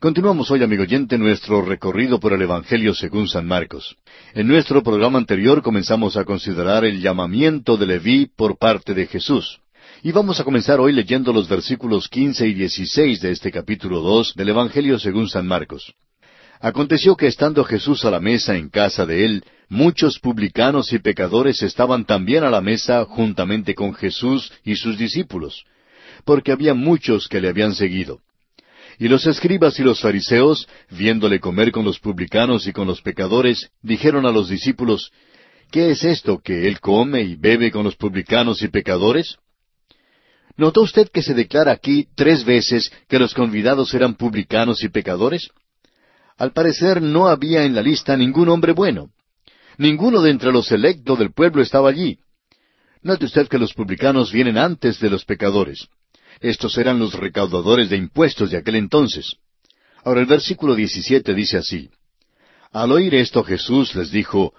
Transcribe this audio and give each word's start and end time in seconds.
Continuamos 0.00 0.48
hoy, 0.52 0.62
amigo 0.62 0.84
oyente, 0.84 1.18
nuestro 1.18 1.60
recorrido 1.60 2.20
por 2.20 2.32
el 2.32 2.40
Evangelio 2.40 2.94
según 2.94 3.26
San 3.26 3.48
Marcos. 3.48 3.96
En 4.32 4.46
nuestro 4.46 4.80
programa 4.80 5.18
anterior 5.18 5.60
comenzamos 5.60 6.16
a 6.16 6.24
considerar 6.24 6.84
el 6.84 7.00
llamamiento 7.00 7.76
de 7.76 7.84
Leví 7.84 8.26
por 8.26 8.58
parte 8.58 8.94
de 8.94 9.08
Jesús. 9.08 9.58
Y 10.04 10.12
vamos 10.12 10.38
a 10.38 10.44
comenzar 10.44 10.78
hoy 10.78 10.92
leyendo 10.92 11.32
los 11.32 11.48
versículos 11.48 12.08
quince 12.08 12.46
y 12.46 12.54
dieciséis 12.54 13.20
de 13.20 13.32
este 13.32 13.50
capítulo 13.50 13.98
dos 14.00 14.34
del 14.36 14.50
Evangelio 14.50 15.00
según 15.00 15.28
San 15.28 15.48
Marcos. 15.48 15.92
Aconteció 16.60 17.16
que 17.16 17.26
estando 17.26 17.64
Jesús 17.64 18.04
a 18.04 18.12
la 18.12 18.20
mesa 18.20 18.56
en 18.56 18.68
casa 18.68 19.04
de 19.04 19.24
él, 19.24 19.44
muchos 19.68 20.20
publicanos 20.20 20.92
y 20.92 21.00
pecadores 21.00 21.60
estaban 21.64 22.04
también 22.04 22.44
a 22.44 22.50
la 22.50 22.60
mesa 22.60 23.04
juntamente 23.04 23.74
con 23.74 23.92
Jesús 23.94 24.52
y 24.64 24.76
sus 24.76 24.96
discípulos, 24.96 25.64
porque 26.24 26.52
había 26.52 26.74
muchos 26.74 27.26
que 27.26 27.40
le 27.40 27.48
habían 27.48 27.74
seguido. 27.74 28.20
Y 28.98 29.08
los 29.08 29.26
escribas 29.26 29.78
y 29.78 29.84
los 29.84 30.00
fariseos, 30.00 30.68
viéndole 30.90 31.38
comer 31.38 31.70
con 31.70 31.84
los 31.84 32.00
publicanos 32.00 32.66
y 32.66 32.72
con 32.72 32.88
los 32.88 33.00
pecadores, 33.00 33.70
dijeron 33.80 34.26
a 34.26 34.32
los 34.32 34.48
discípulos, 34.48 35.12
¿Qué 35.70 35.90
es 35.90 36.02
esto 36.02 36.38
que 36.38 36.66
él 36.66 36.80
come 36.80 37.22
y 37.22 37.36
bebe 37.36 37.70
con 37.70 37.84
los 37.84 37.94
publicanos 37.94 38.62
y 38.62 38.68
pecadores? 38.68 39.36
¿Notó 40.56 40.80
usted 40.82 41.08
que 41.08 41.22
se 41.22 41.34
declara 41.34 41.70
aquí 41.70 42.08
tres 42.16 42.44
veces 42.44 42.90
que 43.06 43.18
los 43.18 43.34
convidados 43.34 43.94
eran 43.94 44.14
publicanos 44.14 44.82
y 44.82 44.88
pecadores? 44.88 45.50
Al 46.36 46.52
parecer 46.52 47.02
no 47.02 47.28
había 47.28 47.64
en 47.64 47.74
la 47.74 47.82
lista 47.82 48.16
ningún 48.16 48.48
hombre 48.48 48.72
bueno. 48.72 49.10
Ninguno 49.76 50.22
de 50.22 50.30
entre 50.30 50.50
los 50.50 50.72
electos 50.72 51.18
del 51.18 51.32
pueblo 51.32 51.62
estaba 51.62 51.90
allí. 51.90 52.18
Note 53.02 53.26
usted 53.26 53.46
que 53.46 53.58
los 53.58 53.74
publicanos 53.74 54.32
vienen 54.32 54.58
antes 54.58 54.98
de 54.98 55.10
los 55.10 55.24
pecadores. 55.24 55.86
Estos 56.40 56.78
eran 56.78 56.98
los 56.98 57.14
recaudadores 57.14 57.90
de 57.90 57.96
impuestos 57.96 58.50
de 58.50 58.58
aquel 58.58 58.76
entonces. 58.76 59.36
Ahora 60.04 60.20
el 60.20 60.26
versículo 60.26 60.74
17 60.74 61.34
dice 61.34 61.58
así. 61.58 61.90
Al 62.72 62.92
oír 62.92 63.14
esto 63.14 63.42
Jesús 63.42 63.94
les 63.94 64.10
dijo, 64.10 64.54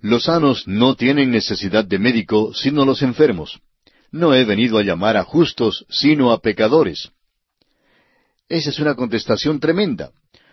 Los 0.00 0.24
sanos 0.24 0.66
no 0.66 0.96
tienen 0.96 1.30
necesidad 1.30 1.84
de 1.84 1.98
médico, 1.98 2.52
sino 2.54 2.84
los 2.84 3.02
enfermos. 3.02 3.60
No 4.10 4.34
he 4.34 4.44
venido 4.44 4.78
a 4.78 4.82
llamar 4.82 5.16
a 5.16 5.24
justos, 5.24 5.86
sino 5.88 6.32
a 6.32 6.40
pecadores. 6.40 7.10
Esa 8.48 8.70
es 8.70 8.80
una 8.80 8.96
contestación 8.96 9.60
tremenda. 9.60 10.10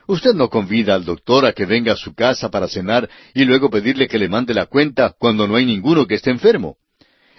Usted 0.08 0.34
no 0.36 0.50
convida 0.50 0.94
al 0.94 1.04
doctor 1.04 1.46
a 1.46 1.54
que 1.54 1.66
venga 1.66 1.94
a 1.94 1.98
su 1.98 2.14
casa 2.14 2.50
para 2.50 2.68
cenar 2.68 3.10
y 3.34 3.44
luego 3.44 3.70
pedirle 3.70 4.08
que 4.08 4.20
le 4.20 4.30
mande 4.30 4.54
la 4.54 4.68
cuenta 4.68 5.16
cuando 5.18 5.48
no 5.48 5.56
hay 5.56 5.66
ninguno 5.66 6.06
que 6.06 6.16
esté 6.16 6.30
enfermo. 6.30 6.78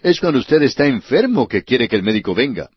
Es 0.02 0.20
cuando 0.20 0.40
usted 0.40 0.62
está 0.62 0.86
enfermo 0.86 1.48
que 1.48 1.62
quiere 1.62 1.88
que 1.88 1.96
el 1.96 2.02
médico 2.02 2.34
venga. 2.34 2.68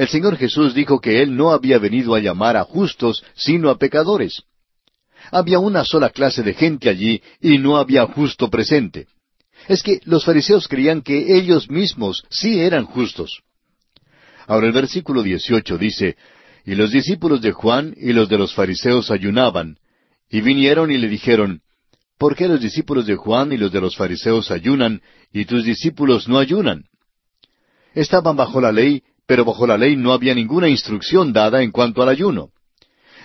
El 0.00 0.08
Señor 0.08 0.38
Jesús 0.38 0.72
dijo 0.72 0.98
que 0.98 1.20
Él 1.20 1.36
no 1.36 1.50
había 1.50 1.78
venido 1.78 2.14
a 2.14 2.20
llamar 2.20 2.56
a 2.56 2.64
justos, 2.64 3.22
sino 3.34 3.68
a 3.68 3.76
pecadores. 3.76 4.44
Había 5.30 5.58
una 5.58 5.84
sola 5.84 6.08
clase 6.08 6.42
de 6.42 6.54
gente 6.54 6.88
allí 6.88 7.20
y 7.38 7.58
no 7.58 7.76
había 7.76 8.06
justo 8.06 8.48
presente. 8.48 9.08
Es 9.68 9.82
que 9.82 10.00
los 10.06 10.24
fariseos 10.24 10.68
creían 10.68 11.02
que 11.02 11.36
ellos 11.36 11.68
mismos 11.68 12.24
sí 12.30 12.60
eran 12.60 12.86
justos. 12.86 13.42
Ahora 14.46 14.68
el 14.68 14.72
versículo 14.72 15.22
18 15.22 15.76
dice, 15.76 16.16
Y 16.64 16.76
los 16.76 16.92
discípulos 16.92 17.42
de 17.42 17.52
Juan 17.52 17.92
y 17.94 18.14
los 18.14 18.26
de 18.30 18.38
los 18.38 18.54
fariseos 18.54 19.10
ayunaban, 19.10 19.76
y 20.30 20.40
vinieron 20.40 20.90
y 20.90 20.96
le 20.96 21.08
dijeron, 21.08 21.60
¿Por 22.16 22.36
qué 22.36 22.48
los 22.48 22.62
discípulos 22.62 23.04
de 23.04 23.16
Juan 23.16 23.52
y 23.52 23.58
los 23.58 23.70
de 23.70 23.82
los 23.82 23.96
fariseos 23.96 24.50
ayunan, 24.50 25.02
y 25.30 25.44
tus 25.44 25.62
discípulos 25.62 26.26
no 26.26 26.38
ayunan? 26.38 26.84
Estaban 27.94 28.34
bajo 28.36 28.62
la 28.62 28.72
ley 28.72 29.02
pero 29.30 29.44
bajo 29.44 29.64
la 29.64 29.78
ley 29.78 29.94
no 29.94 30.12
había 30.12 30.34
ninguna 30.34 30.68
instrucción 30.68 31.32
dada 31.32 31.62
en 31.62 31.70
cuanto 31.70 32.02
al 32.02 32.08
ayuno. 32.08 32.50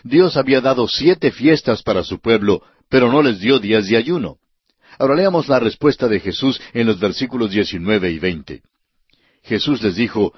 Dios 0.04 0.38
había 0.38 0.62
dado 0.62 0.88
siete 0.88 1.32
fiestas 1.32 1.82
para 1.82 2.04
su 2.04 2.20
pueblo, 2.20 2.62
pero 2.90 3.12
no 3.12 3.24
les 3.24 3.40
dio 3.40 3.58
días 3.58 3.88
de 3.88 3.98
ayuno. 3.98 4.38
Ahora 5.00 5.16
leamos 5.16 5.48
la 5.48 5.60
respuesta 5.60 6.08
de 6.08 6.20
Jesús 6.20 6.62
en 6.76 6.86
los 6.86 7.00
versículos 7.00 7.50
19 7.50 8.12
y 8.12 8.20
20. 8.20 8.62
Jesús 9.42 9.82
les 9.82 9.96
dijo, 9.96 10.32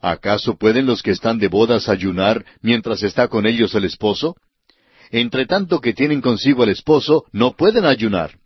¿acaso 0.00 0.56
pueden 0.56 0.86
los 0.86 1.02
que 1.02 1.10
están 1.10 1.38
de 1.38 1.48
bodas 1.48 1.90
ayunar 1.90 2.42
mientras 2.62 3.02
está 3.02 3.28
con 3.28 3.46
ellos 3.46 3.74
el 3.74 3.84
esposo? 3.84 4.36
Entre 5.10 5.44
tanto 5.44 5.82
que 5.82 5.92
tienen 5.92 6.22
consigo 6.22 6.64
el 6.64 6.70
esposo, 6.70 7.26
no 7.30 7.52
pueden 7.58 7.84
ayunar. 7.84 8.38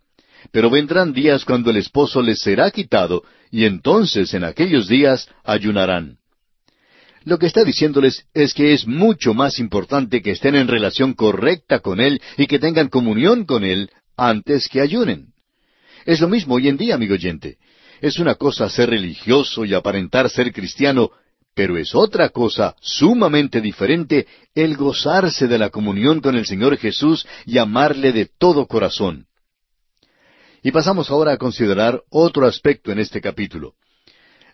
Pero 0.51 0.69
vendrán 0.69 1.13
días 1.13 1.45
cuando 1.45 1.71
el 1.71 1.77
esposo 1.77 2.21
les 2.21 2.41
será 2.41 2.69
quitado, 2.69 3.23
y 3.49 3.63
entonces 3.63 4.33
en 4.33 4.43
aquellos 4.43 4.89
días 4.89 5.29
ayunarán. 5.45 6.17
Lo 7.25 7.39
que 7.39 7.47
está 7.47 7.63
diciéndoles 7.63 8.27
es 8.35 8.53
que 8.53 8.73
es 8.73 8.85
mucho 8.85 9.33
más 9.33 9.57
importante 9.57 10.21
que 10.21 10.31
estén 10.31 10.55
en 10.55 10.67
relación 10.67 11.13
correcta 11.13 11.79
con 11.79 11.99
Él 11.99 12.21
y 12.37 12.45
que 12.45 12.59
tengan 12.59 12.87
comunión 12.87 13.45
con 13.45 13.63
Él 13.63 13.89
antes 14.15 14.69
que 14.69 14.79
ayunen. 14.79 15.33
Es 16.05 16.21
lo 16.21 16.29
mismo 16.29 16.53
hoy 16.53 16.67
en 16.67 16.77
día, 16.77 16.93
amigo 16.93 17.15
oyente. 17.15 17.57
Es 17.99 18.19
una 18.19 18.35
cosa 18.35 18.69
ser 18.69 18.91
religioso 18.91 19.65
y 19.65 19.73
aparentar 19.73 20.29
ser 20.29 20.53
cristiano, 20.53 21.09
pero 21.55 21.79
es 21.79 21.95
otra 21.95 22.29
cosa 22.29 22.75
sumamente 22.79 23.59
diferente 23.59 24.27
el 24.53 24.77
gozarse 24.77 25.47
de 25.47 25.57
la 25.57 25.71
comunión 25.71 26.21
con 26.21 26.35
el 26.35 26.45
Señor 26.45 26.77
Jesús 26.77 27.25
y 27.47 27.57
amarle 27.57 28.11
de 28.11 28.29
todo 28.37 28.67
corazón. 28.67 29.25
Y 30.61 30.69
pasamos 30.69 31.09
ahora 31.09 31.31
a 31.31 31.37
considerar 31.37 32.03
otro 32.11 32.45
aspecto 32.45 32.91
en 32.91 32.99
este 32.99 33.19
capítulo 33.19 33.73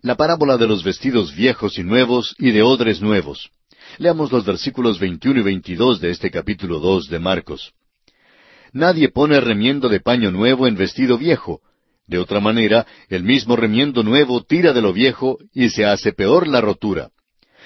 la 0.01 0.15
parábola 0.15 0.57
de 0.57 0.67
los 0.67 0.83
vestidos 0.83 1.35
viejos 1.35 1.77
y 1.77 1.83
nuevos 1.83 2.35
y 2.39 2.51
de 2.51 2.63
odres 2.63 3.01
nuevos. 3.01 3.51
Leamos 3.97 4.31
los 4.31 4.45
versículos 4.45 4.99
21 4.99 5.41
y 5.41 5.43
22 5.43 6.01
de 6.01 6.09
este 6.09 6.31
capítulo 6.31 6.79
2 6.79 7.09
de 7.09 7.19
Marcos. 7.19 7.73
Nadie 8.73 9.09
pone 9.09 9.39
remiendo 9.39 9.89
de 9.89 9.99
paño 9.99 10.31
nuevo 10.31 10.65
en 10.65 10.75
vestido 10.75 11.17
viejo. 11.17 11.61
De 12.07 12.17
otra 12.17 12.39
manera, 12.39 12.87
el 13.09 13.23
mismo 13.23 13.55
remiendo 13.55 14.01
nuevo 14.01 14.43
tira 14.43 14.73
de 14.73 14.81
lo 14.81 14.91
viejo 14.91 15.37
y 15.53 15.69
se 15.69 15.85
hace 15.85 16.13
peor 16.13 16.47
la 16.47 16.61
rotura. 16.61 17.09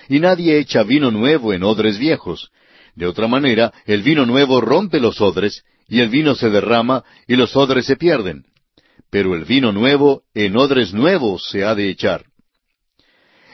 Y 0.09 0.19
nadie 0.19 0.59
echa 0.59 0.83
vino 0.83 1.11
nuevo 1.11 1.53
en 1.53 1.63
odres 1.63 1.97
viejos. 1.97 2.51
De 2.95 3.07
otra 3.07 3.27
manera, 3.27 3.71
el 3.85 4.01
vino 4.01 4.25
nuevo 4.25 4.61
rompe 4.61 4.99
los 4.99 5.21
odres, 5.21 5.63
y 5.87 5.99
el 5.99 6.09
vino 6.09 6.35
se 6.35 6.49
derrama, 6.49 7.03
y 7.27 7.35
los 7.35 7.55
odres 7.55 7.85
se 7.85 7.95
pierden 7.95 8.45
pero 9.09 9.35
el 9.35 9.45
vino 9.45 9.71
nuevo 9.71 10.23
en 10.33 10.57
odres 10.57 10.93
nuevos 10.93 11.47
se 11.49 11.63
ha 11.63 11.75
de 11.75 11.89
echar. 11.89 12.25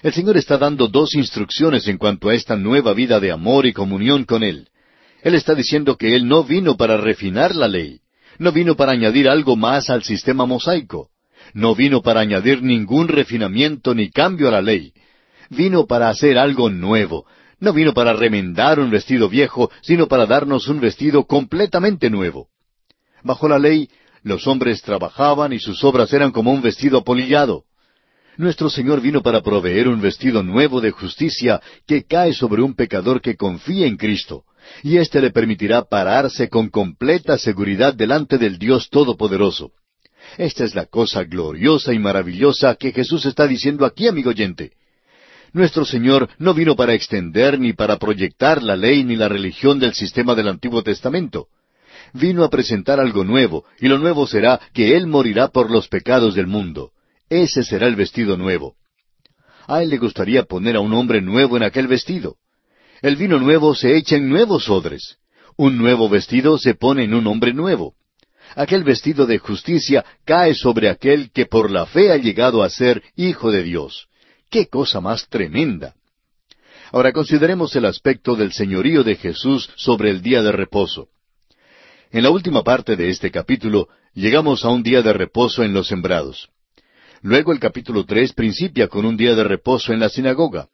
El 0.02 0.14
Señor 0.14 0.38
está 0.38 0.58
dando 0.58 0.88
dos 0.88 1.14
instrucciones 1.14 1.88
en 1.88 1.98
cuanto 1.98 2.30
a 2.30 2.36
esta 2.36 2.56
nueva 2.56 2.94
vida 2.94 3.20
de 3.20 3.32
amor 3.32 3.68
y 3.68 3.74
comunión 3.74 4.26
con 4.26 4.44
Él. 4.44 4.68
Él 5.22 5.36
está 5.36 5.54
diciendo 5.54 5.98
que 5.98 6.16
Él 6.16 6.28
no 6.28 6.44
vino 6.44 6.76
para 6.76 6.98
refinar 6.98 7.56
la 7.56 7.68
ley, 7.68 8.00
no 8.40 8.52
vino 8.52 8.76
para 8.76 8.94
añadir 8.94 9.30
algo 9.30 9.56
más 9.56 9.92
al 9.92 10.04
sistema 10.04 10.48
mosaico, 10.48 11.10
no 11.54 11.76
vino 11.76 12.02
para 12.02 12.22
añadir 12.22 12.64
ningún 12.64 13.08
refinamiento 13.08 13.94
ni 13.94 14.10
cambio 14.10 14.48
a 14.48 14.52
la 14.52 14.62
ley, 14.62 14.94
vino 15.50 15.86
para 15.86 16.10
hacer 16.10 16.40
algo 16.40 16.70
nuevo, 16.72 17.28
no 17.60 17.74
vino 17.74 17.94
para 17.94 18.14
remendar 18.14 18.80
un 18.80 18.90
vestido 18.90 19.30
viejo, 19.30 19.70
sino 19.84 20.08
para 20.08 20.26
darnos 20.26 20.68
un 20.68 20.80
vestido 20.80 21.26
completamente 21.26 22.10
nuevo. 22.10 22.48
Bajo 23.24 23.48
la 23.48 23.60
ley 23.60 23.88
los 24.24 24.48
hombres 24.48 24.82
trabajaban 24.82 25.54
y 25.54 25.60
sus 25.60 25.84
obras 25.84 26.14
eran 26.14 26.32
como 26.32 26.52
un 26.52 26.62
vestido 26.62 27.00
apolillado. 27.00 27.64
Nuestro 28.38 28.70
Señor 28.70 29.02
vino 29.02 29.22
para 29.22 29.42
proveer 29.42 29.88
un 29.88 30.02
vestido 30.02 30.42
nuevo 30.42 30.80
de 30.80 30.92
justicia 30.92 31.62
que 31.86 32.06
cae 32.06 32.34
sobre 32.34 32.62
un 32.62 32.76
pecador 32.76 33.22
que 33.22 33.36
confía 33.36 33.88
en 33.88 33.98
Cristo, 33.98 34.46
y 34.84 34.98
éste 34.98 35.22
le 35.22 35.32
permitirá 35.32 35.84
pararse 35.84 36.50
con 36.50 36.70
completa 36.70 37.38
seguridad 37.38 37.94
delante 37.94 38.38
del 38.38 38.58
Dios 38.58 38.90
Todopoderoso. 38.90 39.72
Esta 40.38 40.64
es 40.64 40.76
la 40.76 40.86
cosa 40.86 41.24
gloriosa 41.24 41.94
y 41.94 42.00
maravillosa 42.00 42.76
que 42.76 42.92
Jesús 42.92 43.26
está 43.26 43.48
diciendo 43.48 43.86
aquí, 43.86 44.08
amigo 44.08 44.30
oyente. 44.30 44.72
Nuestro 45.52 45.84
Señor 45.84 46.30
no 46.38 46.54
vino 46.54 46.76
para 46.78 46.94
extender 46.94 47.60
ni 47.60 47.74
para 47.74 47.98
proyectar 47.98 48.64
la 48.64 48.78
ley 48.78 49.04
ni 49.04 49.18
la 49.18 49.28
religión 49.28 49.80
del 49.80 49.94
sistema 49.94 50.36
del 50.36 50.48
Antiguo 50.48 50.84
Testamento 50.84 51.48
vino 52.14 52.44
a 52.44 52.50
presentar 52.50 53.00
algo 53.00 53.24
nuevo, 53.24 53.66
y 53.80 53.88
lo 53.88 53.98
nuevo 53.98 54.28
será 54.28 54.60
que 54.74 54.96
Él 54.96 55.08
morirá 55.08 55.50
por 55.50 55.72
los 55.72 55.88
pecados 55.88 56.36
del 56.36 56.48
mundo. 56.48 56.92
Ese 57.30 57.64
será 57.64 57.88
el 57.88 57.96
vestido 57.96 58.38
nuevo. 58.38 58.76
A 59.68 59.84
Él 59.84 59.90
le 59.90 59.98
gustaría 59.98 60.44
poner 60.44 60.76
a 60.76 60.80
un 60.80 60.94
hombre 60.94 61.22
nuevo 61.22 61.58
en 61.58 61.64
aquel 61.64 61.88
vestido. 61.88 62.36
El 63.02 63.16
vino 63.16 63.40
nuevo 63.40 63.74
se 63.74 63.96
echa 63.96 64.16
en 64.16 64.30
nuevos 64.30 64.70
odres. 64.70 65.18
Un 65.58 65.78
nuevo 65.78 66.10
vestido 66.10 66.58
se 66.58 66.76
pone 66.76 67.04
en 67.04 67.14
un 67.14 67.28
hombre 67.28 67.54
nuevo. 67.54 67.96
Aquel 68.56 68.84
vestido 68.84 69.26
de 69.26 69.38
justicia 69.38 70.04
cae 70.26 70.54
sobre 70.56 70.90
aquel 70.90 71.32
que 71.32 71.46
por 71.46 71.72
la 71.72 71.86
fe 71.86 72.12
ha 72.12 72.18
llegado 72.18 72.64
a 72.64 72.70
ser 72.70 73.02
hijo 73.16 73.52
de 73.52 73.64
Dios. 73.64 74.08
¡Qué 74.50 74.68
cosa 74.68 75.00
más 75.00 75.28
tremenda! 75.30 75.96
Ahora 76.92 77.14
consideremos 77.14 77.74
el 77.78 77.86
aspecto 77.86 78.36
del 78.36 78.52
señorío 78.52 79.04
de 79.04 79.16
Jesús 79.16 79.70
sobre 79.78 80.10
el 80.10 80.22
día 80.22 80.42
de 80.42 80.52
reposo. 80.52 81.08
En 82.14 82.24
la 82.24 82.30
última 82.30 82.62
parte 82.62 82.98
de 82.98 83.10
este 83.10 83.32
capítulo 83.32 83.88
llegamos 84.14 84.66
a 84.66 84.70
un 84.70 84.84
día 84.84 85.02
de 85.02 85.14
reposo 85.14 85.64
en 85.64 85.72
los 85.72 85.88
sembrados. 85.88 86.50
Luego 87.22 87.54
el 87.54 87.60
capítulo 87.60 88.06
tres 88.06 88.34
principia 88.34 88.90
con 88.90 89.06
un 89.06 89.16
día 89.16 89.34
de 89.34 89.46
reposo 89.46 89.94
en 89.94 90.02
la 90.02 90.10
sinagoga. 90.10 90.68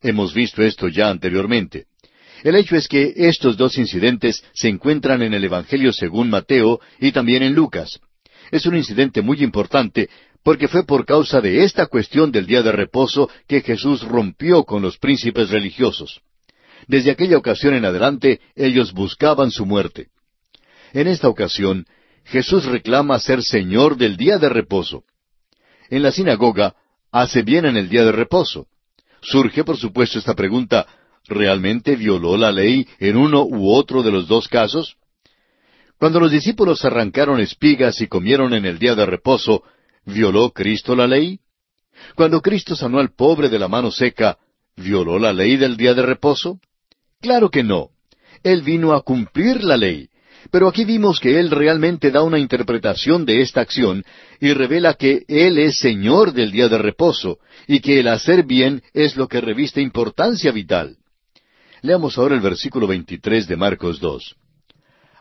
Hemos 0.00 0.32
visto 0.32 0.62
esto 0.62 0.88
ya 0.88 1.10
anteriormente. 1.10 1.88
El 2.42 2.54
hecho 2.54 2.74
es 2.74 2.88
que 2.88 3.12
estos 3.16 3.58
dos 3.58 3.76
incidentes 3.76 4.42
se 4.54 4.68
encuentran 4.68 5.20
en 5.20 5.34
el 5.34 5.44
Evangelio 5.44 5.92
según 5.92 6.30
Mateo 6.30 6.80
y 6.98 7.12
también 7.12 7.42
en 7.42 7.54
Lucas. 7.54 8.00
Es 8.50 8.64
un 8.64 8.74
incidente 8.74 9.20
muy 9.20 9.42
importante 9.42 10.08
porque 10.42 10.68
fue 10.68 10.86
por 10.86 11.04
causa 11.04 11.42
de 11.42 11.64
esta 11.64 11.84
cuestión 11.84 12.32
del 12.32 12.46
día 12.46 12.62
de 12.62 12.72
reposo 12.72 13.28
que 13.46 13.60
Jesús 13.60 14.04
rompió 14.04 14.64
con 14.64 14.80
los 14.80 14.96
príncipes 14.96 15.50
religiosos. 15.50 16.22
Desde 16.86 17.10
aquella 17.10 17.36
ocasión 17.36 17.74
en 17.74 17.84
adelante 17.84 18.40
ellos 18.56 18.94
buscaban 18.94 19.50
su 19.50 19.66
muerte. 19.66 20.08
En 20.92 21.06
esta 21.06 21.28
ocasión, 21.28 21.86
Jesús 22.24 22.64
reclama 22.66 23.18
ser 23.18 23.42
Señor 23.42 23.96
del 23.96 24.16
día 24.16 24.38
de 24.38 24.48
reposo. 24.48 25.04
En 25.90 26.02
la 26.02 26.12
sinagoga, 26.12 26.74
hace 27.10 27.42
bien 27.42 27.64
en 27.64 27.76
el 27.76 27.88
día 27.88 28.04
de 28.04 28.12
reposo. 28.12 28.66
Surge, 29.20 29.64
por 29.64 29.76
supuesto, 29.76 30.18
esta 30.18 30.34
pregunta, 30.34 30.86
¿realmente 31.26 31.96
violó 31.96 32.36
la 32.36 32.52
ley 32.52 32.86
en 32.98 33.16
uno 33.16 33.42
u 33.42 33.72
otro 33.72 34.02
de 34.02 34.12
los 34.12 34.28
dos 34.28 34.48
casos? 34.48 34.96
Cuando 35.98 36.20
los 36.20 36.30
discípulos 36.30 36.84
arrancaron 36.84 37.40
espigas 37.40 38.00
y 38.00 38.06
comieron 38.06 38.54
en 38.54 38.64
el 38.64 38.78
día 38.78 38.94
de 38.94 39.04
reposo, 39.04 39.64
¿violó 40.04 40.50
Cristo 40.52 40.94
la 40.94 41.06
ley? 41.06 41.40
Cuando 42.14 42.40
Cristo 42.40 42.76
sanó 42.76 43.00
al 43.00 43.12
pobre 43.14 43.48
de 43.48 43.58
la 43.58 43.68
mano 43.68 43.90
seca, 43.90 44.38
¿violó 44.76 45.18
la 45.18 45.32
ley 45.32 45.56
del 45.56 45.76
día 45.76 45.94
de 45.94 46.02
reposo? 46.02 46.60
Claro 47.20 47.50
que 47.50 47.64
no. 47.64 47.88
Él 48.44 48.62
vino 48.62 48.92
a 48.92 49.02
cumplir 49.02 49.64
la 49.64 49.76
ley. 49.76 50.08
Pero 50.50 50.68
aquí 50.68 50.84
vimos 50.84 51.20
que 51.20 51.38
Él 51.38 51.50
realmente 51.50 52.10
da 52.10 52.22
una 52.22 52.38
interpretación 52.38 53.26
de 53.26 53.42
esta 53.42 53.60
acción 53.60 54.04
y 54.40 54.52
revela 54.52 54.94
que 54.94 55.24
Él 55.28 55.58
es 55.58 55.78
Señor 55.78 56.32
del 56.32 56.52
día 56.52 56.68
de 56.68 56.78
reposo 56.78 57.38
y 57.66 57.80
que 57.80 58.00
el 58.00 58.08
hacer 58.08 58.44
bien 58.44 58.82
es 58.94 59.16
lo 59.16 59.28
que 59.28 59.40
reviste 59.40 59.82
importancia 59.82 60.50
vital. 60.52 60.96
Leamos 61.82 62.16
ahora 62.18 62.34
el 62.34 62.40
versículo 62.40 62.86
23 62.86 63.46
de 63.46 63.56
Marcos 63.56 64.00
2. 64.00 64.36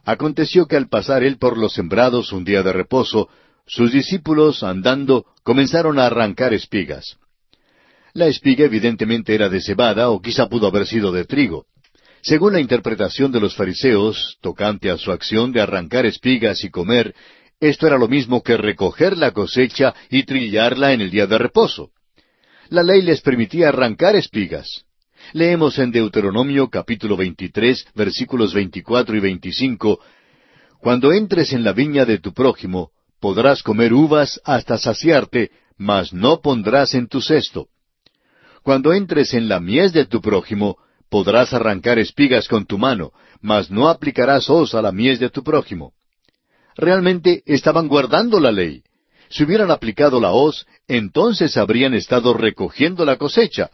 Aconteció 0.05 0.65
que 0.65 0.77
al 0.77 0.87
pasar 0.87 1.23
él 1.23 1.37
por 1.37 1.57
los 1.57 1.73
sembrados 1.73 2.31
un 2.31 2.45
día 2.45 2.63
de 2.63 2.71
reposo, 2.71 3.27
sus 3.65 3.91
discípulos, 3.91 4.63
andando, 4.63 5.25
comenzaron 5.43 5.99
a 5.99 6.05
arrancar 6.05 6.53
espigas. 6.53 7.17
La 8.13 8.27
espiga 8.27 8.65
evidentemente 8.65 9.35
era 9.35 9.49
de 9.49 9.61
cebada 9.61 10.09
o 10.09 10.21
quizá 10.21 10.47
pudo 10.47 10.67
haber 10.67 10.87
sido 10.87 11.11
de 11.11 11.25
trigo. 11.25 11.65
Según 12.21 12.53
la 12.53 12.59
interpretación 12.59 13.31
de 13.31 13.39
los 13.39 13.55
fariseos, 13.55 14.37
tocante 14.41 14.89
a 14.89 14.97
su 14.97 15.11
acción 15.11 15.51
de 15.51 15.61
arrancar 15.61 16.05
espigas 16.05 16.63
y 16.63 16.69
comer, 16.69 17.15
esto 17.59 17.87
era 17.87 17.97
lo 17.97 18.07
mismo 18.07 18.43
que 18.43 18.57
recoger 18.57 19.17
la 19.17 19.31
cosecha 19.31 19.93
y 20.09 20.23
trillarla 20.23 20.93
en 20.93 21.01
el 21.01 21.09
día 21.09 21.27
de 21.27 21.37
reposo. 21.37 21.91
La 22.69 22.83
ley 22.83 23.01
les 23.01 23.21
permitía 23.21 23.69
arrancar 23.69 24.15
espigas. 24.15 24.83
Leemos 25.33 25.79
en 25.79 25.91
Deuteronomio 25.91 26.69
capítulo 26.69 27.17
23 27.17 27.87
versículos 27.95 28.53
24 28.53 29.15
y 29.15 29.19
25, 29.19 29.99
Cuando 30.79 31.11
entres 31.11 31.53
en 31.53 31.63
la 31.63 31.73
viña 31.73 32.05
de 32.05 32.19
tu 32.19 32.33
prójimo, 32.33 32.91
podrás 33.19 33.63
comer 33.63 33.93
uvas 33.93 34.39
hasta 34.43 34.77
saciarte, 34.77 35.51
mas 35.77 36.13
no 36.13 36.41
pondrás 36.41 36.93
en 36.93 37.07
tu 37.07 37.21
cesto. 37.21 37.67
Cuando 38.63 38.93
entres 38.93 39.33
en 39.33 39.47
la 39.47 39.59
mies 39.59 39.93
de 39.93 40.05
tu 40.05 40.21
prójimo, 40.21 40.77
podrás 41.09 41.53
arrancar 41.53 41.99
espigas 41.99 42.47
con 42.47 42.65
tu 42.65 42.77
mano, 42.77 43.11
mas 43.41 43.69
no 43.69 43.89
aplicarás 43.89 44.49
hoz 44.49 44.73
a 44.75 44.81
la 44.81 44.91
mies 44.91 45.19
de 45.19 45.29
tu 45.29 45.43
prójimo. 45.43 45.93
Realmente 46.75 47.43
estaban 47.45 47.87
guardando 47.87 48.39
la 48.39 48.51
ley. 48.51 48.83
Si 49.29 49.43
hubieran 49.43 49.71
aplicado 49.71 50.21
la 50.21 50.31
hoz, 50.31 50.65
entonces 50.87 51.57
habrían 51.57 51.93
estado 51.93 52.33
recogiendo 52.33 53.03
la 53.03 53.17
cosecha, 53.17 53.69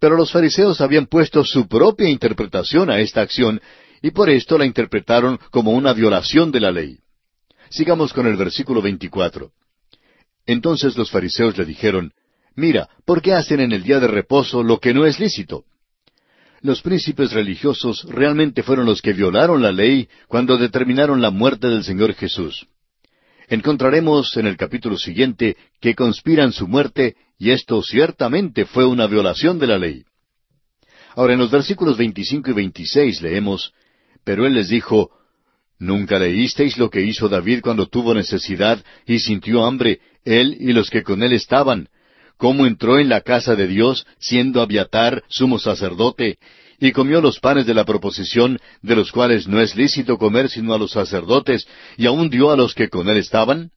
pero 0.00 0.16
los 0.16 0.32
fariseos 0.32 0.80
habían 0.80 1.06
puesto 1.06 1.44
su 1.44 1.68
propia 1.68 2.08
interpretación 2.08 2.90
a 2.90 2.98
esta 2.98 3.20
acción 3.20 3.60
y 4.02 4.10
por 4.10 4.28
esto 4.30 4.58
la 4.58 4.66
interpretaron 4.66 5.38
como 5.50 5.70
una 5.70 5.92
violación 5.92 6.50
de 6.50 6.60
la 6.60 6.72
ley. 6.72 6.98
Sigamos 7.70 8.12
con 8.12 8.26
el 8.26 8.36
versículo 8.36 8.82
24. 8.82 9.52
Entonces 10.44 10.96
los 10.96 11.10
fariseos 11.10 11.56
le 11.56 11.64
dijeron, 11.64 12.12
Mira, 12.54 12.88
¿por 13.04 13.22
qué 13.22 13.32
hacen 13.32 13.60
en 13.60 13.72
el 13.72 13.82
día 13.84 14.00
de 14.00 14.08
reposo 14.08 14.62
lo 14.62 14.80
que 14.80 14.92
no 14.92 15.06
es 15.06 15.20
lícito? 15.20 15.64
Los 16.62 16.80
príncipes 16.80 17.32
religiosos 17.32 18.04
realmente 18.08 18.62
fueron 18.62 18.86
los 18.86 19.02
que 19.02 19.12
violaron 19.12 19.62
la 19.62 19.72
ley 19.72 20.08
cuando 20.28 20.56
determinaron 20.56 21.20
la 21.20 21.30
muerte 21.30 21.66
del 21.66 21.82
Señor 21.82 22.14
Jesús. 22.14 22.68
Encontraremos 23.48 24.36
en 24.36 24.46
el 24.46 24.56
capítulo 24.56 24.96
siguiente 24.96 25.56
que 25.80 25.96
conspiran 25.96 26.52
su 26.52 26.68
muerte 26.68 27.16
y 27.36 27.50
esto 27.50 27.82
ciertamente 27.82 28.64
fue 28.64 28.86
una 28.86 29.08
violación 29.08 29.58
de 29.58 29.66
la 29.66 29.76
ley. 29.76 30.04
Ahora 31.16 31.32
en 31.32 31.40
los 31.40 31.50
versículos 31.50 31.98
25 31.98 32.50
y 32.50 32.54
26 32.54 33.22
leemos, 33.22 33.74
Pero 34.24 34.46
él 34.46 34.54
les 34.54 34.68
dijo, 34.68 35.10
¿Nunca 35.80 36.20
leísteis 36.20 36.78
lo 36.78 36.88
que 36.90 37.02
hizo 37.02 37.28
David 37.28 37.60
cuando 37.60 37.88
tuvo 37.88 38.14
necesidad 38.14 38.84
y 39.04 39.18
sintió 39.18 39.64
hambre, 39.64 39.98
él 40.24 40.56
y 40.60 40.72
los 40.72 40.90
que 40.90 41.02
con 41.02 41.24
él 41.24 41.32
estaban? 41.32 41.88
¿Cómo 42.42 42.66
entró 42.66 42.98
en 42.98 43.08
la 43.08 43.20
casa 43.20 43.54
de 43.54 43.68
Dios, 43.68 44.04
siendo 44.18 44.62
Abiatar 44.62 45.22
sumo 45.28 45.60
sacerdote, 45.60 46.38
y 46.80 46.90
comió 46.90 47.20
los 47.20 47.38
panes 47.38 47.66
de 47.66 47.72
la 47.72 47.84
proposición, 47.84 48.58
de 48.82 48.96
los 48.96 49.12
cuales 49.12 49.46
no 49.46 49.60
es 49.60 49.76
lícito 49.76 50.18
comer 50.18 50.48
sino 50.48 50.74
a 50.74 50.78
los 50.78 50.90
sacerdotes, 50.90 51.68
y 51.96 52.06
aún 52.06 52.30
dio 52.30 52.50
a 52.50 52.56
los 52.56 52.74
que 52.74 52.88
con 52.88 53.08
él 53.08 53.18
estaban? 53.18 53.70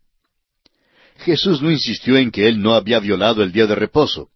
Jesús 1.18 1.62
no 1.62 1.70
insistió 1.70 2.18
en 2.18 2.32
que 2.32 2.48
él 2.48 2.60
no 2.60 2.74
había 2.74 3.00
violado 3.00 3.44
el 3.44 3.52
día 3.52 3.68
de 3.68 3.76
reposo. 3.76 4.30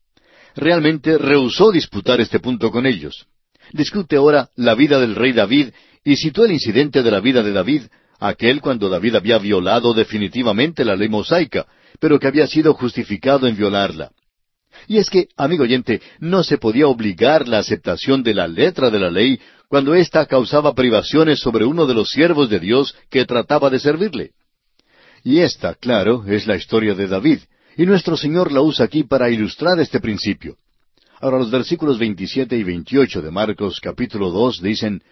Realmente 0.56 1.18
rehusó 1.18 1.72
disputar 1.72 2.22
este 2.22 2.40
punto 2.40 2.70
con 2.70 2.86
ellos. 2.86 3.26
Discute 3.74 4.18
ahora 4.18 4.52
la 4.56 4.76
vida 4.76 5.00
del 5.00 5.16
rey 5.16 5.32
David 5.32 5.70
y 6.04 6.18
citó 6.18 6.46
el 6.46 6.52
incidente 6.52 7.02
de 7.02 7.10
la 7.10 7.20
vida 7.20 7.42
de 7.42 7.52
David, 7.52 7.82
aquel 8.20 8.62
cuando 8.62 8.90
David 8.90 9.16
había 9.16 9.40
violado 9.40 9.96
definitivamente 9.96 10.86
la 10.86 10.96
ley 10.96 11.10
mosaica, 11.10 11.66
pero 12.00 12.20
que 12.20 12.28
había 12.28 12.48
sido 12.48 12.74
justificado 12.74 13.48
en 13.48 13.56
violarla. 13.56 14.12
Y 14.88 14.98
es 14.98 15.10
que, 15.10 15.28
amigo 15.36 15.64
oyente, 15.64 16.02
no 16.20 16.44
se 16.44 16.58
podía 16.58 16.88
obligar 16.88 17.48
la 17.48 17.60
aceptación 17.60 18.24
de 18.24 18.34
la 18.34 18.48
letra 18.48 18.90
de 18.90 19.00
la 19.00 19.10
ley 19.10 19.40
cuando 19.68 19.94
ésta 19.94 20.26
causaba 20.26 20.74
privaciones 20.74 21.40
sobre 21.40 21.66
uno 21.66 21.86
de 21.86 21.94
los 21.94 22.10
siervos 22.10 22.50
de 22.50 22.60
Dios 22.60 22.96
que 23.10 23.26
trataba 23.26 23.70
de 23.70 23.80
servirle. 23.80 24.32
Y 25.24 25.40
esta, 25.40 25.76
claro, 25.76 26.24
es 26.26 26.48
la 26.48 26.56
historia 26.56 26.96
de 26.96 27.08
David, 27.08 27.40
y 27.78 27.86
nuestro 27.86 28.18
Señor 28.18 28.52
la 28.52 28.62
usa 28.62 28.86
aquí 28.86 29.04
para 29.04 29.30
ilustrar 29.30 29.80
este 29.80 30.00
principio. 30.00 30.58
Ahora 31.22 31.38
los 31.38 31.52
versículos 31.52 32.00
27 32.00 32.58
y 32.58 32.64
28 32.64 33.22
de 33.22 33.32
Marcos 33.32 33.80
capítulo 33.82 34.32
2 34.32 34.62
dicen, 34.62 35.04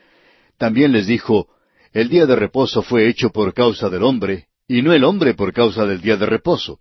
También 0.58 0.92
les 0.92 1.06
dijo, 1.06 1.48
El 1.92 2.10
día 2.10 2.26
de 2.26 2.36
reposo 2.36 2.82
fue 2.82 3.08
hecho 3.10 3.30
por 3.30 3.54
causa 3.54 3.90
del 3.90 4.04
hombre, 4.04 4.48
y 4.68 4.82
no 4.82 4.94
el 4.94 5.04
hombre 5.04 5.34
por 5.34 5.54
causa 5.54 5.86
del 5.86 6.02
día 6.02 6.18
de 6.18 6.26
reposo. 6.26 6.80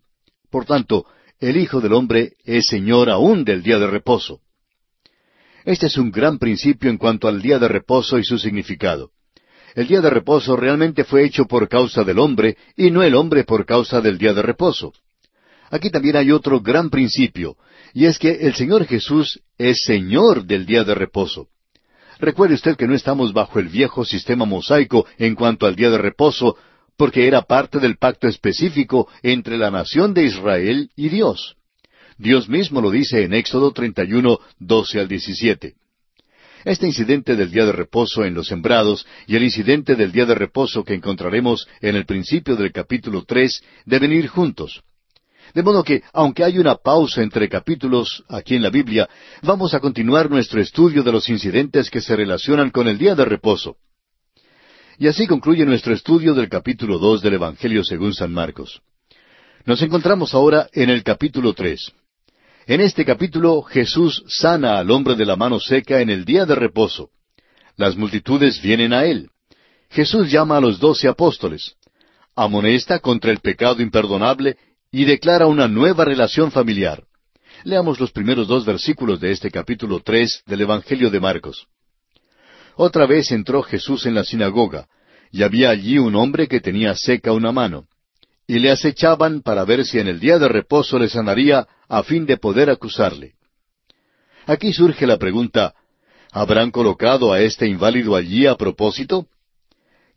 Por 0.50 0.64
tanto, 0.64 1.06
el 1.38 1.56
Hijo 1.56 1.80
del 1.80 1.92
Hombre 1.92 2.32
es 2.44 2.66
Señor 2.66 3.10
aún 3.10 3.44
del 3.44 3.62
día 3.62 3.78
de 3.78 3.86
reposo. 3.86 4.40
Este 5.64 5.86
es 5.86 5.96
un 5.98 6.10
gran 6.10 6.38
principio 6.38 6.90
en 6.90 6.98
cuanto 6.98 7.28
al 7.28 7.42
día 7.42 7.58
de 7.58 7.68
reposo 7.68 8.18
y 8.18 8.24
su 8.24 8.38
significado. 8.38 9.10
El 9.74 9.88
día 9.88 10.00
de 10.00 10.10
reposo 10.10 10.56
realmente 10.56 11.04
fue 11.04 11.24
hecho 11.24 11.44
por 11.44 11.68
causa 11.68 12.02
del 12.02 12.18
hombre 12.18 12.56
y 12.76 12.90
no 12.90 13.02
el 13.02 13.14
hombre 13.14 13.44
por 13.44 13.66
causa 13.66 14.00
del 14.00 14.16
día 14.16 14.32
de 14.32 14.42
reposo. 14.42 14.92
Aquí 15.70 15.90
también 15.90 16.16
hay 16.16 16.30
otro 16.30 16.60
gran 16.60 16.90
principio, 16.90 17.56
y 17.92 18.06
es 18.06 18.18
que 18.18 18.30
el 18.30 18.54
Señor 18.54 18.86
Jesús 18.86 19.42
es 19.58 19.82
Señor 19.84 20.44
del 20.44 20.64
día 20.64 20.84
de 20.84 20.94
reposo. 20.94 21.48
Recuerde 22.18 22.54
usted 22.54 22.76
que 22.76 22.86
no 22.86 22.94
estamos 22.94 23.32
bajo 23.32 23.58
el 23.58 23.68
viejo 23.68 24.04
sistema 24.04 24.44
mosaico 24.44 25.06
en 25.18 25.34
cuanto 25.34 25.66
al 25.66 25.76
día 25.76 25.90
de 25.90 25.98
reposo, 25.98 26.56
porque 26.96 27.26
era 27.26 27.42
parte 27.42 27.78
del 27.78 27.96
pacto 27.96 28.28
específico 28.28 29.08
entre 29.22 29.58
la 29.58 29.70
nación 29.70 30.14
de 30.14 30.24
Israel 30.24 30.90
y 30.96 31.08
Dios. 31.08 31.56
Dios 32.18 32.48
mismo 32.48 32.80
lo 32.80 32.90
dice 32.90 33.24
en 33.24 33.34
Éxodo 33.34 33.72
31, 33.72 34.38
12 34.58 35.00
al 35.00 35.08
17. 35.08 35.74
Este 36.64 36.86
incidente 36.86 37.36
del 37.36 37.50
día 37.50 37.64
de 37.64 37.72
reposo 37.72 38.24
en 38.24 38.34
los 38.34 38.48
sembrados 38.48 39.06
y 39.26 39.36
el 39.36 39.44
incidente 39.44 39.94
del 39.94 40.10
día 40.10 40.26
de 40.26 40.34
reposo 40.34 40.82
que 40.82 40.94
encontraremos 40.94 41.68
en 41.80 41.94
el 41.94 42.06
principio 42.06 42.56
del 42.56 42.72
capítulo 42.72 43.24
tres 43.24 43.62
deben 43.84 44.12
ir 44.12 44.26
juntos. 44.26 44.82
De 45.54 45.62
modo 45.62 45.84
que, 45.84 46.02
aunque 46.12 46.42
hay 46.42 46.58
una 46.58 46.74
pausa 46.74 47.22
entre 47.22 47.48
capítulos 47.48 48.24
aquí 48.28 48.56
en 48.56 48.62
la 48.62 48.70
Biblia, 48.70 49.08
vamos 49.42 49.74
a 49.74 49.80
continuar 49.80 50.28
nuestro 50.28 50.60
estudio 50.60 51.02
de 51.02 51.12
los 51.12 51.28
incidentes 51.28 51.88
que 51.88 52.00
se 52.00 52.16
relacionan 52.16 52.70
con 52.70 52.88
el 52.88 52.98
día 52.98 53.14
de 53.14 53.24
reposo. 53.24 53.76
Y 54.98 55.08
así 55.08 55.26
concluye 55.26 55.66
nuestro 55.66 55.92
estudio 55.92 56.32
del 56.32 56.48
capítulo 56.48 56.98
dos 56.98 57.20
del 57.20 57.34
Evangelio 57.34 57.84
según 57.84 58.14
San 58.14 58.32
Marcos. 58.32 58.80
Nos 59.66 59.82
encontramos 59.82 60.32
ahora 60.32 60.68
en 60.72 60.88
el 60.88 61.02
capítulo 61.02 61.52
tres. 61.52 61.92
En 62.66 62.80
este 62.80 63.04
capítulo 63.04 63.60
Jesús 63.60 64.24
sana 64.26 64.78
al 64.78 64.90
hombre 64.90 65.14
de 65.14 65.26
la 65.26 65.36
mano 65.36 65.60
seca 65.60 66.00
en 66.00 66.08
el 66.08 66.24
día 66.24 66.46
de 66.46 66.54
reposo. 66.54 67.10
Las 67.76 67.94
multitudes 67.94 68.62
vienen 68.62 68.94
a 68.94 69.04
él. 69.04 69.28
Jesús 69.90 70.30
llama 70.30 70.56
a 70.56 70.60
los 70.62 70.80
doce 70.80 71.08
apóstoles, 71.08 71.74
amonesta 72.34 72.98
contra 72.98 73.30
el 73.30 73.40
pecado 73.40 73.82
imperdonable 73.82 74.56
y 74.90 75.04
declara 75.04 75.46
una 75.46 75.68
nueva 75.68 76.06
relación 76.06 76.50
familiar. 76.50 77.04
Leamos 77.64 78.00
los 78.00 78.12
primeros 78.12 78.48
dos 78.48 78.64
versículos 78.64 79.20
de 79.20 79.32
este 79.32 79.50
capítulo 79.50 80.00
tres 80.00 80.42
del 80.46 80.62
Evangelio 80.62 81.10
de 81.10 81.20
Marcos. 81.20 81.66
Otra 82.76 83.06
vez 83.06 83.32
entró 83.32 83.62
Jesús 83.62 84.04
en 84.04 84.14
la 84.14 84.22
sinagoga, 84.22 84.86
y 85.32 85.42
había 85.42 85.70
allí 85.70 85.98
un 85.98 86.14
hombre 86.14 86.46
que 86.46 86.60
tenía 86.60 86.94
seca 86.94 87.32
una 87.32 87.50
mano. 87.50 87.86
Y 88.46 88.58
le 88.58 88.70
acechaban 88.70 89.42
para 89.42 89.64
ver 89.64 89.84
si 89.84 89.98
en 89.98 90.08
el 90.08 90.20
día 90.20 90.38
de 90.38 90.46
reposo 90.46 90.98
le 90.98 91.08
sanaría 91.08 91.66
a 91.88 92.02
fin 92.02 92.26
de 92.26 92.36
poder 92.36 92.70
acusarle. 92.70 93.32
Aquí 94.46 94.72
surge 94.72 95.06
la 95.06 95.16
pregunta, 95.16 95.74
¿habrán 96.30 96.70
colocado 96.70 97.32
a 97.32 97.40
este 97.40 97.66
inválido 97.66 98.14
allí 98.14 98.46
a 98.46 98.56
propósito? 98.56 99.26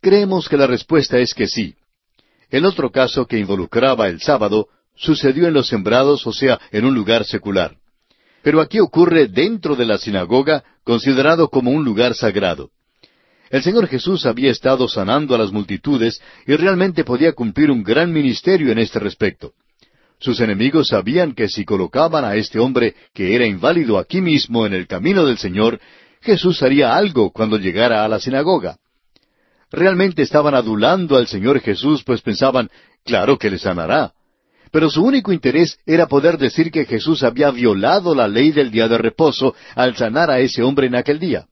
Creemos 0.00 0.48
que 0.48 0.56
la 0.56 0.66
respuesta 0.66 1.18
es 1.18 1.34
que 1.34 1.48
sí. 1.48 1.74
El 2.50 2.66
otro 2.66 2.90
caso 2.90 3.26
que 3.26 3.38
involucraba 3.38 4.08
el 4.08 4.20
sábado 4.20 4.68
sucedió 4.94 5.48
en 5.48 5.54
los 5.54 5.66
sembrados, 5.66 6.26
o 6.26 6.32
sea, 6.32 6.60
en 6.70 6.84
un 6.84 6.94
lugar 6.94 7.24
secular. 7.24 7.79
Pero 8.42 8.60
aquí 8.60 8.80
ocurre 8.80 9.28
dentro 9.28 9.76
de 9.76 9.86
la 9.86 9.98
sinagoga, 9.98 10.64
considerado 10.84 11.48
como 11.48 11.70
un 11.70 11.84
lugar 11.84 12.14
sagrado. 12.14 12.70
El 13.50 13.62
Señor 13.62 13.88
Jesús 13.88 14.26
había 14.26 14.50
estado 14.50 14.88
sanando 14.88 15.34
a 15.34 15.38
las 15.38 15.50
multitudes 15.50 16.20
y 16.46 16.54
realmente 16.54 17.04
podía 17.04 17.32
cumplir 17.32 17.70
un 17.70 17.82
gran 17.82 18.12
ministerio 18.12 18.70
en 18.70 18.78
este 18.78 19.00
respecto. 19.00 19.52
Sus 20.20 20.40
enemigos 20.40 20.88
sabían 20.88 21.34
que 21.34 21.48
si 21.48 21.64
colocaban 21.64 22.24
a 22.24 22.36
este 22.36 22.58
hombre 22.58 22.94
que 23.12 23.34
era 23.34 23.46
inválido 23.46 23.98
aquí 23.98 24.20
mismo 24.20 24.66
en 24.66 24.74
el 24.74 24.86
camino 24.86 25.24
del 25.24 25.38
Señor, 25.38 25.80
Jesús 26.20 26.62
haría 26.62 26.94
algo 26.94 27.32
cuando 27.32 27.56
llegara 27.56 28.04
a 28.04 28.08
la 28.08 28.20
sinagoga. 28.20 28.76
Realmente 29.72 30.22
estaban 30.22 30.54
adulando 30.54 31.16
al 31.16 31.26
Señor 31.26 31.60
Jesús, 31.60 32.04
pues 32.04 32.20
pensaban, 32.20 32.70
claro 33.04 33.38
que 33.38 33.50
le 33.50 33.58
sanará. 33.58 34.12
Pero 34.70 34.88
su 34.88 35.02
único 35.02 35.32
interés 35.32 35.78
era 35.84 36.06
poder 36.06 36.38
decir 36.38 36.70
que 36.70 36.84
Jesús 36.84 37.22
había 37.22 37.50
violado 37.50 38.14
la 38.14 38.28
ley 38.28 38.52
del 38.52 38.70
día 38.70 38.88
de 38.88 38.98
reposo 38.98 39.54
al 39.74 39.96
sanar 39.96 40.30
a 40.30 40.40
ese 40.40 40.62
hombre 40.62 40.86
en 40.86 40.94
aquel 40.94 41.18
día. 41.18 41.46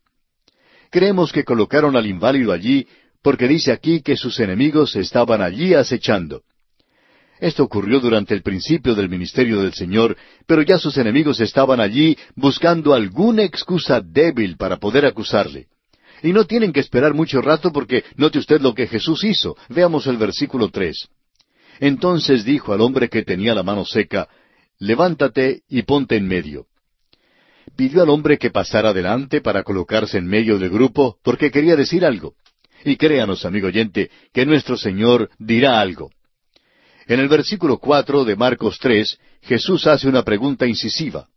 Creemos 0.91 1.33
que 1.33 1.45
colocaron 1.45 1.97
al 1.97 2.07
inválido 2.07 2.53
allí 2.53 2.87
porque 3.23 3.49
dice 3.49 3.73
aquí 3.73 4.01
que 4.01 4.17
sus 4.17 4.39
enemigos 4.41 4.95
estaban 4.97 5.43
allí 5.43 5.75
acechando. 5.75 6.43
Esto 7.41 7.63
ocurrió 7.63 8.01
durante 8.01 8.35
el 8.35 8.43
principio 8.43 8.95
del 8.95 9.09
ministerio 9.09 9.63
del 9.63 9.73
Señor, 9.73 10.17
pero 10.47 10.63
ya 10.63 10.79
sus 10.79 10.97
enemigos 10.97 11.41
estaban 11.41 11.81
allí 11.81 12.17
buscando 12.35 12.95
alguna 12.95 13.43
excusa 13.43 14.01
débil 14.01 14.57
para 14.57 14.79
poder 14.79 15.07
acusarle. 15.07 15.67
Y 16.23 16.33
no 16.33 16.45
tienen 16.47 16.73
que 16.73 16.81
esperar 16.81 17.15
mucho 17.15 17.41
rato 17.41 17.73
porque 17.73 18.03
note 18.17 18.39
usted 18.39 18.61
lo 18.61 18.75
que 18.75 18.89
Jesús 18.89 19.23
hizo. 19.23 19.57
Veamos 19.69 20.07
el 20.09 20.17
versículo 20.17 20.69
tres. 20.69 21.09
Entonces 21.81 22.45
dijo 22.45 22.73
al 22.73 22.81
hombre 22.81 23.09
que 23.09 23.23
tenía 23.23 23.55
la 23.55 23.63
mano 23.63 23.85
seca, 23.85 24.29
Levántate 24.79 25.63
y 25.69 25.83
ponte 25.83 26.17
en 26.17 26.29
medio. 26.29 26.67
Pidió 27.77 28.03
al 28.03 28.11
hombre 28.11 28.39
que 28.39 28.51
pasara 28.51 28.91
adelante 28.91 29.41
para 29.41 29.63
colocarse 29.63 30.19
en 30.19 30.27
medio 30.27 30.59
del 30.59 30.71
grupo 30.71 31.19
porque 31.23 31.51
quería 31.51 31.77
decir 31.77 32.05
algo. 32.05 32.35
Y 32.85 32.97
créanos, 32.97 33.45
amigo 33.45 33.67
oyente, 33.67 34.11
que 34.33 34.47
nuestro 34.47 34.77
Señor 34.77 35.31
dirá 35.39 35.81
algo. 35.81 36.11
En 37.07 37.21
el 37.21 37.29
versículo 37.29 37.79
cuatro 37.79 38.25
de 38.25 38.37
Marcos 38.37 38.79
tres, 38.79 39.19
Jesús 39.43 39.87
hace 39.87 40.09
una 40.09 40.23
pregunta 40.23 40.67
incisiva. 40.67 41.29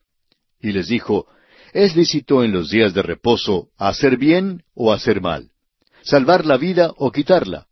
Y 0.60 0.72
les 0.72 0.88
dijo, 0.88 1.28
¿Es 1.74 1.96
lícito 1.96 2.44
en 2.44 2.52
los 2.52 2.70
días 2.70 2.94
de 2.94 3.02
reposo 3.02 3.70
hacer 3.78 4.18
bien 4.18 4.64
o 4.74 4.92
hacer 4.92 5.22
mal? 5.22 5.52
¿Salvar 6.04 6.46
la 6.46 6.58
vida 6.58 6.92
o 6.98 7.12
quitarla? 7.12 7.68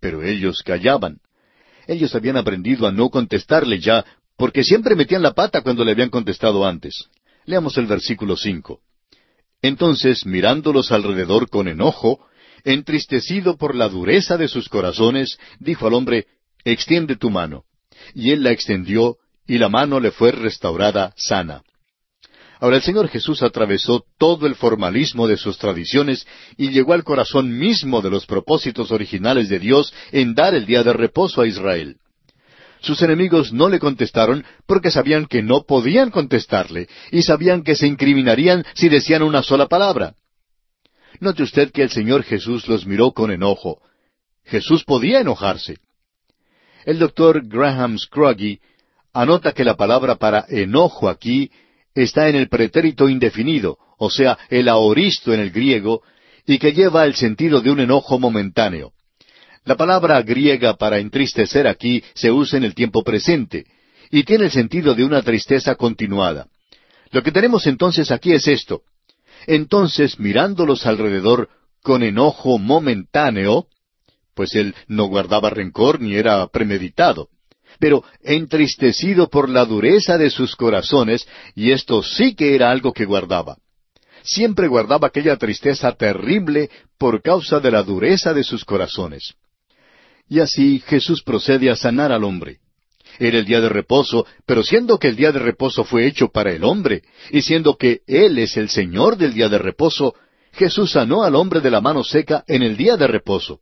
Pero 0.00 0.22
ellos 0.22 0.62
callaban. 0.64 1.20
Ellos 1.86 2.14
habían 2.14 2.36
aprendido 2.36 2.86
a 2.86 2.92
no 2.92 3.08
contestarle 3.10 3.80
ya, 3.80 4.04
porque 4.36 4.64
siempre 4.64 4.96
metían 4.96 5.22
la 5.22 5.32
pata 5.32 5.62
cuando 5.62 5.84
le 5.84 5.92
habían 5.92 6.10
contestado 6.10 6.66
antes. 6.66 7.08
Leamos 7.44 7.76
el 7.78 7.86
versículo 7.86 8.36
cinco. 8.36 8.80
Entonces, 9.60 10.26
mirándolos 10.26 10.90
alrededor 10.92 11.48
con 11.48 11.68
enojo, 11.68 12.26
entristecido 12.64 13.56
por 13.56 13.74
la 13.74 13.88
dureza 13.88 14.36
de 14.36 14.48
sus 14.48 14.68
corazones, 14.68 15.38
dijo 15.58 15.86
al 15.86 15.94
hombre, 15.94 16.26
Extiende 16.64 17.16
tu 17.16 17.30
mano. 17.30 17.64
Y 18.14 18.30
él 18.30 18.42
la 18.42 18.52
extendió, 18.52 19.16
y 19.46 19.58
la 19.58 19.68
mano 19.68 20.00
le 20.00 20.10
fue 20.10 20.32
restaurada 20.32 21.12
sana. 21.16 21.62
Ahora 22.62 22.76
el 22.76 22.82
Señor 22.82 23.08
Jesús 23.08 23.42
atravesó 23.42 24.04
todo 24.18 24.46
el 24.46 24.54
formalismo 24.54 25.26
de 25.26 25.36
sus 25.36 25.58
tradiciones 25.58 26.24
y 26.56 26.68
llegó 26.68 26.92
al 26.92 27.02
corazón 27.02 27.58
mismo 27.58 28.02
de 28.02 28.08
los 28.08 28.24
propósitos 28.24 28.92
originales 28.92 29.48
de 29.48 29.58
Dios 29.58 29.92
en 30.12 30.36
dar 30.36 30.54
el 30.54 30.64
día 30.64 30.84
de 30.84 30.92
reposo 30.92 31.40
a 31.42 31.48
Israel. 31.48 31.96
Sus 32.78 33.02
enemigos 33.02 33.52
no 33.52 33.68
le 33.68 33.80
contestaron 33.80 34.44
porque 34.64 34.92
sabían 34.92 35.26
que 35.26 35.42
no 35.42 35.64
podían 35.64 36.12
contestarle 36.12 36.86
y 37.10 37.22
sabían 37.22 37.64
que 37.64 37.74
se 37.74 37.88
incriminarían 37.88 38.64
si 38.74 38.88
decían 38.88 39.24
una 39.24 39.42
sola 39.42 39.66
palabra. 39.66 40.14
Note 41.18 41.42
usted 41.42 41.72
que 41.72 41.82
el 41.82 41.90
Señor 41.90 42.22
Jesús 42.22 42.68
los 42.68 42.86
miró 42.86 43.10
con 43.10 43.32
enojo. 43.32 43.82
Jesús 44.44 44.84
podía 44.84 45.18
enojarse. 45.18 45.78
El 46.84 47.00
doctor 47.00 47.44
Graham 47.44 47.98
Scroggy 47.98 48.60
anota 49.12 49.50
que 49.50 49.64
la 49.64 49.74
palabra 49.74 50.14
para 50.14 50.46
enojo 50.48 51.08
aquí 51.08 51.50
está 51.94 52.28
en 52.28 52.36
el 52.36 52.48
pretérito 52.48 53.08
indefinido, 53.08 53.78
o 53.98 54.10
sea, 54.10 54.38
el 54.48 54.68
aoristo 54.68 55.32
en 55.32 55.40
el 55.40 55.50
griego, 55.50 56.02
y 56.46 56.58
que 56.58 56.72
lleva 56.72 57.04
el 57.04 57.14
sentido 57.14 57.60
de 57.60 57.70
un 57.70 57.80
enojo 57.80 58.18
momentáneo. 58.18 58.92
La 59.64 59.76
palabra 59.76 60.20
griega 60.22 60.76
para 60.76 60.98
entristecer 60.98 61.66
aquí 61.66 62.02
se 62.14 62.32
usa 62.32 62.58
en 62.58 62.64
el 62.64 62.74
tiempo 62.74 63.04
presente, 63.04 63.66
y 64.10 64.24
tiene 64.24 64.46
el 64.46 64.50
sentido 64.50 64.94
de 64.94 65.04
una 65.04 65.22
tristeza 65.22 65.74
continuada. 65.76 66.48
Lo 67.10 67.22
que 67.22 67.30
tenemos 67.30 67.66
entonces 67.66 68.10
aquí 68.10 68.32
es 68.32 68.48
esto. 68.48 68.82
Entonces, 69.46 70.18
mirándolos 70.18 70.86
alrededor 70.86 71.48
con 71.82 72.02
enojo 72.02 72.58
momentáneo, 72.58 73.66
pues 74.34 74.54
él 74.54 74.74
no 74.86 75.06
guardaba 75.06 75.50
rencor 75.50 76.00
ni 76.00 76.14
era 76.14 76.46
premeditado 76.48 77.28
pero 77.82 78.04
entristecido 78.22 79.28
por 79.28 79.48
la 79.48 79.64
dureza 79.64 80.16
de 80.16 80.30
sus 80.30 80.54
corazones, 80.54 81.26
y 81.56 81.72
esto 81.72 82.00
sí 82.04 82.36
que 82.36 82.54
era 82.54 82.70
algo 82.70 82.92
que 82.92 83.04
guardaba. 83.04 83.56
Siempre 84.22 84.68
guardaba 84.68 85.08
aquella 85.08 85.36
tristeza 85.36 85.90
terrible 85.90 86.70
por 86.96 87.20
causa 87.22 87.58
de 87.58 87.72
la 87.72 87.82
dureza 87.82 88.32
de 88.32 88.44
sus 88.44 88.64
corazones. 88.64 89.34
Y 90.28 90.38
así 90.38 90.80
Jesús 90.86 91.24
procede 91.24 91.70
a 91.70 91.74
sanar 91.74 92.12
al 92.12 92.22
hombre. 92.22 92.60
Era 93.18 93.38
el 93.38 93.46
día 93.46 93.60
de 93.60 93.68
reposo, 93.68 94.26
pero 94.46 94.62
siendo 94.62 94.96
que 95.00 95.08
el 95.08 95.16
día 95.16 95.32
de 95.32 95.40
reposo 95.40 95.82
fue 95.82 96.06
hecho 96.06 96.28
para 96.28 96.52
el 96.52 96.62
hombre, 96.62 97.02
y 97.32 97.42
siendo 97.42 97.76
que 97.76 98.02
Él 98.06 98.38
es 98.38 98.56
el 98.56 98.68
Señor 98.68 99.16
del 99.16 99.34
día 99.34 99.48
de 99.48 99.58
reposo, 99.58 100.14
Jesús 100.52 100.92
sanó 100.92 101.24
al 101.24 101.34
hombre 101.34 101.60
de 101.60 101.72
la 101.72 101.80
mano 101.80 102.04
seca 102.04 102.44
en 102.46 102.62
el 102.62 102.76
día 102.76 102.96
de 102.96 103.08
reposo. 103.08 103.58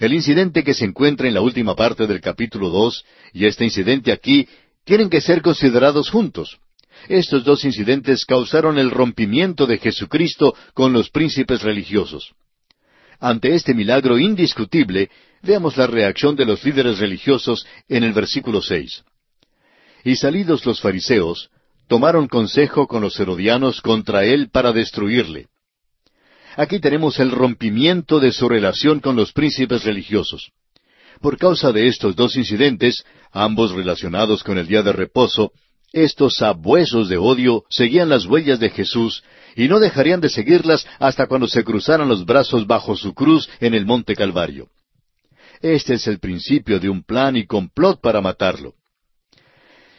El 0.00 0.14
incidente 0.14 0.64
que 0.64 0.72
se 0.72 0.86
encuentra 0.86 1.28
en 1.28 1.34
la 1.34 1.42
última 1.42 1.76
parte 1.76 2.06
del 2.06 2.22
capítulo 2.22 2.70
dos 2.70 3.04
y 3.34 3.44
este 3.44 3.64
incidente 3.64 4.12
aquí 4.12 4.48
tienen 4.84 5.10
que 5.10 5.20
ser 5.20 5.42
considerados 5.42 6.08
juntos. 6.08 6.58
Estos 7.06 7.44
dos 7.44 7.66
incidentes 7.66 8.24
causaron 8.24 8.78
el 8.78 8.90
rompimiento 8.90 9.66
de 9.66 9.76
Jesucristo 9.76 10.54
con 10.72 10.94
los 10.94 11.10
príncipes 11.10 11.60
religiosos. 11.60 12.32
Ante 13.18 13.54
este 13.54 13.74
milagro 13.74 14.18
indiscutible, 14.18 15.10
veamos 15.42 15.76
la 15.76 15.86
reacción 15.86 16.34
de 16.34 16.46
los 16.46 16.64
líderes 16.64 16.98
religiosos 16.98 17.66
en 17.86 18.02
el 18.02 18.14
versículo 18.14 18.62
seis. 18.62 19.04
Y 20.02 20.16
salidos 20.16 20.64
los 20.64 20.80
fariseos, 20.80 21.50
tomaron 21.88 22.26
consejo 22.26 22.86
con 22.86 23.02
los 23.02 23.20
herodianos 23.20 23.82
contra 23.82 24.24
él 24.24 24.48
para 24.50 24.72
destruirle. 24.72 25.48
Aquí 26.56 26.80
tenemos 26.80 27.18
el 27.20 27.30
rompimiento 27.30 28.18
de 28.20 28.32
su 28.32 28.48
relación 28.48 29.00
con 29.00 29.16
los 29.16 29.32
príncipes 29.32 29.84
religiosos. 29.84 30.50
Por 31.20 31.38
causa 31.38 31.72
de 31.72 31.86
estos 31.86 32.16
dos 32.16 32.36
incidentes, 32.36 33.04
ambos 33.30 33.72
relacionados 33.72 34.42
con 34.42 34.58
el 34.58 34.66
día 34.66 34.82
de 34.82 34.92
reposo, 34.92 35.52
estos 35.92 36.36
sabuesos 36.36 37.08
de 37.08 37.18
odio 37.18 37.64
seguían 37.68 38.08
las 38.08 38.24
huellas 38.26 38.60
de 38.60 38.70
Jesús 38.70 39.22
y 39.56 39.68
no 39.68 39.80
dejarían 39.80 40.20
de 40.20 40.28
seguirlas 40.28 40.86
hasta 40.98 41.26
cuando 41.26 41.48
se 41.48 41.64
cruzaran 41.64 42.08
los 42.08 42.24
brazos 42.24 42.66
bajo 42.66 42.96
su 42.96 43.12
cruz 43.12 43.48
en 43.60 43.74
el 43.74 43.86
monte 43.86 44.14
Calvario. 44.14 44.68
Este 45.60 45.94
es 45.94 46.06
el 46.06 46.20
principio 46.20 46.80
de 46.80 46.88
un 46.88 47.02
plan 47.02 47.36
y 47.36 47.44
complot 47.44 48.00
para 48.00 48.20
matarlo. 48.20 48.74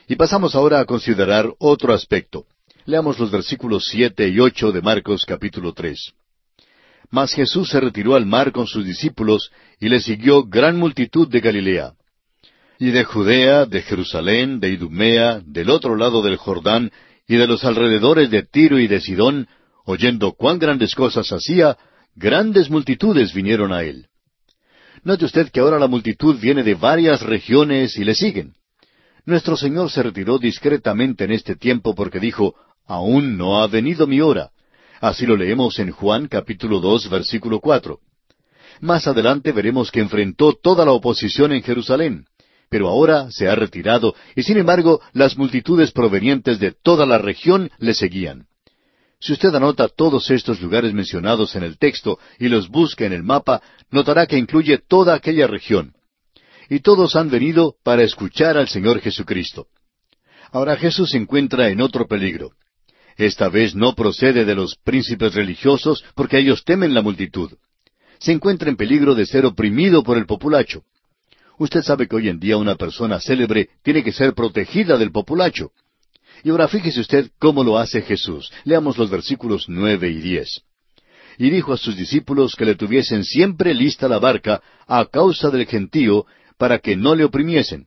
Y 0.08 0.16
pasamos 0.16 0.56
ahora 0.56 0.80
a 0.80 0.86
considerar 0.86 1.54
otro 1.60 1.94
aspecto. 1.94 2.46
Leamos 2.86 3.20
los 3.20 3.30
versículos 3.30 3.86
siete 3.86 4.28
y 4.28 4.40
ocho 4.40 4.72
de 4.72 4.82
Marcos 4.82 5.24
capítulo 5.26 5.74
tres. 5.74 6.14
Mas 7.12 7.34
Jesús 7.34 7.70
se 7.70 7.80
retiró 7.80 8.16
al 8.16 8.26
mar 8.26 8.54
con 8.54 8.68
sus 8.68 8.86
discípulos 8.86 9.52
y 9.80 9.90
le 9.90 10.00
siguió 10.00 10.46
gran 10.46 10.78
multitud 10.78 11.28
de 11.28 11.42
Galilea. 11.42 11.94
Y 12.80 12.92
de 12.92 13.04
Judea, 13.04 13.66
de 13.66 13.82
Jerusalén, 13.82 14.60
de 14.60 14.70
Idumea, 14.70 15.42
del 15.46 15.70
otro 15.70 15.96
lado 15.96 16.24
del 16.24 16.38
Jordán, 16.38 16.90
y 17.28 17.36
de 17.36 17.48
los 17.48 17.64
alrededores 17.64 18.32
de 18.32 18.44
Tiro 18.44 18.80
y 18.80 18.88
de 18.88 19.02
Sidón, 19.02 19.48
oyendo 19.86 20.32
cuán 20.32 20.58
grandes 20.58 20.96
cosas 20.96 21.32
hacía, 21.32 21.78
grandes 22.16 22.70
multitudes 22.70 23.34
vinieron 23.34 23.74
a 23.74 23.84
él. 23.84 24.08
Note 25.04 25.26
usted 25.26 25.50
que 25.52 25.60
ahora 25.60 25.80
la 25.80 25.88
multitud 25.88 26.40
viene 26.40 26.64
de 26.64 26.76
varias 26.76 27.22
regiones 27.22 27.98
y 27.98 28.04
le 28.04 28.16
siguen. 28.16 28.54
Nuestro 29.26 29.58
Señor 29.58 29.92
se 29.92 30.02
retiró 30.02 30.38
discretamente 30.40 31.26
en 31.26 31.32
este 31.32 31.56
tiempo 31.56 31.94
porque 31.94 32.20
dijo, 32.20 32.56
Aún 32.86 33.38
no 33.38 33.62
ha 33.62 33.68
venido 33.68 34.08
mi 34.08 34.22
hora. 34.22 34.52
Así 35.02 35.26
lo 35.26 35.36
leemos 35.36 35.80
en 35.80 35.90
Juan 35.90 36.28
capítulo 36.28 36.80
dos 36.80 37.10
versículo 37.10 37.60
cuatro. 37.60 38.02
Más 38.82 39.08
adelante 39.08 39.52
veremos 39.52 39.90
que 39.90 40.00
enfrentó 40.00 40.54
toda 40.54 40.86
la 40.86 40.92
oposición 40.92 41.52
en 41.54 41.64
Jerusalén, 41.64 42.26
pero 42.70 42.88
ahora 42.88 43.32
se 43.32 43.50
ha 43.50 43.56
retirado 43.56 44.14
y 44.36 44.44
sin 44.44 44.58
embargo 44.58 45.02
las 45.14 45.40
multitudes 45.40 45.92
provenientes 45.92 46.60
de 46.60 46.72
toda 46.72 47.08
la 47.08 47.18
región 47.18 47.72
le 47.80 47.96
seguían. 47.96 48.46
Si 49.20 49.34
usted 49.34 49.56
anota 49.56 49.88
todos 49.88 50.30
estos 50.30 50.62
lugares 50.62 50.94
mencionados 50.94 51.56
en 51.56 51.64
el 51.64 51.80
texto 51.80 52.20
y 52.38 52.48
los 52.48 52.70
busca 52.70 53.04
en 53.04 53.14
el 53.14 53.24
mapa, 53.24 53.64
notará 53.90 54.28
que 54.28 54.38
incluye 54.38 54.78
toda 54.78 55.16
aquella 55.16 55.48
región. 55.48 55.96
Y 56.70 56.82
todos 56.82 57.16
han 57.16 57.32
venido 57.32 57.74
para 57.84 58.04
escuchar 58.04 58.56
al 58.56 58.68
Señor 58.68 59.00
Jesucristo. 59.00 59.66
Ahora 60.52 60.76
Jesús 60.76 61.10
se 61.10 61.18
encuentra 61.18 61.70
en 61.70 61.82
otro 61.82 62.06
peligro. 62.06 62.52
Esta 63.22 63.50
vez 63.50 63.76
no 63.76 63.94
procede 63.94 64.46
de 64.46 64.56
los 64.56 64.76
príncipes 64.84 65.36
religiosos 65.36 66.04
porque 66.16 66.40
ellos 66.40 66.64
temen 66.66 66.96
la 66.96 67.04
multitud. 67.04 67.52
Se 68.18 68.32
encuentra 68.32 68.68
en 68.68 68.76
peligro 68.76 69.14
de 69.14 69.28
ser 69.28 69.46
oprimido 69.46 70.02
por 70.02 70.18
el 70.18 70.26
populacho. 70.26 70.82
Usted 71.60 71.84
sabe 71.84 72.08
que 72.08 72.16
hoy 72.16 72.30
en 72.30 72.40
día 72.40 72.58
una 72.58 72.78
persona 72.78 73.20
célebre 73.20 73.70
tiene 73.84 74.04
que 74.04 74.12
ser 74.12 74.34
protegida 74.34 74.98
del 74.98 75.12
populacho. 75.12 75.70
Y 76.44 76.50
ahora 76.50 76.68
fíjese 76.68 77.00
usted 77.00 77.30
cómo 77.38 77.64
lo 77.64 77.78
hace 77.78 78.02
Jesús. 78.02 78.52
Leamos 78.64 78.98
los 78.98 79.12
versículos 79.12 79.66
nueve 79.68 80.10
y 80.10 80.20
diez. 80.20 80.64
Y 81.38 81.52
dijo 81.52 81.74
a 81.74 81.78
sus 81.78 81.96
discípulos 81.96 82.56
que 82.56 82.66
le 82.66 82.74
tuviesen 82.74 83.24
siempre 83.24 83.76
lista 83.76 84.08
la 84.08 84.18
barca 84.18 84.64
a 84.88 85.06
causa 85.06 85.52
del 85.52 85.68
gentío, 85.68 86.26
para 86.58 86.80
que 86.80 86.96
no 86.96 87.14
le 87.14 87.26
oprimiesen, 87.26 87.86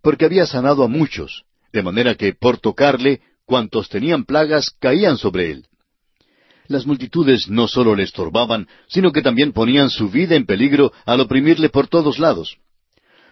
porque 0.00 0.24
había 0.24 0.46
sanado 0.46 0.84
a 0.84 0.88
muchos, 0.88 1.44
de 1.70 1.82
manera 1.82 2.14
que 2.14 2.32
por 2.32 2.56
tocarle, 2.58 3.20
cuantos 3.46 3.88
tenían 3.88 4.24
plagas 4.24 4.70
caían 4.78 5.18
sobre 5.18 5.50
él. 5.50 5.66
Las 6.66 6.86
multitudes 6.86 7.48
no 7.48 7.68
sólo 7.68 7.94
le 7.94 8.04
estorbaban, 8.04 8.68
sino 8.88 9.12
que 9.12 9.22
también 9.22 9.52
ponían 9.52 9.90
su 9.90 10.08
vida 10.08 10.34
en 10.34 10.46
peligro 10.46 10.92
al 11.04 11.20
oprimirle 11.20 11.68
por 11.68 11.88
todos 11.88 12.18
lados. 12.18 12.56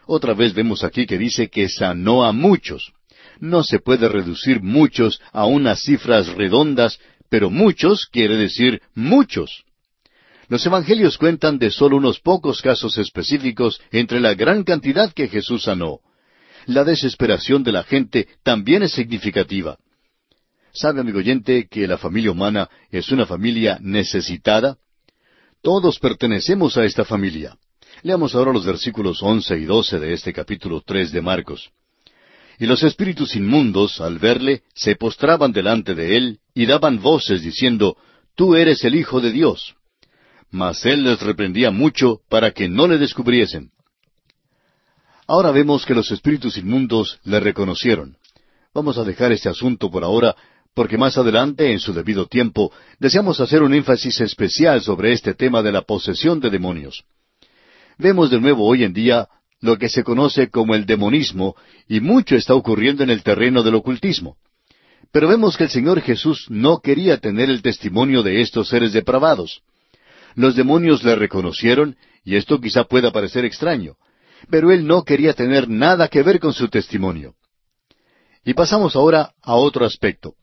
Otra 0.07 0.35
vez 0.35 0.53
vemos 0.53 0.85
aquí 0.85 1.07
que 1.07 1.17
dice 1.17 1.49
que 1.49 1.69
sanó 1.69 2.25
a 2.25 2.33
muchos. 2.33 2.93
No 3.41 3.63
se 3.63 3.79
puede 3.79 4.09
reducir 4.09 4.63
muchos 4.63 5.21
a 5.33 5.47
unas 5.47 5.81
cifras 5.81 6.29
redondas, 6.29 6.99
pero 7.31 7.49
muchos 7.49 8.07
quiere 8.07 8.37
decir 8.37 8.83
muchos. 8.95 9.65
Los 10.49 10.67
evangelios 10.67 11.17
cuentan 11.17 11.59
de 11.59 11.71
solo 11.71 11.97
unos 11.97 12.21
pocos 12.21 12.61
casos 12.61 12.99
específicos 12.99 13.81
entre 13.91 14.21
la 14.21 14.35
gran 14.35 14.65
cantidad 14.65 15.11
que 15.11 15.29
Jesús 15.29 15.63
sanó. 15.63 16.01
La 16.67 16.85
desesperación 16.85 17.63
de 17.63 17.73
la 17.73 17.85
gente 17.85 18.29
también 18.43 18.83
es 18.83 18.93
significativa. 18.93 19.79
¿Sabe, 20.73 21.01
amigo 21.01 21.19
oyente, 21.19 21.69
que 21.69 21.87
la 21.87 21.99
familia 21.99 22.31
humana 22.31 22.69
es 22.91 23.11
una 23.11 23.27
familia 23.27 23.79
necesitada? 23.81 24.79
Todos 25.63 25.99
pertenecemos 25.99 26.79
a 26.79 26.85
esta 26.85 27.05
familia. 27.05 27.59
Leamos 28.03 28.35
ahora 28.35 28.55
los 28.55 28.65
versículos 28.65 29.23
once 29.23 29.57
y 29.59 29.65
doce 29.65 29.99
de 29.99 30.15
este 30.15 30.33
capítulo 30.33 30.83
tres 30.85 31.13
de 31.13 31.21
Marcos. 31.21 31.71
Y 32.59 32.67
los 32.67 32.83
espíritus 32.83 33.37
inmundos, 33.37 34.01
al 34.01 34.19
verle, 34.19 34.63
se 34.75 34.97
postraban 34.97 35.53
delante 35.53 35.95
de 35.95 36.17
él 36.17 36.39
y 36.55 36.65
daban 36.65 37.01
voces 37.03 37.43
diciendo, 37.43 37.97
Tú 38.35 38.57
eres 38.57 38.83
el 38.85 38.95
Hijo 38.95 39.21
de 39.21 39.31
Dios. 39.31 39.75
Mas 40.51 40.87
él 40.87 41.05
les 41.05 41.21
reprendía 41.21 41.71
mucho 41.71 42.21
para 42.31 42.53
que 42.53 42.69
no 42.69 42.87
le 42.87 42.97
descubriesen. 42.97 43.73
Ahora 45.27 45.51
vemos 45.51 45.85
que 45.85 45.95
los 45.95 46.11
espíritus 46.11 46.57
inmundos 46.57 47.21
le 47.25 47.41
reconocieron. 47.41 48.17
Vamos 48.75 48.97
a 48.97 49.05
dejar 49.05 49.33
este 49.33 49.51
asunto 49.51 49.91
por 49.91 50.03
ahora, 50.03 50.35
porque 50.75 50.97
más 50.97 51.19
adelante, 51.19 51.71
en 51.71 51.79
su 51.79 51.93
debido 51.93 52.27
tiempo, 52.27 52.73
deseamos 52.99 53.41
hacer 53.41 53.63
un 53.63 53.75
énfasis 53.75 54.21
especial 54.21 54.81
sobre 54.81 55.13
este 55.13 55.35
tema 55.35 55.63
de 55.63 55.73
la 55.73 55.83
posesión 55.83 56.41
de 56.41 56.51
demonios. 56.51 57.05
Vemos 57.99 58.31
de 58.31 58.41
nuevo 58.41 58.67
hoy 58.67 58.85
en 58.85 58.93
día 58.93 59.29
lo 59.61 59.79
que 59.79 59.89
se 59.89 60.03
conoce 60.03 60.51
como 60.51 60.75
el 60.75 60.87
demonismo, 60.87 61.55
y 61.89 62.01
mucho 62.01 62.37
está 62.37 62.55
ocurriendo 62.55 63.05
en 63.05 63.11
el 63.11 63.23
terreno 63.23 63.63
del 63.63 63.77
ocultismo. 63.77 64.37
Pero 65.13 65.29
vemos 65.29 65.57
que 65.57 65.65
el 65.65 65.71
Señor 65.71 66.01
Jesús 66.01 66.47
no 66.49 66.81
quería 66.81 67.19
tener 67.19 67.51
el 67.51 67.63
testimonio 67.63 68.23
de 68.23 68.41
estos 68.41 68.69
seres 68.69 68.93
depravados. 68.93 69.63
Los 70.35 70.57
demonios 70.57 71.05
le 71.05 71.15
reconocieron, 71.15 71.97
y 72.25 72.37
esto 72.37 72.61
quizá 72.61 72.85
pueda 72.85 73.13
parecer 73.13 73.45
extraño, 73.45 73.97
pero 74.51 74.73
él 74.73 74.87
no 74.87 75.05
quería 75.05 75.35
tener 75.35 75.69
nada 75.69 76.09
que 76.09 76.23
ver 76.23 76.41
con 76.41 76.53
su 76.55 76.69
testimonio. 76.69 77.35
Y 78.45 78.55
pasamos 78.55 78.97
ahora 78.97 79.33
a 79.43 79.55
otro 79.55 79.85
aspecto. 79.85 80.35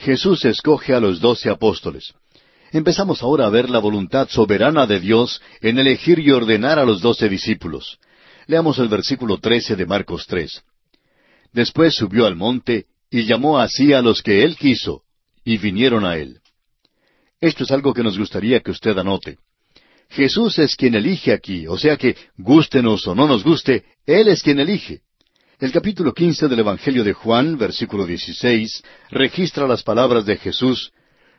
Jesús 0.00 0.46
escoge 0.46 0.94
a 0.94 1.00
los 1.00 1.20
doce 1.20 1.50
apóstoles. 1.50 2.14
Empezamos 2.72 3.22
ahora 3.22 3.46
a 3.46 3.50
ver 3.50 3.68
la 3.68 3.80
voluntad 3.80 4.28
soberana 4.28 4.86
de 4.86 4.98
Dios 4.98 5.42
en 5.60 5.78
elegir 5.78 6.18
y 6.20 6.30
ordenar 6.30 6.78
a 6.78 6.84
los 6.84 7.02
doce 7.02 7.28
discípulos. 7.28 7.98
Leamos 8.46 8.78
el 8.78 8.88
versículo 8.88 9.38
trece 9.38 9.76
de 9.76 9.84
Marcos 9.84 10.26
tres. 10.26 10.62
Después 11.52 11.94
subió 11.94 12.26
al 12.26 12.34
monte 12.34 12.86
y 13.10 13.24
llamó 13.24 13.58
así 13.58 13.92
a 13.92 14.00
los 14.00 14.22
que 14.22 14.42
él 14.44 14.56
quiso, 14.56 15.02
y 15.44 15.58
vinieron 15.58 16.06
a 16.06 16.16
él. 16.16 16.38
Esto 17.40 17.64
es 17.64 17.70
algo 17.70 17.92
que 17.92 18.02
nos 18.02 18.18
gustaría 18.18 18.60
que 18.60 18.70
usted 18.70 18.96
anote. 18.96 19.36
Jesús 20.08 20.58
es 20.58 20.76
quien 20.76 20.94
elige 20.94 21.32
aquí, 21.32 21.66
o 21.66 21.76
sea 21.76 21.96
que, 21.96 22.16
gústenos 22.36 23.06
o 23.06 23.14
no 23.14 23.26
nos 23.26 23.44
guste, 23.44 23.84
Él 24.06 24.28
es 24.28 24.42
quien 24.42 24.58
elige. 24.58 25.02
El 25.60 25.72
capítulo 25.72 26.14
quince 26.14 26.48
del 26.48 26.60
Evangelio 26.60 27.04
de 27.04 27.12
Juan, 27.12 27.58
versículo 27.58 28.06
dieciséis, 28.06 28.82
registra 29.10 29.66
las 29.66 29.82
palabras 29.82 30.24
de 30.24 30.38
Jesús, 30.38 30.90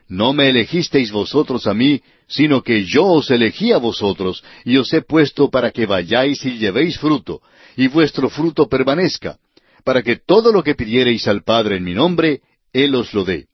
No 0.06 0.32
me 0.32 0.48
elegisteis 0.48 1.10
vosotros 1.10 1.66
a 1.66 1.74
mí, 1.74 2.00
sino 2.28 2.62
que 2.62 2.84
yo 2.84 3.04
os 3.04 3.32
elegí 3.32 3.72
a 3.72 3.78
vosotros, 3.78 4.44
y 4.64 4.76
os 4.76 4.92
he 4.92 5.02
puesto 5.02 5.50
para 5.50 5.72
que 5.72 5.86
vayáis 5.86 6.44
y 6.44 6.56
llevéis 6.56 7.00
fruto, 7.00 7.42
y 7.76 7.88
vuestro 7.88 8.30
fruto 8.30 8.68
permanezca, 8.68 9.38
para 9.82 10.04
que 10.04 10.14
todo 10.24 10.52
lo 10.52 10.62
que 10.62 10.76
pidiereis 10.76 11.26
al 11.26 11.42
Padre 11.42 11.78
en 11.78 11.84
mi 11.84 11.94
nombre, 11.94 12.42
Él 12.72 12.94
os 12.94 13.12
lo 13.14 13.24
dé. 13.24 13.46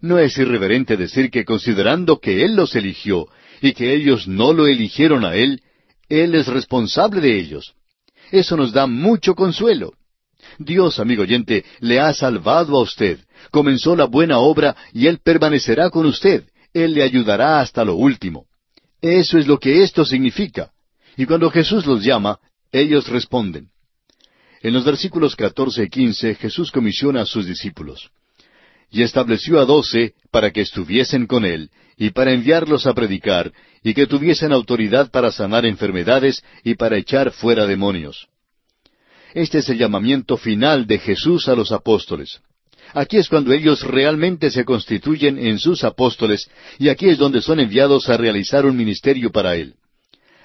No 0.00 0.18
es 0.18 0.38
irreverente 0.38 0.96
decir 0.96 1.30
que 1.30 1.44
considerando 1.44 2.18
que 2.18 2.46
Él 2.46 2.56
los 2.56 2.74
eligió 2.76 3.26
y 3.60 3.74
que 3.74 3.92
ellos 3.92 4.26
no 4.26 4.54
lo 4.54 4.68
eligieron 4.68 5.26
a 5.26 5.34
Él, 5.34 5.60
Él 6.08 6.34
es 6.34 6.46
responsable 6.46 7.20
de 7.20 7.38
ellos. 7.38 7.74
Eso 8.30 8.56
nos 8.56 8.72
da 8.72 8.86
mucho 8.86 9.34
consuelo. 9.34 9.92
Dios, 10.58 11.00
amigo 11.00 11.22
oyente, 11.22 11.64
le 11.80 12.00
ha 12.00 12.12
salvado 12.14 12.76
a 12.76 12.82
usted, 12.82 13.18
comenzó 13.50 13.96
la 13.96 14.04
buena 14.04 14.38
obra 14.38 14.76
y 14.92 15.06
Él 15.06 15.18
permanecerá 15.22 15.90
con 15.90 16.06
usted, 16.06 16.44
él 16.76 16.92
le 16.92 17.02
ayudará 17.02 17.60
hasta 17.60 17.86
lo 17.86 17.94
último. 17.94 18.48
Eso 19.00 19.38
es 19.38 19.46
lo 19.46 19.58
que 19.58 19.82
esto 19.82 20.04
significa. 20.04 20.72
Y 21.16 21.24
cuando 21.24 21.50
Jesús 21.50 21.86
los 21.86 22.04
llama, 22.04 22.38
ellos 22.70 23.08
responden. 23.08 23.70
En 24.60 24.74
los 24.74 24.84
versículos 24.84 25.34
catorce 25.34 25.84
y 25.84 25.88
quince 25.88 26.34
Jesús 26.34 26.70
comisiona 26.70 27.22
a 27.22 27.24
sus 27.24 27.46
discípulos. 27.46 28.10
Y 28.96 29.02
estableció 29.02 29.60
a 29.60 29.66
doce 29.66 30.14
para 30.30 30.50
que 30.52 30.62
estuviesen 30.62 31.26
con 31.26 31.44
él, 31.44 31.68
y 31.98 32.12
para 32.12 32.32
enviarlos 32.32 32.86
a 32.86 32.94
predicar, 32.94 33.52
y 33.84 33.92
que 33.92 34.06
tuviesen 34.06 34.54
autoridad 34.54 35.10
para 35.10 35.30
sanar 35.30 35.66
enfermedades 35.66 36.42
y 36.64 36.76
para 36.76 36.96
echar 36.96 37.30
fuera 37.30 37.66
demonios. 37.66 38.26
Este 39.34 39.58
es 39.58 39.68
el 39.68 39.76
llamamiento 39.76 40.38
final 40.38 40.86
de 40.86 40.98
Jesús 40.98 41.46
a 41.46 41.54
los 41.54 41.72
apóstoles. 41.72 42.40
Aquí 42.94 43.18
es 43.18 43.28
cuando 43.28 43.52
ellos 43.52 43.82
realmente 43.82 44.50
se 44.50 44.64
constituyen 44.64 45.38
en 45.38 45.58
sus 45.58 45.84
apóstoles 45.84 46.48
y 46.78 46.88
aquí 46.88 47.10
es 47.10 47.18
donde 47.18 47.42
son 47.42 47.60
enviados 47.60 48.08
a 48.08 48.16
realizar 48.16 48.64
un 48.64 48.78
ministerio 48.78 49.30
para 49.30 49.56
Él. 49.56 49.74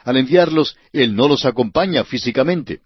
Al 0.04 0.18
enviarlos, 0.18 0.76
Él 0.92 1.16
no 1.16 1.30
los 1.30 1.46
acompaña 1.46 2.04
físicamente. 2.04 2.82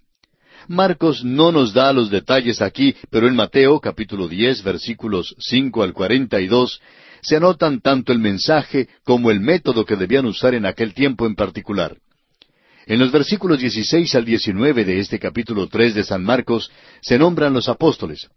Marcos 0.67 1.23
no 1.23 1.51
nos 1.51 1.73
da 1.73 1.93
los 1.93 2.10
detalles 2.10 2.62
aquí, 2.62 2.95
pero 3.10 3.28
en 3.28 3.36
Mateo 3.36 3.80
capítulo 3.80 4.28
diez 4.28 4.63
versículos 4.63 5.36
cinco 5.39 5.84
al 5.84 5.93
cuarenta 5.93 6.41
y 6.41 6.47
dos 6.47 6.82
se 7.21 7.38
anotan 7.38 7.82
tanto 7.82 8.12
el 8.12 8.19
mensaje 8.19 8.88
como 9.04 9.32
el 9.32 9.39
método 9.39 9.86
que 9.86 9.95
debían 9.95 10.25
usar 10.25 10.54
en 10.54 10.65
aquel 10.65 10.93
tiempo 10.93 11.25
en 11.25 11.36
particular. 11.36 11.97
En 12.88 12.99
los 12.99 13.12
versículos 13.12 13.60
dieciséis 13.60 14.13
al 14.15 14.25
diecinueve 14.25 14.86
de 14.86 14.99
este 14.99 15.19
capítulo 15.19 15.67
tres 15.67 15.95
de 15.95 16.04
San 16.04 16.23
Marcos 16.23 16.71
se 17.01 17.17
nombran 17.17 17.54
los 17.54 17.67
apóstoles. 17.67 18.30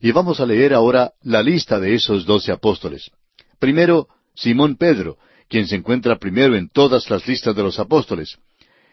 Y 0.00 0.10
vamos 0.10 0.40
a 0.40 0.46
leer 0.46 0.74
ahora 0.74 1.12
la 1.22 1.42
lista 1.42 1.78
de 1.78 1.94
esos 1.94 2.26
doce 2.26 2.50
apóstoles. 2.50 3.10
Primero, 3.60 4.08
Simón 4.34 4.76
Pedro, 4.76 5.16
quien 5.48 5.68
se 5.68 5.76
encuentra 5.76 6.18
primero 6.18 6.56
en 6.56 6.68
todas 6.68 7.08
las 7.08 7.26
listas 7.28 7.54
de 7.54 7.62
los 7.62 7.78
apóstoles. 7.78 8.36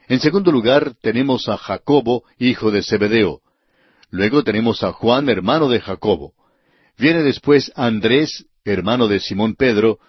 En 0.07 0.19
segundo 0.19 0.51
lugar, 0.51 0.93
tenemos 1.01 1.47
a 1.47 1.57
Jacobo, 1.57 2.23
hijo 2.37 2.71
de 2.71 2.83
Zebedeo. 2.83 3.41
Luego 4.09 4.43
tenemos 4.43 4.83
a 4.83 4.91
Juan, 4.91 5.29
hermano 5.29 5.69
de 5.69 5.79
Jacobo. 5.79 6.33
Viene 6.97 7.23
después 7.23 7.71
Andrés, 7.75 8.45
hermano 8.65 9.07
de 9.07 9.19
Simón 9.19 9.55
Pedro, 9.55 9.99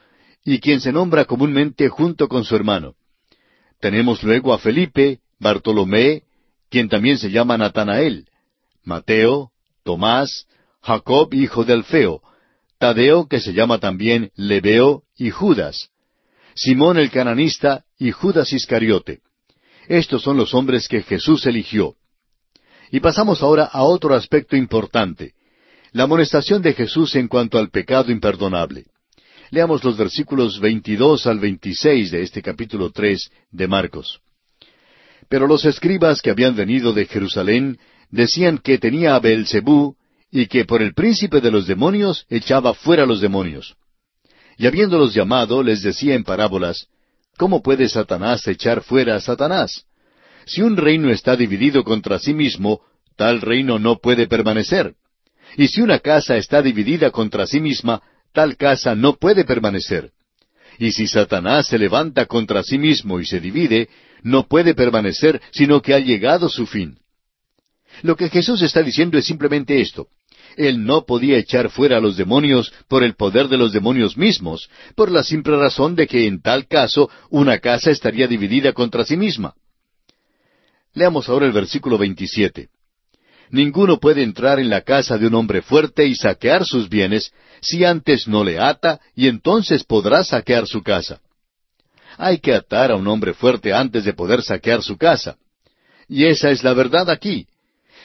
y 0.45 0.59
quien 0.59 0.81
se 0.81 0.93
nombra 0.93 1.25
comúnmente 1.25 1.89
junto 1.89 2.29
con 2.29 2.45
su 2.45 2.57
hermano. 2.57 2.95
Tenemos 3.81 4.23
luego 4.23 4.53
a 4.53 4.59
Felipe, 4.59 5.21
Bartolomé, 5.39 6.25
quien 6.69 6.89
también 6.89 7.19
se 7.19 7.31
llama 7.31 7.57
Natanael, 7.57 8.27
Mateo, 8.85 9.51
Tomás, 9.85 10.47
Jacob 10.81 11.33
hijo 11.35 11.65
de 11.65 11.75
Alfeo, 11.75 12.23
Tadeo, 12.79 13.29
que 13.29 13.41
se 13.41 13.53
llama 13.53 13.79
también 13.79 14.33
Lebeo, 14.35 15.05
y 15.17 15.31
Judas, 15.31 15.91
Simón 16.55 16.99
el 16.99 17.11
cananista 17.11 17.85
y 17.99 18.11
Judas 18.11 18.53
Iscariote. 18.53 19.21
Estos 19.89 20.23
son 20.23 20.37
los 20.37 20.55
hombres 20.55 20.89
que 20.89 21.03
Jesús 21.03 21.47
eligió. 21.47 21.97
Y 22.91 23.01
pasamos 23.01 23.43
ahora 23.43 23.65
a 23.65 23.83
otro 23.85 24.15
aspecto 24.15 24.57
importante, 24.57 25.35
la 25.93 26.05
amonestación 26.05 26.63
de 26.63 26.75
Jesús 26.75 27.15
en 27.17 27.29
cuanto 27.29 27.59
al 27.59 27.71
pecado 27.71 28.11
imperdonable. 28.11 28.87
Leamos 29.51 29.85
los 29.85 29.97
versículos 29.97 30.61
22 30.61 31.27
al 31.27 31.39
26 31.39 32.11
de 32.11 32.23
este 32.23 32.41
capítulo 32.41 32.91
3 32.91 33.31
de 33.51 33.69
Marcos. 33.69 34.21
Pero 35.29 35.47
los 35.47 35.65
escribas 35.65 36.23
que 36.23 36.31
habían 36.31 36.57
venido 36.57 36.93
de 36.93 37.07
Jerusalén 37.07 37.79
decían 38.11 38.59
que 38.59 38.79
tenía 38.79 39.15
a 39.15 39.21
Beelzebú 39.21 39.97
y 40.31 40.47
que 40.47 40.65
por 40.65 40.81
el 40.81 40.95
príncipe 40.95 41.41
de 41.41 41.51
los 41.51 41.67
demonios 41.67 42.25
echaba 42.31 42.73
fuera 42.73 43.05
los 43.05 43.21
demonios. 43.21 43.75
Y 44.57 44.67
habiéndolos 44.67 45.13
llamado, 45.13 45.63
les 45.63 45.83
decía 45.83 46.15
en 46.15 46.25
parábolas, 46.25 46.87
¿Cómo 47.37 47.63
puede 47.63 47.89
Satanás 47.89 48.47
echar 48.47 48.83
fuera 48.83 49.17
a 49.17 49.21
Satanás? 49.21 49.85
Si 50.45 50.63
un 50.63 50.77
reino 50.77 51.11
está 51.11 51.37
dividido 51.37 51.85
contra 51.85 52.19
sí 52.19 52.35
mismo, 52.35 52.81
tal 53.17 53.41
reino 53.41 53.79
no 53.79 53.99
puede 53.99 54.27
permanecer. 54.27 54.95
Y 55.57 55.69
si 55.69 55.81
una 55.81 55.99
casa 55.99 56.37
está 56.37 56.63
dividida 56.63 57.11
contra 57.11 57.47
sí 57.47 57.61
misma, 57.61 58.03
tal 58.33 58.57
casa 58.57 58.95
no 58.95 59.17
puede 59.17 59.45
permanecer. 59.45 60.11
Y 60.79 60.93
si 60.93 61.07
Satanás 61.07 61.67
se 61.67 61.79
levanta 61.79 62.27
contra 62.27 62.63
sí 62.63 62.79
mismo 62.79 63.21
y 63.21 63.27
se 63.27 63.41
divide, 63.41 63.89
no 64.23 64.47
puede 64.47 64.75
permanecer, 64.75 65.41
sino 65.51 65.83
que 65.83 65.95
ha 65.95 65.99
llegado 65.99 66.49
su 66.49 66.67
fin. 66.67 66.99
Lo 68.03 68.17
que 68.17 68.31
Jesús 68.31 68.63
está 68.63 68.83
diciendo 68.83 69.19
es 69.19 69.27
simplemente 69.27 69.81
esto. 69.81 70.09
Él 70.57 70.85
no 70.85 71.05
podía 71.05 71.39
echar 71.39 71.71
fuera 71.71 71.99
a 71.99 72.01
los 72.01 72.17
demonios 72.17 72.73
por 72.89 73.03
el 73.05 73.15
poder 73.15 73.49
de 73.49 73.57
los 73.57 73.73
demonios 73.73 74.17
mismos, 74.17 74.69
por 74.95 75.11
la 75.11 75.23
simple 75.23 75.57
razón 75.57 75.95
de 75.95 76.07
que 76.07 76.27
en 76.27 76.41
tal 76.41 76.67
caso 76.67 77.11
una 77.31 77.59
casa 77.59 77.91
estaría 77.91 78.27
dividida 78.27 78.73
contra 78.73 79.05
sí 79.05 79.17
misma. 79.17 79.55
Leamos 80.95 81.29
ahora 81.29 81.47
el 81.47 81.53
versículo 81.53 81.97
27. 81.97 82.69
Ninguno 83.51 83.99
puede 83.99 84.23
entrar 84.23 84.59
en 84.59 84.71
la 84.71 84.81
casa 84.81 85.19
de 85.19 85.27
un 85.27 85.35
hombre 85.35 85.61
fuerte 85.61 86.07
y 86.07 86.15
saquear 86.15 86.65
sus 86.65 86.89
bienes 86.89 87.33
si 87.61 87.85
antes 87.85 88.27
no 88.27 88.45
le 88.45 88.59
ata 88.59 89.01
y 89.15 89.29
entonces 89.29 89.85
podrá 89.85 90.25
saquear 90.25 90.67
su 90.67 90.83
casa. 90.83 91.21
Hay 92.17 92.39
que 92.39 92.55
atar 92.55 92.91
a 92.91 92.97
un 92.97 93.07
hombre 93.09 93.35
fuerte 93.35 93.73
antes 93.73 94.05
de 94.05 94.13
poder 94.13 94.43
saquear 94.43 94.83
su 94.83 94.97
casa. 94.97 95.37
Y 96.09 96.25
esa 96.25 96.51
es 96.51 96.63
la 96.63 96.75
verdad 96.75 97.09
aquí. 97.11 97.47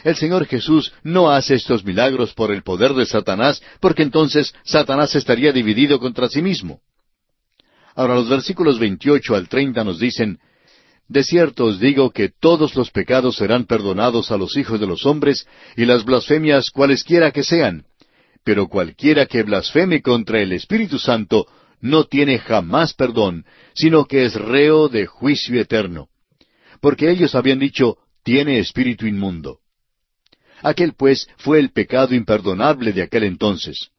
El 0.04 0.16
Señor 0.16 0.46
Jesús 0.46 0.94
no 1.04 1.32
hace 1.32 1.56
estos 1.56 1.84
milagros 1.84 2.34
por 2.34 2.52
el 2.52 2.64
poder 2.64 2.94
de 2.94 3.06
Satanás, 3.06 3.62
porque 3.80 4.04
entonces 4.04 4.54
Satanás 4.64 5.16
estaría 5.16 5.52
dividido 5.52 6.00
contra 6.00 6.30
sí 6.30 6.42
mismo. 6.42 6.82
Ahora 7.96 8.16
los 8.16 8.30
versículos 8.30 8.78
28 8.80 9.36
al 9.36 9.50
30 9.50 9.84
nos 9.84 10.00
dicen, 10.00 10.40
de 11.08 11.24
cierto 11.24 11.66
os 11.66 11.80
digo 11.80 12.12
que 12.12 12.30
todos 12.30 12.76
los 12.76 12.92
pecados 12.92 13.38
serán 13.38 13.66
perdonados 13.66 14.32
a 14.32 14.38
los 14.38 14.58
hijos 14.58 14.80
de 14.80 14.88
los 14.88 15.06
hombres 15.06 15.48
y 15.76 15.86
las 15.86 16.04
blasfemias 16.04 16.70
cualesquiera 16.70 17.32
que 17.32 17.44
sean. 17.44 17.86
Pero 18.44 18.68
cualquiera 18.68 19.26
que 19.26 19.44
blasfeme 19.44 20.02
contra 20.02 20.42
el 20.42 20.52
Espíritu 20.52 21.00
Santo 21.00 21.48
no 21.80 22.06
tiene 22.06 22.40
jamás 22.40 22.94
perdón, 22.94 23.46
sino 23.74 24.06
que 24.06 24.26
es 24.26 24.36
reo 24.36 24.90
de 24.90 25.06
juicio 25.06 25.60
eterno. 25.60 26.10
Porque 26.82 27.10
ellos 27.10 27.36
habían 27.36 27.60
dicho, 27.60 27.98
tiene 28.24 28.60
espíritu 28.60 29.06
inmundo. 29.06 29.60
Aquel 30.64 30.94
pues 30.94 31.28
fue 31.38 31.60
el 31.60 31.72
pecado 31.72 32.16
imperdonable 32.16 32.94
de 32.94 33.04
aquel 33.04 33.24
entonces. 33.24 33.90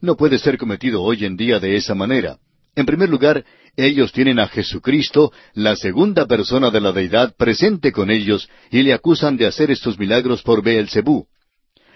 No 0.00 0.16
puede 0.16 0.38
ser 0.38 0.58
cometido 0.58 1.02
hoy 1.02 1.24
en 1.24 1.36
día 1.36 1.58
de 1.58 1.76
esa 1.76 1.94
manera. 1.94 2.38
En 2.76 2.86
primer 2.86 3.08
lugar, 3.08 3.44
ellos 3.76 4.12
tienen 4.12 4.38
a 4.38 4.46
Jesucristo, 4.46 5.32
la 5.54 5.74
segunda 5.74 6.26
persona 6.26 6.70
de 6.70 6.80
la 6.80 6.92
deidad, 6.92 7.34
presente 7.36 7.90
con 7.90 8.10
ellos, 8.10 8.48
y 8.70 8.82
le 8.82 8.92
acusan 8.92 9.36
de 9.36 9.46
hacer 9.46 9.70
estos 9.70 9.98
milagros 9.98 10.42
por 10.42 10.62
Beelzebú. 10.62 11.26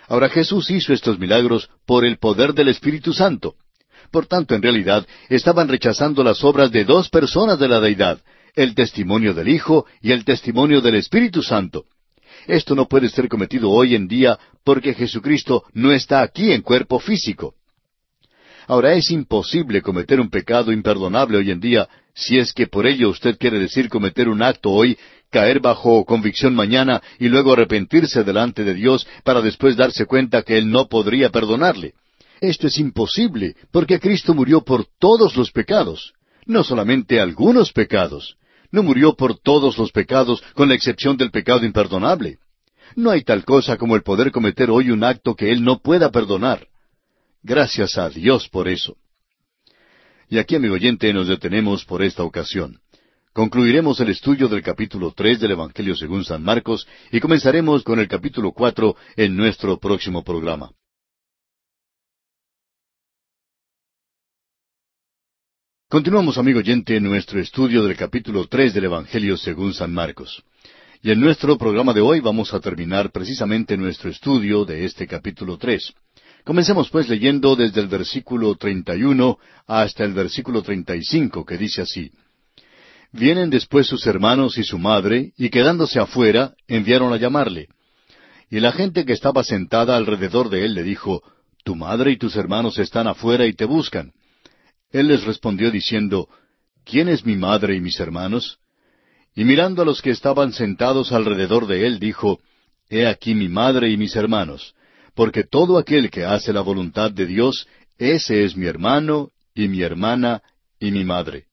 Ahora 0.09 0.29
Jesús 0.29 0.71
hizo 0.71 0.93
estos 0.93 1.19
milagros 1.19 1.71
por 1.87 2.05
el 2.05 2.19
poder 2.19 2.53
del 2.53 2.69
Espíritu 2.69 3.13
Santo. 3.13 3.55
Por 4.11 4.27
tanto, 4.27 4.55
en 4.55 4.63
realidad, 4.63 5.07
estaban 5.29 5.69
rechazando 5.69 6.25
las 6.25 6.43
obras 6.45 6.71
de 6.71 6.85
dos 6.85 7.09
personas 7.09 7.59
de 7.59 7.69
la 7.69 7.81
deidad, 7.81 8.21
el 8.55 8.75
testimonio 8.75 9.35
del 9.35 9.49
Hijo 9.49 9.87
y 10.01 10.13
el 10.13 10.25
testimonio 10.25 10.81
del 10.81 10.97
Espíritu 10.97 11.43
Santo. 11.43 11.85
Esto 12.47 12.75
no 12.75 12.87
puede 12.87 13.09
ser 13.09 13.29
cometido 13.29 13.71
hoy 13.71 13.95
en 13.95 14.09
día 14.09 14.39
porque 14.65 14.95
Jesucristo 14.95 15.65
no 15.73 15.93
está 15.93 16.23
aquí 16.23 16.53
en 16.53 16.63
cuerpo 16.63 16.99
físico. 16.99 17.55
Ahora 18.67 18.95
es 18.95 19.11
imposible 19.11 19.83
cometer 19.83 20.21
un 20.21 20.31
pecado 20.31 20.73
imperdonable 20.73 21.39
hoy 21.39 21.51
en 21.51 21.61
día 21.61 21.89
si 22.15 22.39
es 22.39 22.53
que 22.53 22.67
por 22.67 22.87
ello 22.87 23.09
usted 23.09 23.39
quiere 23.39 23.59
decir 23.59 23.89
cometer 23.89 24.29
un 24.29 24.43
acto 24.43 24.71
hoy, 24.71 24.99
caer 25.31 25.61
bajo 25.61 26.05
convicción 26.05 26.55
mañana 26.55 27.03
y 27.19 27.29
luego 27.29 27.55
arrepentirse 27.55 28.23
delante 28.23 28.65
de 28.65 28.75
Dios 28.75 29.07
para 29.25 29.41
después 29.41 29.77
darse 29.77 30.05
cuenta 30.05 30.43
que 30.43 30.59
Él 30.59 30.71
no 30.71 30.89
podría 30.89 31.31
perdonarle. 31.31 31.95
Esto 32.41 32.67
es 32.67 32.79
imposible, 32.79 33.57
porque 33.71 33.99
Cristo 33.99 34.35
murió 34.35 34.63
por 34.63 34.85
todos 34.99 35.37
los 35.37 35.53
pecados, 35.53 36.13
no 36.45 36.65
solamente 36.65 37.21
algunos 37.21 37.73
pecados. 37.73 38.37
No 38.73 38.83
murió 38.83 39.15
por 39.15 39.39
todos 39.39 39.79
los 39.79 39.93
pecados, 39.93 40.43
con 40.55 40.69
la 40.69 40.75
excepción 40.75 41.17
del 41.17 41.31
pecado 41.31 41.65
imperdonable. 41.65 42.39
No 42.97 43.11
hay 43.11 43.23
tal 43.23 43.45
cosa 43.45 43.77
como 43.77 43.95
el 43.95 44.03
poder 44.03 44.33
cometer 44.33 44.71
hoy 44.71 44.91
un 44.91 45.05
acto 45.05 45.35
que 45.37 45.53
Él 45.53 45.63
no 45.63 45.79
pueda 45.79 46.11
perdonar. 46.11 46.67
Gracias 47.43 47.99
a 47.99 48.09
Dios 48.09 48.49
por 48.49 48.69
eso. 48.69 48.97
Y 50.29 50.39
aquí, 50.39 50.57
amigo 50.57 50.75
oyente, 50.75 51.13
nos 51.13 51.29
detenemos 51.29 51.85
por 51.85 52.03
esta 52.03 52.25
ocasión. 52.25 52.81
Concluiremos 53.35 54.01
el 54.01 54.11
estudio 54.11 54.49
del 54.49 54.63
capítulo 54.63 55.13
tres 55.15 55.41
del 55.41 55.53
Evangelio 55.53 55.95
según 55.95 56.25
San 56.25 56.43
Marcos 56.43 56.87
y 57.11 57.21
comenzaremos 57.21 57.83
con 57.83 57.99
el 57.99 58.09
capítulo 58.09 58.53
cuatro 58.53 58.97
en 59.17 59.37
nuestro 59.37 59.79
próximo 59.79 60.23
programa. 60.23 60.71
Continuamos, 65.93 66.39
amigo 66.39 66.61
oyente, 66.61 66.97
en 66.97 67.05
nuestro 67.05 67.39
estudio 67.39 67.85
del 67.85 67.99
capítulo 67.99 68.47
tres 68.47 68.73
del 68.73 68.85
Evangelio 68.85 69.37
según 69.37 69.75
San 69.75 69.93
Marcos. 69.93 70.43
Y 71.03 71.11
en 71.11 71.21
nuestro 71.21 71.59
programa 71.59 71.93
de 71.93 72.01
hoy 72.01 72.21
vamos 72.21 72.55
a 72.55 72.61
terminar 72.61 73.13
precisamente 73.13 73.77
nuestro 73.77 74.09
estudio 74.09 74.65
de 74.65 74.87
este 74.87 75.07
capítulo 75.07 75.59
tres. 75.59 75.93
Comencemos 76.45 76.89
pues 76.89 77.11
leyendo 77.11 77.57
desde 77.57 77.83
el 77.83 77.89
versículo 77.89 78.55
31 78.55 79.37
hasta 79.67 80.05
el 80.05 80.15
versículo 80.15 80.63
35, 80.63 81.45
que 81.45 81.59
dice 81.59 81.83
así. 81.83 82.11
Vienen 83.13 83.51
después 83.51 83.87
sus 83.87 84.07
hermanos 84.07 84.57
y 84.57 84.65
su 84.65 84.79
madre, 84.79 85.35
y 85.37 85.51
quedándose 85.51 86.01
afuera, 86.01 86.55
enviaron 86.69 87.13
a 87.13 87.19
llamarle. 87.19 87.69
Y 88.49 88.61
la 88.61 88.73
gente 88.73 89.05
que 89.05 89.13
estaba 89.13 89.45
sentada 89.45 89.99
alrededor 89.99 90.49
de 90.49 90.65
él 90.65 90.73
le 90.73 90.85
dijo, 90.85 91.23
Tu 91.65 91.77
madre 91.77 92.13
y 92.13 92.17
tus 92.17 92.35
hermanos 92.37 92.79
están 92.79 93.09
afuera 93.09 93.45
y 93.45 93.53
te 93.53 93.67
buscan. 93.67 94.15
Él 94.93 95.09
les 95.09 95.25
respondió 95.25 95.71
diciendo, 95.71 96.29
¿Quién 96.85 97.09
es 97.09 97.25
mi 97.25 97.37
madre 97.37 97.77
y 97.77 97.81
mis 97.81 97.99
hermanos? 98.01 98.59
Y 99.35 99.45
mirando 99.45 99.83
a 99.83 99.85
los 99.85 100.03
que 100.03 100.11
estaban 100.11 100.53
sentados 100.53 101.13
alrededor 101.13 101.67
de 101.67 101.87
él, 101.87 101.99
dijo, 101.99 102.41
He 102.89 103.07
aquí 103.07 103.35
mi 103.35 103.49
madre 103.49 103.91
y 103.91 103.97
mis 103.97 104.15
hermanos 104.15 104.75
porque 105.15 105.45
todo 105.45 105.79
aquel 105.79 106.11
que 106.11 106.25
hace 106.25 106.53
la 106.53 106.61
voluntad 106.61 107.11
de 107.11 107.27
Dios, 107.27 107.67
ese 107.99 108.45
es 108.45 108.57
mi 108.57 108.67
hermano 108.67 109.31
y 109.55 109.69
mi 109.69 109.83
hermana 109.83 110.43
y 110.81 110.91
mi 110.91 111.05
madre. 111.05 111.45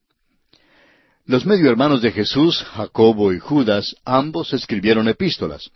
Los 1.26 1.46
medio 1.46 1.70
hermanos 1.70 2.02
de 2.02 2.10
Jesús, 2.10 2.62
Jacobo 2.62 3.32
y 3.32 3.38
Judas, 3.38 3.94
ambos 4.04 4.52
escribieron 4.52 5.08
epístolas. 5.08 5.70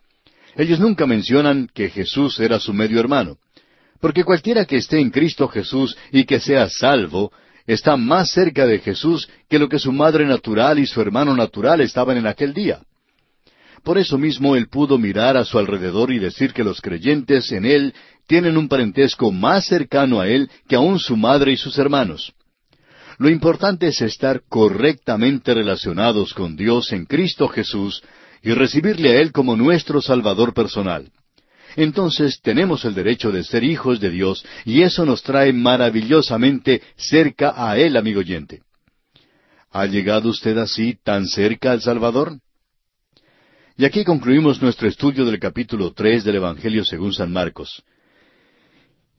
Ellos 0.57 0.81
nunca 0.81 1.07
mencionan 1.07 1.69
que 1.73 1.91
Jesús 1.91 2.41
era 2.41 2.59
su 2.59 2.73
medio 2.73 2.99
hermano, 2.99 3.37
porque 4.01 4.25
cualquiera 4.25 4.65
que 4.65 4.77
esté 4.77 4.99
en 5.01 5.11
Cristo 5.11 5.49
Jesús 5.49 5.97
y 6.11 6.25
que 6.25 6.41
sea 6.41 6.69
salvo, 6.69 7.33
está 7.67 7.97
más 7.97 8.31
cerca 8.31 8.67
de 8.67 8.79
Jesús 8.79 9.29
que 9.49 9.59
lo 9.59 9.69
que 9.69 9.79
su 9.79 9.93
madre 9.93 10.27
natural 10.27 10.79
y 10.79 10.87
su 10.87 11.01
hermano 11.01 11.35
natural 11.35 11.81
estaban 11.81 12.17
en 12.17 12.27
aquel 12.27 12.53
día. 12.53 12.81
Por 13.83 13.99
eso 13.99 14.17
mismo 14.17 14.57
él 14.57 14.69
pudo 14.69 14.99
mirar 14.99 15.37
a 15.37 15.45
su 15.45 15.59
alrededor 15.59 16.11
y 16.13 16.19
decir 16.19 16.53
que 16.53 16.65
los 16.65 16.81
creyentes 16.81 17.53
en 17.53 17.67
él 17.67 17.95
tienen 18.27 18.57
un 18.57 18.69
parentesco 18.69 19.31
más 19.31 19.67
cercano 19.67 20.21
a 20.21 20.29
él 20.29 20.51
que 20.67 20.77
aun 20.77 20.99
su 20.99 21.17
madre 21.17 21.53
y 21.53 21.57
sus 21.57 21.79
hermanos. 21.79 22.33
Lo 23.19 23.29
importante 23.29 23.89
es 23.89 24.01
estar 24.01 24.43
correctamente 24.49 25.55
relacionados 25.55 26.35
con 26.35 26.57
Dios 26.57 26.93
en 26.93 27.05
Cristo 27.07 27.49
Jesús 27.49 28.03
y 28.43 28.53
recibirle 28.53 29.17
a 29.17 29.21
Él 29.21 29.33
como 29.33 29.57
nuestro 29.57 30.03
Salvador 30.03 30.53
personal. 30.53 31.11
Entonces 31.77 32.41
tenemos 32.41 32.85
el 32.85 32.95
derecho 32.95 33.33
de 33.33 33.45
ser 33.45 33.65
hijos 33.65 34.01
de 34.01 34.11
Dios 34.11 34.45
y 34.65 34.83
eso 34.83 35.05
nos 35.05 35.23
trae 35.23 35.53
maravillosamente 35.53 36.83
cerca 36.97 37.55
a 37.57 37.77
Él, 37.79 37.97
amigo 37.97 38.21
oyente. 38.21 38.63
¿Ha 39.71 39.87
llegado 39.87 40.29
usted 40.29 40.57
así 40.59 40.97
tan 41.03 41.27
cerca 41.27 41.73
al 41.73 41.81
Salvador? 41.81 42.39
Y 43.77 43.85
aquí 43.85 44.05
concluimos 44.05 44.63
nuestro 44.63 44.87
estudio 44.87 45.25
del 45.25 45.41
capítulo 45.41 45.93
tres 45.93 46.23
del 46.23 46.37
Evangelio 46.37 46.85
según 46.85 47.13
San 47.13 47.33
Marcos. 47.33 47.83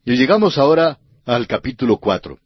Y 0.06 0.16
llegamos 0.16 0.58
ahora 0.58 0.98
al 1.26 1.48
capítulo 1.48 1.98
cuatro. 1.98 2.40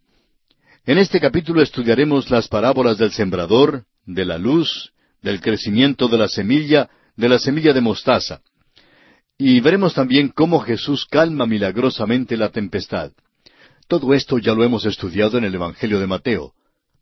En 0.85 0.97
este 0.97 1.19
capítulo 1.19 1.61
estudiaremos 1.61 2.31
las 2.31 2.47
parábolas 2.47 2.97
del 2.97 3.11
sembrador, 3.11 3.83
de 4.07 4.25
la 4.25 4.39
luz, 4.39 4.91
del 5.21 5.39
crecimiento 5.39 6.07
de 6.07 6.17
la 6.17 6.27
semilla, 6.27 6.89
de 7.15 7.29
la 7.29 7.37
semilla 7.37 7.73
de 7.73 7.81
mostaza. 7.81 8.41
Y 9.41 9.61
veremos 9.61 9.93
también 9.93 10.27
cómo 10.35 10.59
Jesús 10.59 11.05
calma 11.09 11.45
milagrosamente 11.45 12.35
la 12.35 12.49
tempestad. 12.49 13.13
Todo 13.87 14.13
esto 14.13 14.37
ya 14.37 14.53
lo 14.53 14.65
hemos 14.65 14.85
estudiado 14.85 15.37
en 15.37 15.45
el 15.45 15.55
Evangelio 15.55 16.01
de 16.01 16.07
Mateo. 16.07 16.51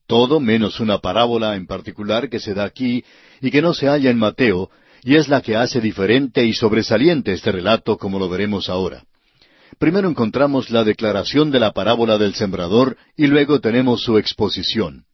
Todo 0.06 0.40
menos 0.40 0.80
una 0.80 1.00
parábola 1.00 1.56
en 1.56 1.66
particular 1.66 2.30
que 2.30 2.40
se 2.40 2.54
da 2.54 2.64
aquí 2.64 3.04
y 3.42 3.50
que 3.50 3.64
no 3.64 3.74
se 3.74 3.88
halla 3.88 4.12
en 4.12 4.20
Mateo, 4.20 4.70
y 5.04 5.16
es 5.16 5.30
la 5.30 5.42
que 5.42 5.56
hace 5.56 5.82
diferente 5.82 6.46
y 6.46 6.54
sobresaliente 6.54 7.34
este 7.34 7.52
relato 7.52 7.98
como 7.98 8.20
lo 8.20 8.30
veremos 8.30 8.70
ahora. 8.70 9.04
Primero 9.80 10.08
encontramos 10.08 10.70
la 10.70 10.84
declaración 10.84 11.50
de 11.50 11.60
la 11.60 11.72
parábola 11.72 12.20
del 12.20 12.36
sembrador 12.36 12.98
y 13.16 13.26
luego 13.26 13.62
tenemos 13.62 14.04
su 14.04 14.20
exposición. 14.20 15.06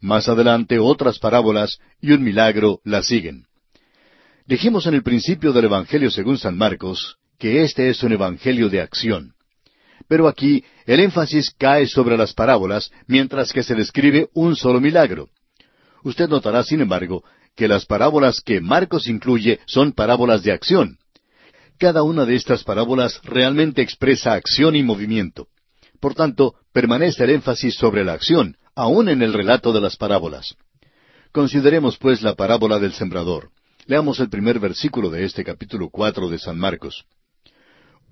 Más 0.00 0.28
adelante 0.28 0.80
otras 0.80 1.20
parábolas 1.20 1.78
y 2.00 2.10
un 2.10 2.24
milagro 2.24 2.80
la 2.82 3.04
siguen. 3.04 3.46
Dijimos 4.46 4.86
en 4.86 4.92
el 4.92 5.02
principio 5.02 5.54
del 5.54 5.64
Evangelio 5.64 6.10
según 6.10 6.36
San 6.36 6.56
Marcos 6.56 7.16
que 7.38 7.62
este 7.62 7.88
es 7.88 8.02
un 8.02 8.12
Evangelio 8.12 8.68
de 8.68 8.82
acción. 8.82 9.32
Pero 10.06 10.28
aquí 10.28 10.62
el 10.84 11.00
énfasis 11.00 11.50
cae 11.56 11.86
sobre 11.86 12.18
las 12.18 12.34
parábolas 12.34 12.90
mientras 13.06 13.54
que 13.54 13.62
se 13.62 13.74
describe 13.74 14.28
un 14.34 14.54
solo 14.54 14.80
milagro. 14.80 15.30
Usted 16.02 16.28
notará, 16.28 16.62
sin 16.62 16.82
embargo, 16.82 17.24
que 17.56 17.68
las 17.68 17.86
parábolas 17.86 18.42
que 18.42 18.60
Marcos 18.60 19.08
incluye 19.08 19.60
son 19.64 19.92
parábolas 19.92 20.42
de 20.42 20.52
acción. 20.52 20.98
Cada 21.78 22.02
una 22.02 22.26
de 22.26 22.34
estas 22.34 22.64
parábolas 22.64 23.20
realmente 23.24 23.80
expresa 23.80 24.34
acción 24.34 24.76
y 24.76 24.82
movimiento. 24.82 25.48
Por 26.00 26.14
tanto, 26.14 26.54
permanece 26.72 27.24
el 27.24 27.30
énfasis 27.30 27.76
sobre 27.76 28.04
la 28.04 28.12
acción, 28.12 28.58
aun 28.74 29.08
en 29.08 29.22
el 29.22 29.32
relato 29.32 29.72
de 29.72 29.80
las 29.80 29.96
parábolas. 29.96 30.54
Consideremos 31.32 31.96
pues 31.96 32.20
la 32.20 32.34
parábola 32.34 32.78
del 32.78 32.92
sembrador. 32.92 33.50
Leamos 33.86 34.18
el 34.18 34.30
primer 34.30 34.58
versículo 34.58 35.10
de 35.10 35.24
este 35.24 35.44
capítulo 35.44 35.90
cuatro 35.90 36.30
de 36.30 36.38
San 36.38 36.58
Marcos. 36.58 37.04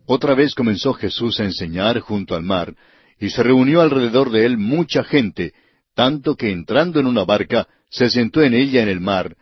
Otra 0.05 0.35
vez 0.35 0.55
comenzó 0.55 0.93
Jesús 0.93 1.41
a 1.41 1.45
enseñar 1.45 2.01
junto 2.01 2.35
al 2.35 2.43
mar, 2.43 2.75
y 3.19 3.31
se 3.31 3.43
reunió 3.43 3.81
alrededor 3.81 4.31
de 4.31 4.45
él 4.45 4.59
mucha 4.59 5.03
gente, 5.03 5.55
tanto 5.95 6.37
que 6.37 6.51
entrando 6.51 7.01
en 7.01 7.07
una 7.07 7.25
barca, 7.25 7.69
se 7.89 8.11
sentó 8.11 8.43
en 8.43 8.53
ella 8.53 8.83
en 8.83 8.89
el 8.89 9.01
mar, 9.01 9.35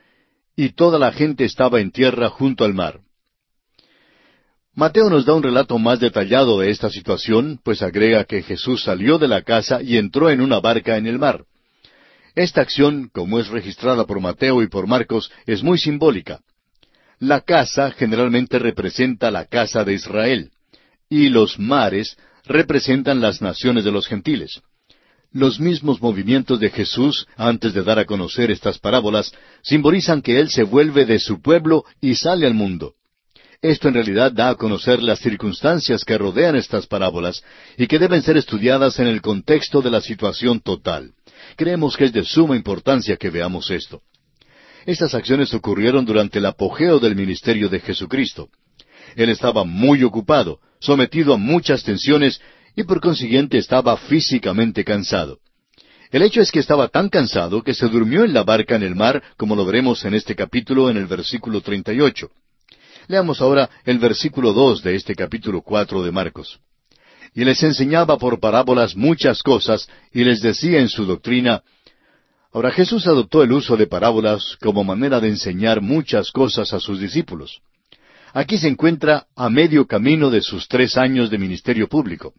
y 0.55 0.71
toda 0.71 1.01
la 1.01 1.11
gente 1.11 1.45
estaba 1.45 1.81
en 1.81 1.91
tierra 1.91 2.29
junto 2.29 2.65
al 2.65 2.75
mar. 2.75 3.01
Mateo 4.73 5.11
nos 5.11 5.25
da 5.25 5.35
un 5.35 5.43
relato 5.43 5.79
más 5.79 5.99
detallado 5.99 6.61
de 6.61 6.71
esta 6.71 6.91
situación, 6.91 7.59
pues 7.65 7.83
agrega 7.83 8.25
que 8.25 8.43
Jesús 8.43 8.85
salió 8.85 9.19
de 9.19 9.27
la 9.27 9.43
casa 9.43 9.83
y 9.83 9.97
entró 9.97 10.31
en 10.31 10.41
una 10.41 10.61
barca 10.61 10.97
en 10.97 11.09
el 11.09 11.19
mar. 11.19 11.45
Esta 12.35 12.61
acción, 12.61 13.11
como 13.13 13.39
es 13.39 13.49
registrada 13.49 14.07
por 14.07 14.21
Mateo 14.21 14.63
y 14.63 14.69
por 14.69 14.87
Marcos, 14.87 15.31
es 15.47 15.63
muy 15.63 15.79
simbólica. 15.79 16.41
La 17.19 17.41
casa 17.41 17.91
generalmente 17.91 18.59
representa 18.59 19.31
la 19.31 19.45
casa 19.45 19.85
de 19.85 19.95
Israel, 19.95 20.51
y 21.09 21.29
los 21.29 21.59
mares 21.59 22.17
representan 22.47 23.21
las 23.21 23.43
naciones 23.43 23.85
de 23.85 23.93
los 23.93 24.07
gentiles. 24.07 24.63
Los 25.33 25.61
mismos 25.61 26.01
movimientos 26.01 26.59
de 26.59 26.71
Jesús, 26.71 27.27
antes 27.37 27.75
de 27.75 27.83
dar 27.83 27.99
a 27.99 28.05
conocer 28.05 28.51
estas 28.51 28.79
parábolas, 28.79 29.33
simbolizan 29.63 30.23
que 30.23 30.41
Él 30.41 30.51
se 30.51 30.65
vuelve 30.65 31.05
de 31.05 31.19
su 31.21 31.41
pueblo 31.41 31.85
y 32.01 32.17
sale 32.17 32.47
al 32.47 32.55
mundo. 32.55 32.95
Esto 33.63 33.89
en 33.89 33.95
realidad 33.95 34.33
da 34.33 34.49
a 34.49 34.55
conocer 34.55 35.03
las 35.03 35.19
circunstancias 35.21 36.05
que 36.05 36.17
rodean 36.17 36.57
estas 36.57 36.87
parábolas 36.87 37.45
y 37.77 37.87
que 37.87 37.99
deben 37.99 38.23
ser 38.23 38.39
estudiadas 38.39 38.99
en 38.99 39.07
el 39.07 39.21
contexto 39.21 39.83
de 39.83 39.91
la 39.91 40.01
situación 40.01 40.61
total. 40.61 41.13
Creemos 41.57 41.97
que 41.97 42.05
es 42.05 42.13
de 42.13 42.25
suma 42.25 42.57
importancia 42.57 43.17
que 43.17 43.31
veamos 43.31 43.71
esto. 43.71 44.03
Estas 44.87 45.15
acciones 45.15 45.53
ocurrieron 45.53 46.05
durante 46.05 46.39
el 46.39 46.47
apogeo 46.47 46.99
del 46.99 47.15
ministerio 47.15 47.69
de 47.69 47.81
Jesucristo. 47.81 48.49
Él 49.17 49.29
estaba 49.29 49.65
muy 49.65 50.03
ocupado, 50.03 50.61
sometido 50.81 51.35
a 51.35 51.37
muchas 51.37 51.83
tensiones 51.83 52.41
y 52.77 52.85
por 52.85 53.01
consiguiente 53.01 53.59
estaba 53.59 53.97
físicamente 53.97 54.85
cansado. 54.85 55.39
El 56.11 56.23
hecho 56.23 56.41
es 56.41 56.51
que 56.51 56.59
estaba 56.59 56.89
tan 56.89 57.09
cansado 57.09 57.63
que 57.63 57.75
se 57.75 57.89
durmió 57.89 58.25
en 58.25 58.33
la 58.33 58.43
barca 58.43 58.75
en 58.75 58.83
el 58.83 58.97
mar, 58.97 59.23
como 59.37 59.55
lo 59.55 59.65
veremos 59.65 60.05
en 60.05 60.15
este 60.15 60.35
capítulo 60.35 60.91
en 60.91 60.97
el 60.97 61.07
versículo 61.07 61.61
38. 61.61 62.29
Leamos 63.07 63.41
ahora 63.41 63.71
el 63.85 63.99
versículo 63.99 64.53
dos 64.53 64.83
de 64.83 64.97
este 64.97 65.15
capítulo 65.15 65.63
cuatro 65.63 66.03
de 66.03 66.11
Marcos. 66.11 66.61
Y 67.35 67.45
les 67.45 67.63
enseñaba 67.63 68.19
por 68.19 68.41
parábolas 68.41 68.97
muchas 68.97 69.43
cosas, 69.43 69.89
y 70.13 70.25
les 70.25 70.41
decía 70.41 70.81
en 70.81 70.89
su 70.89 71.05
doctrina, 71.05 71.63
Ahora 72.53 72.73
Jesús 72.73 73.07
adoptó 73.07 73.45
el 73.45 73.53
uso 73.53 73.77
de 73.77 73.87
parábolas 73.87 74.57
como 74.61 74.83
manera 74.83 75.21
de 75.21 75.29
enseñar 75.29 75.81
muchas 75.81 76.33
cosas 76.33 76.73
a 76.73 76.81
sus 76.81 76.99
discípulos. 76.99 77.61
Aquí 78.33 78.59
se 78.59 78.67
encuentra 78.67 79.27
a 79.37 79.49
medio 79.49 79.87
camino 79.87 80.31
de 80.31 80.41
sus 80.41 80.67
tres 80.67 80.97
años 80.97 81.31
de 81.31 81.39
ministerio 81.39 81.89
público. 81.89 82.35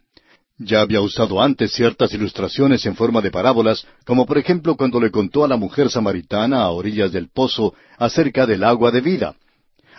Ya 0.57 0.81
había 0.81 1.01
usado 1.01 1.41
antes 1.41 1.71
ciertas 1.71 2.13
ilustraciones 2.13 2.85
en 2.85 2.95
forma 2.95 3.21
de 3.21 3.31
parábolas, 3.31 3.87
como 4.05 4.25
por 4.25 4.37
ejemplo 4.37 4.75
cuando 4.75 4.99
le 4.99 5.11
contó 5.11 5.45
a 5.45 5.47
la 5.47 5.57
mujer 5.57 5.89
samaritana 5.89 6.61
a 6.61 6.71
orillas 6.71 7.11
del 7.11 7.29
pozo 7.29 7.73
acerca 7.97 8.45
del 8.45 8.63
agua 8.63 8.91
de 8.91 9.01
vida. 9.01 9.35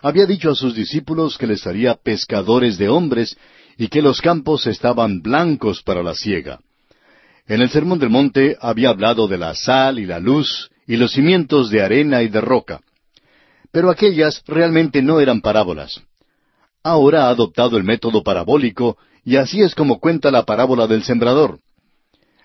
Había 0.02 0.26
dicho 0.26 0.50
a 0.50 0.54
sus 0.54 0.74
discípulos 0.74 1.38
que 1.38 1.46
les 1.46 1.66
haría 1.66 1.94
pescadores 1.94 2.76
de 2.76 2.88
hombres 2.88 3.36
y 3.76 3.88
que 3.88 4.02
los 4.02 4.20
campos 4.20 4.66
estaban 4.66 5.22
blancos 5.22 5.82
para 5.82 6.02
la 6.02 6.14
siega. 6.14 6.60
En 7.46 7.60
el 7.60 7.70
Sermón 7.70 7.98
del 7.98 8.10
Monte 8.10 8.56
había 8.60 8.90
hablado 8.90 9.26
de 9.28 9.38
la 9.38 9.54
sal 9.54 9.98
y 9.98 10.06
la 10.06 10.20
luz 10.20 10.70
y 10.86 10.96
los 10.96 11.12
cimientos 11.12 11.70
de 11.70 11.82
arena 11.82 12.22
y 12.22 12.28
de 12.28 12.40
roca. 12.40 12.80
Pero 13.70 13.90
aquellas 13.90 14.42
realmente 14.46 15.02
no 15.02 15.20
eran 15.20 15.40
parábolas. 15.40 16.00
Ahora 16.82 17.26
ha 17.26 17.28
adoptado 17.30 17.76
el 17.76 17.84
método 17.84 18.22
parabólico 18.22 18.98
y 19.24 19.36
así 19.36 19.62
es 19.62 19.74
como 19.74 19.98
cuenta 19.98 20.30
la 20.30 20.44
parábola 20.44 20.86
del 20.86 21.02
sembrador. 21.04 21.58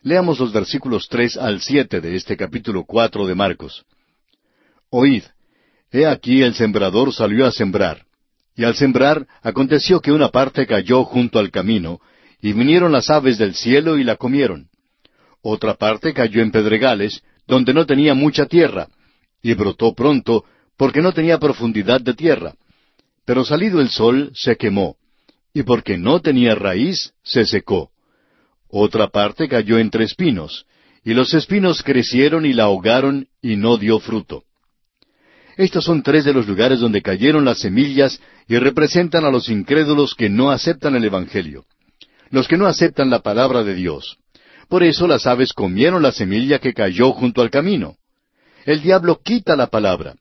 Leamos 0.03 0.39
los 0.39 0.53
versículos 0.53 1.07
tres 1.09 1.35
al 1.37 1.59
siete 1.61 2.01
de 2.01 2.15
este 2.15 2.37
capítulo 2.37 2.85
cuatro 2.85 3.27
de 3.27 3.35
Marcos. 3.35 3.83
Oíd, 4.89 5.23
he 5.91 6.05
aquí 6.05 6.41
el 6.41 6.53
sembrador 6.53 7.13
salió 7.13 7.45
a 7.45 7.51
sembrar. 7.51 8.06
Y 8.57 8.65
al 8.65 8.75
sembrar 8.75 9.25
aconteció 9.41 10.01
que 10.01 10.11
una 10.11 10.29
parte 10.29 10.67
cayó 10.67 11.05
junto 11.05 11.39
al 11.39 11.51
camino, 11.51 12.01
y 12.41 12.51
vinieron 12.51 12.91
las 12.91 13.09
aves 13.09 13.37
del 13.37 13.55
cielo 13.55 13.97
y 13.97 14.03
la 14.03 14.17
comieron. 14.17 14.67
Otra 15.41 15.75
parte 15.75 16.13
cayó 16.13 16.41
en 16.41 16.51
pedregales, 16.51 17.21
donde 17.47 17.73
no 17.73 17.85
tenía 17.85 18.13
mucha 18.13 18.45
tierra, 18.45 18.89
y 19.41 19.53
brotó 19.53 19.93
pronto, 19.93 20.43
porque 20.75 21.01
no 21.01 21.13
tenía 21.13 21.37
profundidad 21.37 22.01
de 22.01 22.13
tierra. 22.13 22.55
Pero 23.25 23.45
salido 23.45 23.79
el 23.79 23.89
sol, 23.89 24.31
se 24.33 24.57
quemó 24.57 24.97
y 25.57 25.63
porque 25.63 25.97
no 25.97 26.21
tenía 26.21 26.53
raíz, 26.53 27.13
se 27.23 27.43
secó. 27.43 27.89
Otra 28.69 29.07
parte 29.07 29.49
cayó 29.49 29.79
entre 29.79 30.03
espinos, 30.03 30.67
y 31.03 31.15
los 31.15 31.33
espinos 31.33 31.81
crecieron 31.81 32.45
y 32.45 32.53
la 32.53 32.65
ahogaron 32.65 33.27
y 33.41 33.55
no 33.55 33.77
dio 33.77 33.99
fruto. 33.99 34.43
Estos 35.57 35.85
son 35.85 36.03
tres 36.03 36.23
de 36.23 36.33
los 36.33 36.47
lugares 36.47 36.79
donde 36.79 37.01
cayeron 37.01 37.43
las 37.43 37.59
semillas 37.59 38.21
y 38.47 38.57
representan 38.57 39.25
a 39.25 39.31
los 39.31 39.49
incrédulos 39.49 40.13
que 40.13 40.29
no 40.29 40.51
aceptan 40.51 40.95
el 40.95 41.03
Evangelio, 41.03 41.65
los 42.29 42.47
que 42.47 42.57
no 42.57 42.67
aceptan 42.67 43.09
la 43.09 43.19
palabra 43.19 43.63
de 43.63 43.73
Dios. 43.73 44.17
Por 44.69 44.83
eso 44.83 45.07
las 45.07 45.25
aves 45.25 45.53
comieron 45.53 46.03
la 46.03 46.11
semilla 46.11 46.59
que 46.59 46.75
cayó 46.75 47.11
junto 47.11 47.41
al 47.41 47.49
camino. 47.49 47.95
El 48.65 48.83
diablo 48.83 49.19
quita 49.23 49.55
la 49.55 49.67
palabra. 49.67 50.15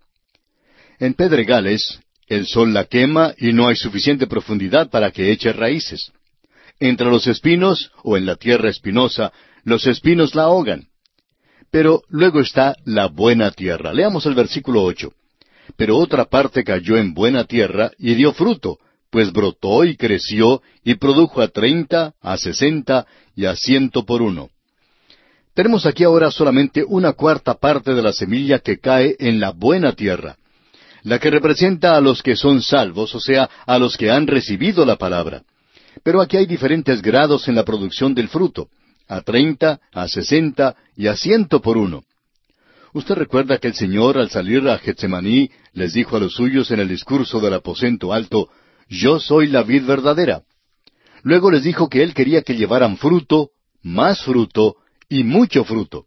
En 0.99 1.13
Pedregales, 1.13 2.01
el 2.29 2.47
sol 2.47 2.73
la 2.73 2.85
quema 2.85 3.35
y 3.37 3.53
no 3.53 3.69
hay 3.69 3.77
suficiente 3.77 4.27
profundidad 4.27 4.89
para 4.89 5.11
que 5.11 5.31
eche 5.33 5.53
raíces. 5.53 6.13
Entre 6.81 7.07
los 7.07 7.27
espinos 7.27 7.91
o 8.03 8.17
en 8.17 8.25
la 8.25 8.37
tierra 8.37 8.71
espinosa, 8.71 9.33
los 9.65 9.87
espinos 9.87 10.35
la 10.35 10.45
ahogan. 10.45 10.89
Pero 11.71 12.03
luego 12.09 12.41
está 12.41 12.75
la 12.87 13.09
buena 13.09 13.51
tierra. 13.51 13.93
Leamos 13.93 14.25
el 14.25 14.35
versículo 14.35 14.83
ocho. 14.83 15.13
Pero 15.77 15.99
otra 15.99 16.25
parte 16.25 16.65
cayó 16.65 16.97
en 16.97 17.15
buena 17.15 17.45
tierra 17.45 17.91
y 17.99 18.15
dio 18.15 18.33
fruto, 18.33 18.79
pues 19.11 19.33
brotó 19.33 19.85
y 19.85 19.97
creció 19.97 20.63
y 20.85 20.95
produjo 20.95 21.41
a 21.41 21.49
treinta, 21.49 22.15
a 22.21 22.37
sesenta 22.37 23.07
y 23.35 23.45
a 23.45 23.55
ciento 23.55 24.05
por 24.05 24.23
uno. 24.23 24.51
Tenemos 25.55 25.87
aquí 25.87 26.05
ahora 26.05 26.31
solamente 26.31 26.85
una 26.85 27.13
cuarta 27.13 27.55
parte 27.55 27.95
de 27.95 28.03
la 28.03 28.13
semilla 28.13 28.59
que 28.59 28.79
cae 28.79 29.17
en 29.19 29.41
la 29.41 29.53
buena 29.53 29.93
tierra 29.93 30.37
la 31.07 31.21
que 31.21 31.31
representa 31.31 31.97
a 31.97 32.01
los 32.01 32.21
que 32.21 32.35
son 32.35 32.61
salvos, 32.61 33.15
o 33.15 33.21
sea, 33.21 33.49
a 33.65 33.79
los 33.79 33.97
que 33.97 34.11
han 34.11 34.27
recibido 34.27 34.85
la 34.85 34.97
palabra. 34.97 35.45
Pero 36.03 36.21
aquí 36.21 36.37
hay 36.37 36.47
diferentes 36.47 37.01
grados 37.01 37.47
en 37.47 37.55
la 37.55 37.65
producción 37.65 38.13
del 38.13 38.29
fruto, 38.29 38.71
a 39.07 39.21
treinta, 39.21 39.79
a 39.93 40.09
sesenta 40.09 40.75
y 40.97 41.07
a 41.07 41.15
ciento 41.15 41.63
por 41.63 41.77
uno. 41.77 42.03
Usted 42.97 43.15
recuerda 43.15 43.59
que 43.59 43.69
el 43.69 43.75
Señor 43.75 44.17
al 44.17 44.31
salir 44.31 44.67
a 44.71 44.79
Getsemaní 44.79 45.51
les 45.75 45.93
dijo 45.93 46.17
a 46.17 46.19
los 46.19 46.33
suyos 46.33 46.71
en 46.71 46.81
el 46.81 46.89
discurso 46.89 47.41
del 47.41 47.53
aposento 47.53 48.11
alto, 48.11 48.49
Yo 48.89 49.21
soy 49.21 49.49
la 49.49 49.63
vid 49.63 49.85
verdadera. 49.85 50.45
Luego 51.23 51.51
les 51.51 51.63
dijo 51.63 51.91
que 51.91 52.03
él 52.03 52.15
quería 52.15 52.41
que 52.41 52.57
llevaran 52.57 52.97
fruto, 52.97 53.51
más 53.83 54.23
fruto 54.23 54.77
y 55.11 55.25
mucho 55.25 55.63
fruto. 55.65 56.07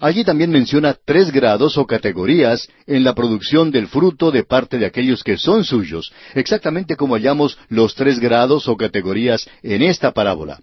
Allí 0.00 0.22
también 0.22 0.52
menciona 0.52 0.94
tres 0.94 1.32
grados 1.32 1.76
o 1.76 1.86
categorías 1.88 2.68
en 2.86 3.02
la 3.02 3.12
producción 3.12 3.72
del 3.72 3.88
fruto 3.88 4.30
de 4.30 4.44
parte 4.44 4.78
de 4.78 4.86
aquellos 4.86 5.24
que 5.24 5.36
son 5.36 5.64
suyos, 5.64 6.12
exactamente 6.34 6.94
como 6.94 7.16
hallamos 7.16 7.58
los 7.68 7.96
tres 7.96 8.20
grados 8.20 8.68
o 8.68 8.76
categorías 8.76 9.50
en 9.60 9.82
esta 9.82 10.12
parábola. 10.12 10.60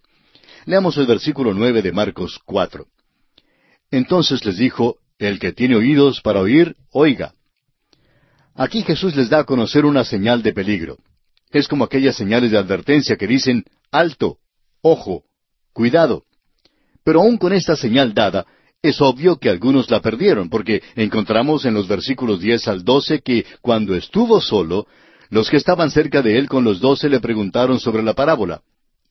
Leamos 0.65 0.95
el 0.95 1.05
versículo 1.05 1.53
nueve 1.53 1.81
de 1.81 1.91
Marcos 1.91 2.39
cuatro. 2.45 2.85
Entonces 3.91 4.45
les 4.45 4.57
dijo, 4.57 4.99
El 5.17 5.39
que 5.39 5.53
tiene 5.53 5.75
oídos 5.75 6.21
para 6.21 6.41
oír, 6.41 6.75
oiga. 6.91 7.33
Aquí 8.55 8.83
Jesús 8.83 9.15
les 9.15 9.29
da 9.29 9.39
a 9.39 9.43
conocer 9.45 9.85
una 9.85 10.03
señal 10.03 10.43
de 10.43 10.53
peligro. 10.53 10.97
Es 11.51 11.67
como 11.67 11.83
aquellas 11.83 12.15
señales 12.15 12.51
de 12.51 12.57
advertencia 12.57 13.15
que 13.15 13.27
dicen, 13.27 13.63
alto, 13.91 14.37
ojo, 14.81 15.23
cuidado. 15.71 16.23
Pero 17.03 17.21
aun 17.21 17.37
con 17.37 17.53
esta 17.53 17.75
señal 17.75 18.13
dada, 18.13 18.45
es 18.81 18.99
obvio 19.01 19.37
que 19.37 19.49
algunos 19.49 19.89
la 19.89 20.01
perdieron, 20.01 20.49
porque 20.49 20.81
encontramos 20.95 21.65
en 21.65 21.73
los 21.73 21.87
versículos 21.87 22.41
diez 22.41 22.67
al 22.67 22.83
doce 22.83 23.21
que 23.21 23.45
cuando 23.61 23.95
estuvo 23.95 24.41
solo, 24.41 24.87
los 25.29 25.49
que 25.49 25.57
estaban 25.57 25.89
cerca 25.89 26.21
de 26.21 26.37
él 26.37 26.49
con 26.49 26.63
los 26.63 26.79
doce 26.79 27.09
le 27.09 27.19
preguntaron 27.19 27.79
sobre 27.79 28.03
la 28.03 28.13
parábola. 28.13 28.61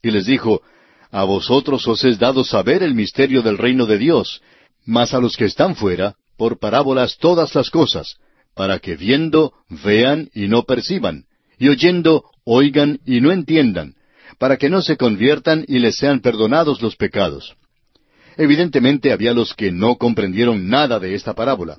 Y 0.03 0.11
les 0.11 0.27
dijo, 0.27 0.63
A 1.11 1.25
vosotros 1.25 1.87
os 1.89 2.05
es 2.05 2.19
dado 2.19 2.45
saber 2.45 2.83
el 2.83 2.95
misterio 2.95 3.43
del 3.43 3.57
reino 3.57 3.87
de 3.87 3.99
Dios, 3.99 4.43
mas 4.85 5.15
a 5.15 5.19
los 5.21 5.37
que 5.37 5.45
están 5.45 5.77
fuera, 5.77 6.17
por 6.37 6.59
parábolas 6.59 7.19
todas 7.19 7.55
las 7.55 7.71
cosas, 7.71 8.17
para 8.55 8.79
que 8.79 8.97
viendo, 8.97 9.53
vean 9.69 10.31
y 10.35 10.49
no 10.49 10.65
perciban, 10.65 11.25
y 11.59 11.69
oyendo, 11.69 12.25
oigan 12.45 13.01
y 13.07 13.21
no 13.21 13.31
entiendan, 13.31 13.95
para 14.39 14.57
que 14.57 14.69
no 14.69 14.83
se 14.83 14.97
conviertan 14.97 15.65
y 15.69 15.79
les 15.79 15.97
sean 15.97 16.21
perdonados 16.21 16.83
los 16.83 16.97
pecados. 16.97 17.55
Evidentemente 18.37 19.13
había 19.13 19.33
los 19.33 19.55
que 19.55 19.71
no 19.71 19.97
comprendieron 19.97 20.69
nada 20.69 20.99
de 20.99 21.15
esta 21.15 21.35
parábola. 21.35 21.79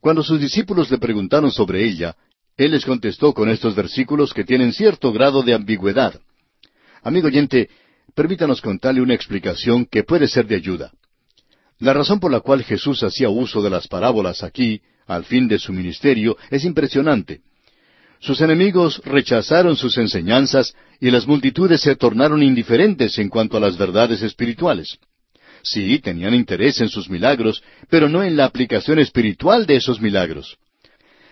Cuando 0.00 0.22
sus 0.22 0.40
discípulos 0.40 0.90
le 0.90 0.98
preguntaron 0.98 1.50
sobre 1.50 1.84
ella, 1.84 2.16
él 2.56 2.72
les 2.72 2.84
contestó 2.84 3.32
con 3.32 3.48
estos 3.48 3.74
versículos 3.74 4.34
que 4.34 4.44
tienen 4.44 4.72
cierto 4.72 5.12
grado 5.12 5.42
de 5.42 5.54
ambigüedad. 5.54 6.20
Amigo 7.02 7.28
oyente, 7.28 7.70
permítanos 8.14 8.60
contarle 8.60 9.00
una 9.00 9.14
explicación 9.14 9.86
que 9.86 10.04
puede 10.04 10.28
ser 10.28 10.46
de 10.46 10.56
ayuda. 10.56 10.92
La 11.80 11.94
razón 11.94 12.20
por 12.20 12.30
la 12.30 12.40
cual 12.40 12.62
Jesús 12.62 13.02
hacía 13.02 13.30
uso 13.30 13.62
de 13.62 13.70
las 13.70 13.88
parábolas 13.88 14.42
aquí, 14.42 14.82
al 15.06 15.24
fin 15.24 15.48
de 15.48 15.58
su 15.58 15.72
ministerio, 15.72 16.36
es 16.50 16.64
impresionante. 16.64 17.40
Sus 18.20 18.42
enemigos 18.42 19.00
rechazaron 19.04 19.76
sus 19.76 19.96
enseñanzas 19.96 20.74
y 21.00 21.10
las 21.10 21.26
multitudes 21.26 21.80
se 21.80 21.96
tornaron 21.96 22.42
indiferentes 22.42 23.18
en 23.18 23.30
cuanto 23.30 23.56
a 23.56 23.60
las 23.60 23.78
verdades 23.78 24.20
espirituales. 24.20 24.98
Sí, 25.62 25.98
tenían 26.00 26.34
interés 26.34 26.80
en 26.82 26.90
sus 26.90 27.08
milagros, 27.08 27.62
pero 27.88 28.10
no 28.10 28.22
en 28.22 28.36
la 28.36 28.44
aplicación 28.44 28.98
espiritual 28.98 29.64
de 29.64 29.76
esos 29.76 30.02
milagros. 30.02 30.58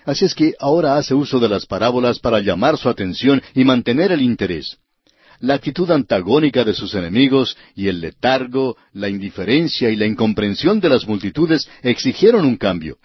Así 0.07 0.25
es 0.25 0.35
que 0.35 0.55
ahora 0.59 0.97
hace 0.97 1.13
uso 1.13 1.39
de 1.39 1.51
las 1.51 1.67
parábolas 1.67 2.19
para 2.19 2.41
llamar 2.41 2.79
su 2.79 2.89
atención 2.89 3.43
y 3.55 3.65
mantener 3.65 4.13
el 4.13 4.23
interés. 4.23 4.79
La 5.41 5.55
actitud 5.55 5.89
antagónica 5.93 6.65
de 6.65 6.75
sus 6.75 6.95
enemigos 6.95 7.57
y 7.77 7.87
el 7.87 8.01
letargo, 8.01 8.77
la 8.93 9.09
indiferencia 9.09 9.89
y 9.89 9.95
la 9.97 10.07
incomprensión 10.07 10.81
de 10.81 10.89
las 10.89 11.07
multitudes 11.07 11.71
exigieron 11.83 12.45
un 12.45 12.57
cambio. 12.57 12.99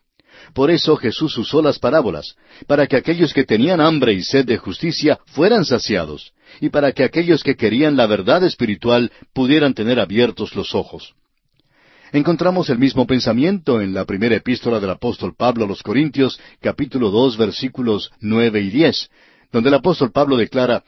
Por 0.54 0.72
eso 0.72 0.98
Jesús 0.98 1.38
usó 1.38 1.62
las 1.62 1.78
parábolas, 1.78 2.36
para 2.67 2.88
que 2.88 2.96
aquellos 2.96 3.34
que 3.34 3.43
tenían 3.43 3.80
hambre 3.80 4.13
y 4.13 4.24
sed 4.24 4.46
de 4.46 4.58
justicia 4.58 5.19
fueran 5.28 5.63
saciados, 5.63 6.34
y 6.60 6.69
para 6.69 6.91
que 6.91 7.04
aquellos 7.04 7.43
que 7.43 7.56
querían 7.56 7.96
la 7.96 8.08
verdad 8.08 8.43
espiritual 8.43 9.12
pudieran 9.34 9.76
tener 9.76 10.00
abiertos 10.00 10.56
los 10.56 10.74
ojos. 10.74 11.13
Encontramos 12.12 12.69
el 12.69 12.80
mismo 12.80 13.08
pensamiento 13.08 13.80
en 13.80 13.93
la 13.93 14.06
primera 14.06 14.36
epístola 14.36 14.80
del 14.80 14.91
apóstol 14.91 15.36
Pablo 15.36 15.65
a 15.65 15.67
los 15.67 15.82
Corintios, 15.82 16.39
capítulo 16.62 17.10
dos, 17.10 17.38
versículos 17.38 18.12
nueve 18.19 18.62
y 18.62 18.69
diez, 18.69 19.10
donde 19.52 19.69
el 19.69 19.76
apóstol 19.76 20.12
Pablo 20.12 20.36
declara, 20.36 20.84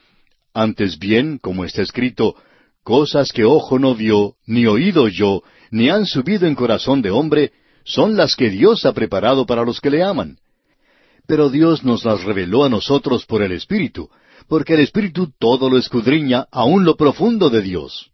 Antes 0.56 0.98
bien, 0.98 1.38
como 1.38 1.66
está 1.66 1.82
escrito, 1.82 2.34
cosas 2.82 3.34
que 3.34 3.44
ojo 3.44 3.78
no 3.78 3.94
vio, 3.94 4.36
ni 4.46 4.66
oído 4.66 5.10
yo, 5.10 5.44
ni 5.70 5.90
han 5.90 6.06
subido 6.06 6.48
en 6.48 6.56
corazón 6.56 7.02
de 7.02 7.12
hombre, 7.12 7.52
son 7.84 8.16
las 8.16 8.38
que 8.38 8.50
Dios 8.50 8.86
ha 8.86 8.94
preparado 8.94 9.46
para 9.46 9.66
los 9.66 9.82
que 9.82 9.90
le 9.90 10.02
aman. 10.02 10.38
Pero 11.28 11.50
Dios 11.50 11.84
nos 11.84 12.06
las 12.06 12.24
reveló 12.24 12.64
a 12.64 12.70
nosotros 12.70 13.26
por 13.26 13.42
el 13.42 13.52
Espíritu, 13.52 14.10
porque 14.48 14.76
el 14.76 14.80
Espíritu 14.80 15.34
todo 15.38 15.70
lo 15.70 15.78
escudriña 15.78 16.46
aun 16.52 16.86
lo 16.86 16.96
profundo 16.96 17.50
de 17.50 17.62
Dios. 17.62 18.12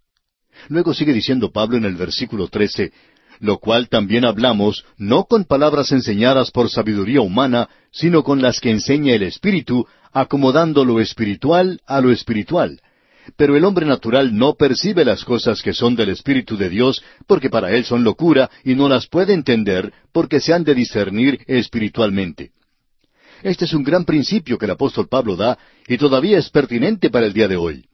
Luego 0.67 0.95
sigue 0.95 1.13
diciendo 1.13 1.51
Pablo 1.51 1.77
en 1.77 1.85
el 1.85 1.95
versículo 1.95 2.47
trece, 2.47 2.91
lo 3.39 3.59
cual 3.59 3.87
también 3.87 4.25
hablamos 4.25 4.83
no 4.97 5.25
con 5.25 5.45
palabras 5.45 5.91
enseñadas 5.91 6.49
por 6.49 6.71
sabiduría 6.71 7.21
humana, 7.21 7.69
sino 7.91 8.23
con 8.23 8.41
las 8.41 8.59
que 8.59 8.71
enseña 8.71 9.13
el 9.13 9.21
Espíritu, 9.21 9.85
acomodando 10.11 10.85
lo 10.85 10.99
espiritual 10.99 11.81
a 11.85 12.01
lo 12.01 12.11
espiritual. 12.11 12.79
Pero 13.37 13.55
el 13.55 13.65
hombre 13.65 13.85
natural 13.85 14.35
no 14.35 14.55
percibe 14.55 15.05
las 15.05 15.23
cosas 15.23 15.61
que 15.61 15.73
son 15.73 15.95
del 15.95 16.09
Espíritu 16.09 16.57
de 16.57 16.69
Dios, 16.69 17.03
porque 17.27 17.49
para 17.49 17.71
él 17.71 17.85
son 17.85 18.03
locura 18.03 18.49
y 18.63 18.75
no 18.75 18.89
las 18.89 19.07
puede 19.07 19.33
entender, 19.33 19.93
porque 20.11 20.39
se 20.39 20.53
han 20.53 20.63
de 20.63 20.73
discernir 20.73 21.43
espiritualmente. 21.47 22.51
Este 23.43 23.65
es 23.65 23.73
un 23.73 23.83
gran 23.83 24.05
principio 24.05 24.57
que 24.57 24.65
el 24.65 24.71
apóstol 24.71 25.07
Pablo 25.07 25.35
da 25.35 25.57
y 25.87 25.97
todavía 25.97 26.37
es 26.37 26.49
pertinente 26.49 27.09
para 27.09 27.25
el 27.25 27.33
día 27.33 27.47
de 27.47 27.57
hoy. 27.57 27.85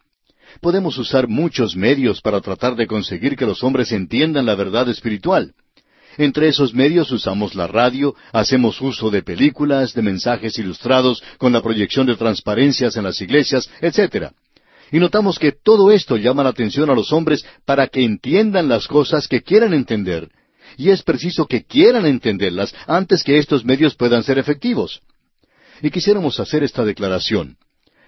Podemos 0.61 0.97
usar 0.97 1.27
muchos 1.27 1.75
medios 1.75 2.21
para 2.21 2.41
tratar 2.41 2.75
de 2.75 2.87
conseguir 2.87 3.35
que 3.35 3.45
los 3.45 3.63
hombres 3.63 3.91
entiendan 3.91 4.45
la 4.45 4.55
verdad 4.55 4.89
espiritual. 4.89 5.53
Entre 6.17 6.47
esos 6.47 6.73
medios 6.73 7.11
usamos 7.11 7.53
la 7.53 7.67
radio, 7.67 8.15
hacemos 8.31 8.81
uso 8.81 9.11
de 9.11 9.21
películas, 9.21 9.93
de 9.93 10.01
mensajes 10.01 10.57
ilustrados 10.57 11.21
con 11.37 11.53
la 11.53 11.61
proyección 11.61 12.07
de 12.07 12.15
transparencias 12.15 12.97
en 12.97 13.03
las 13.03 13.21
iglesias, 13.21 13.69
etc. 13.81 14.31
Y 14.91 14.99
notamos 14.99 15.37
que 15.37 15.51
todo 15.51 15.91
esto 15.91 16.17
llama 16.17 16.43
la 16.43 16.49
atención 16.49 16.89
a 16.89 16.95
los 16.95 17.13
hombres 17.13 17.45
para 17.65 17.87
que 17.87 18.03
entiendan 18.03 18.67
las 18.67 18.87
cosas 18.87 19.27
que 19.27 19.43
quieran 19.43 19.73
entender. 19.73 20.29
Y 20.75 20.89
es 20.89 21.03
preciso 21.03 21.45
que 21.45 21.65
quieran 21.65 22.05
entenderlas 22.05 22.73
antes 22.87 23.23
que 23.23 23.37
estos 23.37 23.63
medios 23.63 23.95
puedan 23.95 24.23
ser 24.23 24.39
efectivos. 24.39 25.01
Y 25.81 25.91
quisiéramos 25.91 26.39
hacer 26.39 26.63
esta 26.63 26.83
declaración. 26.83 27.57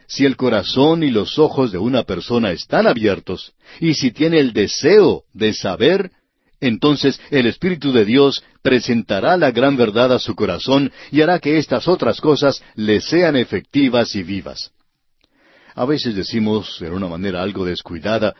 Si 0.07 0.25
el 0.25 0.35
corazón 0.35 1.03
y 1.03 1.11
los 1.11 1.37
ojos 1.37 1.71
de 1.71 1.77
una 1.77 2.03
persona 2.03 2.51
están 2.51 2.87
abiertos, 2.87 3.53
y 3.79 3.93
si 3.93 4.09
tiene 4.09 4.39
el 4.39 4.53
deseo 4.53 5.23
de 5.33 5.53
saber, 5.53 6.11
entonces 6.61 7.19
el 7.31 7.45
Espíritu 7.45 7.91
de 7.91 8.05
Dios 8.05 8.43
presentará 8.61 9.37
la 9.37 9.51
gran 9.51 9.77
verdad 9.77 10.13
a 10.13 10.19
su 10.19 10.35
corazón 10.35 10.91
y 11.11 11.21
hará 11.21 11.39
que 11.39 11.57
estas 11.57 11.87
otras 11.87 12.19
cosas 12.19 12.61
le 12.75 13.01
sean 13.01 13.35
efectivas 13.35 14.15
y 14.15 14.23
vivas. 14.23 14.71
A 15.75 15.85
veces 15.85 16.15
decimos, 16.15 16.81
en 16.81 16.93
una 16.93 17.07
manera 17.07 17.41
algo 17.41 17.65
descuidada, 17.65 18.35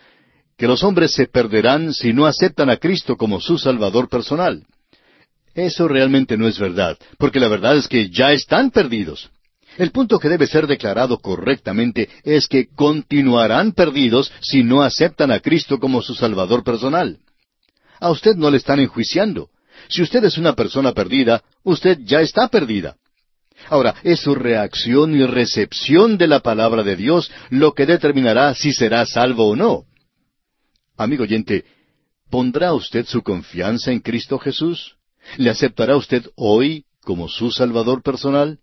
que 0.58 0.68
los 0.68 0.84
hombres 0.84 1.14
se 1.14 1.28
perderán 1.28 1.94
si 1.94 2.12
no 2.12 2.26
aceptan 2.26 2.70
a 2.70 2.78
Cristo 2.78 3.16
como 3.16 3.40
su 3.40 3.58
Salvador 3.58 4.10
personal. 4.10 4.66
Eso 5.56 5.88
realmente 5.88 6.38
no 6.38 6.48
es 6.48 6.60
verdad, 6.60 6.98
porque 7.18 7.40
la 7.40 7.48
verdad 7.48 7.78
es 7.78 7.88
que 7.88 8.10
ya 8.10 8.34
están 8.34 8.72
perdidos. 8.72 9.30
El 9.78 9.92
punto 9.92 10.20
que 10.20 10.28
debe 10.28 10.48
ser 10.48 10.68
declarado 10.68 11.20
correctamente 11.20 12.10
es 12.24 12.48
que 12.48 12.68
continuarán 12.68 13.72
perdidos 13.72 14.32
si 14.42 14.64
no 14.64 14.82
aceptan 14.82 15.32
a 15.32 15.40
Cristo 15.40 15.80
como 15.80 16.02
su 16.02 16.16
Salvador 16.16 16.66
personal. 16.66 17.20
A 18.00 18.10
usted 18.12 18.36
no 18.36 18.50
le 18.50 18.58
están 18.58 18.80
enjuiciando. 18.80 19.50
Si 19.90 20.02
usted 20.02 20.24
es 20.24 20.38
una 20.38 20.54
persona 20.54 20.94
perdida, 20.94 21.44
usted 21.64 22.00
ya 22.04 22.22
está 22.22 22.48
perdida. 22.48 22.96
Ahora, 23.68 23.96
es 24.04 24.22
su 24.22 24.36
reacción 24.36 25.16
y 25.16 25.26
recepción 25.26 26.18
de 26.18 26.28
la 26.28 26.40
palabra 26.40 26.84
de 26.84 26.96
Dios 26.96 27.32
lo 27.50 27.74
que 27.74 27.86
determinará 27.86 28.54
si 28.56 28.74
será 28.74 29.06
salvo 29.06 29.50
o 29.50 29.56
no. 29.56 29.84
Amigo 30.98 31.24
oyente, 31.24 31.66
¿pondrá 32.30 32.74
usted 32.74 33.06
su 33.06 33.22
confianza 33.22 33.92
en 33.92 34.00
Cristo 34.00 34.40
Jesús? 34.40 34.96
¿Le 35.38 35.50
aceptará 35.50 35.96
usted 35.98 36.26
hoy 36.36 36.86
como 37.02 37.28
su 37.28 37.52
Salvador 37.52 38.02
personal? 38.02 38.60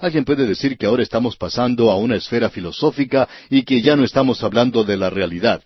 Alguien 0.00 0.24
puede 0.24 0.46
decir 0.46 0.76
que 0.76 0.86
ahora 0.86 1.02
estamos 1.02 1.36
pasando 1.36 1.90
a 1.90 1.96
una 1.96 2.16
esfera 2.16 2.50
filosófica 2.50 3.28
y 3.48 3.64
que 3.64 3.80
ya 3.80 3.96
no 3.96 4.04
estamos 4.04 4.42
hablando 4.42 4.84
de 4.84 4.96
la 4.96 5.10
realidad. 5.10 5.62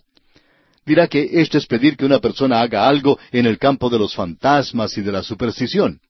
Dirá 0.86 1.08
que 1.08 1.40
esto 1.40 1.58
es 1.58 1.66
pedir 1.66 1.96
que 1.96 2.04
una 2.04 2.18
persona 2.18 2.60
haga 2.60 2.86
algo 2.86 3.18
en 3.32 3.46
el 3.46 3.58
campo 3.58 3.88
de 3.88 3.98
los 3.98 4.14
fantasmas 4.14 4.96
y 4.98 5.02
de 5.02 5.12
la 5.12 5.22
superstición. 5.22 6.00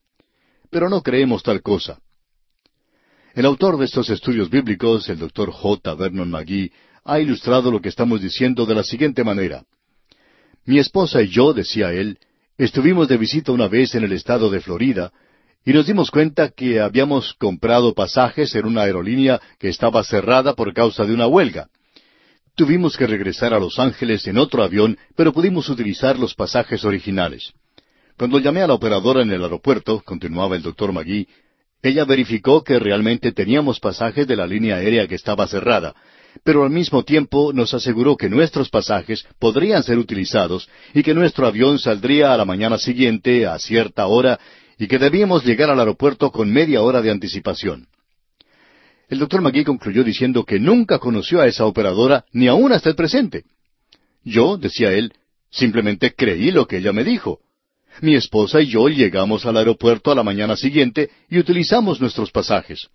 Pero 0.70 0.88
no 0.88 1.02
creemos 1.02 1.42
tal 1.42 1.62
cosa. 1.62 2.00
El 3.34 3.46
autor 3.46 3.78
de 3.78 3.84
estos 3.84 4.10
estudios 4.10 4.50
bíblicos, 4.50 5.08
el 5.08 5.18
doctor 5.18 5.50
J. 5.50 5.94
Vernon 5.94 6.30
McGee, 6.30 6.72
ha 7.04 7.20
ilustrado 7.20 7.70
lo 7.70 7.80
que 7.80 7.88
estamos 7.88 8.20
diciendo 8.20 8.66
de 8.66 8.74
la 8.74 8.82
siguiente 8.82 9.22
manera. 9.24 9.64
Mi 10.64 10.78
esposa 10.78 11.22
y 11.22 11.28
yo, 11.28 11.52
decía 11.52 11.92
él, 11.92 12.18
estuvimos 12.56 13.08
de 13.08 13.16
visita 13.16 13.52
una 13.52 13.68
vez 13.68 13.94
en 13.94 14.04
el 14.04 14.12
estado 14.12 14.50
de 14.50 14.60
Florida, 14.60 15.12
y 15.64 15.72
nos 15.72 15.86
dimos 15.86 16.10
cuenta 16.10 16.50
que 16.50 16.80
habíamos 16.80 17.34
comprado 17.34 17.94
pasajes 17.94 18.54
en 18.54 18.66
una 18.66 18.82
aerolínea 18.82 19.40
que 19.58 19.68
estaba 19.68 20.04
cerrada 20.04 20.54
por 20.54 20.72
causa 20.74 21.04
de 21.04 21.14
una 21.14 21.26
huelga. 21.26 21.68
Tuvimos 22.56 22.96
que 22.96 23.08
regresar 23.08 23.52
a 23.52 23.58
Los 23.58 23.80
Ángeles 23.80 24.28
en 24.28 24.38
otro 24.38 24.62
avión, 24.62 24.96
pero 25.16 25.32
pudimos 25.32 25.68
utilizar 25.68 26.16
los 26.16 26.36
pasajes 26.36 26.84
originales. 26.84 27.52
Cuando 28.16 28.38
llamé 28.38 28.62
a 28.62 28.68
la 28.68 28.74
operadora 28.74 29.22
en 29.22 29.32
el 29.32 29.42
aeropuerto, 29.42 30.00
continuaba 30.04 30.54
el 30.54 30.62
doctor 30.62 30.92
Magui, 30.92 31.26
ella 31.82 32.04
verificó 32.04 32.62
que 32.62 32.78
realmente 32.78 33.32
teníamos 33.32 33.80
pasajes 33.80 34.28
de 34.28 34.36
la 34.36 34.46
línea 34.46 34.76
aérea 34.76 35.08
que 35.08 35.16
estaba 35.16 35.48
cerrada, 35.48 35.94
pero 36.44 36.62
al 36.62 36.70
mismo 36.70 37.02
tiempo 37.02 37.52
nos 37.52 37.74
aseguró 37.74 38.16
que 38.16 38.30
nuestros 38.30 38.70
pasajes 38.70 39.26
podrían 39.40 39.82
ser 39.82 39.98
utilizados 39.98 40.68
y 40.94 41.02
que 41.02 41.12
nuestro 41.12 41.48
avión 41.48 41.80
saldría 41.80 42.32
a 42.32 42.36
la 42.36 42.44
mañana 42.44 42.78
siguiente 42.78 43.46
a 43.46 43.58
cierta 43.58 44.06
hora 44.06 44.38
y 44.78 44.86
que 44.86 44.98
debíamos 44.98 45.44
llegar 45.44 45.70
al 45.70 45.80
aeropuerto 45.80 46.30
con 46.30 46.52
media 46.52 46.82
hora 46.82 47.02
de 47.02 47.10
anticipación. 47.10 47.88
El 49.14 49.20
doctor 49.20 49.42
Magui 49.42 49.62
concluyó 49.62 50.02
diciendo 50.02 50.44
que 50.44 50.58
nunca 50.58 50.98
conoció 50.98 51.40
a 51.40 51.46
esa 51.46 51.66
operadora 51.66 52.24
ni 52.32 52.48
aún 52.48 52.72
hasta 52.72 52.88
el 52.88 52.96
presente. 52.96 53.44
Yo, 54.24 54.56
decía 54.56 54.92
él, 54.92 55.12
simplemente 55.52 56.16
creí 56.16 56.50
lo 56.50 56.66
que 56.66 56.78
ella 56.78 56.92
me 56.92 57.04
dijo. 57.04 57.38
Mi 58.00 58.16
esposa 58.16 58.60
y 58.60 58.66
yo 58.66 58.88
llegamos 58.88 59.46
al 59.46 59.56
aeropuerto 59.56 60.10
a 60.10 60.16
la 60.16 60.24
mañana 60.24 60.56
siguiente 60.56 61.10
y 61.30 61.38
utilizamos 61.38 62.00
nuestros 62.00 62.32
pasajes. 62.32 62.88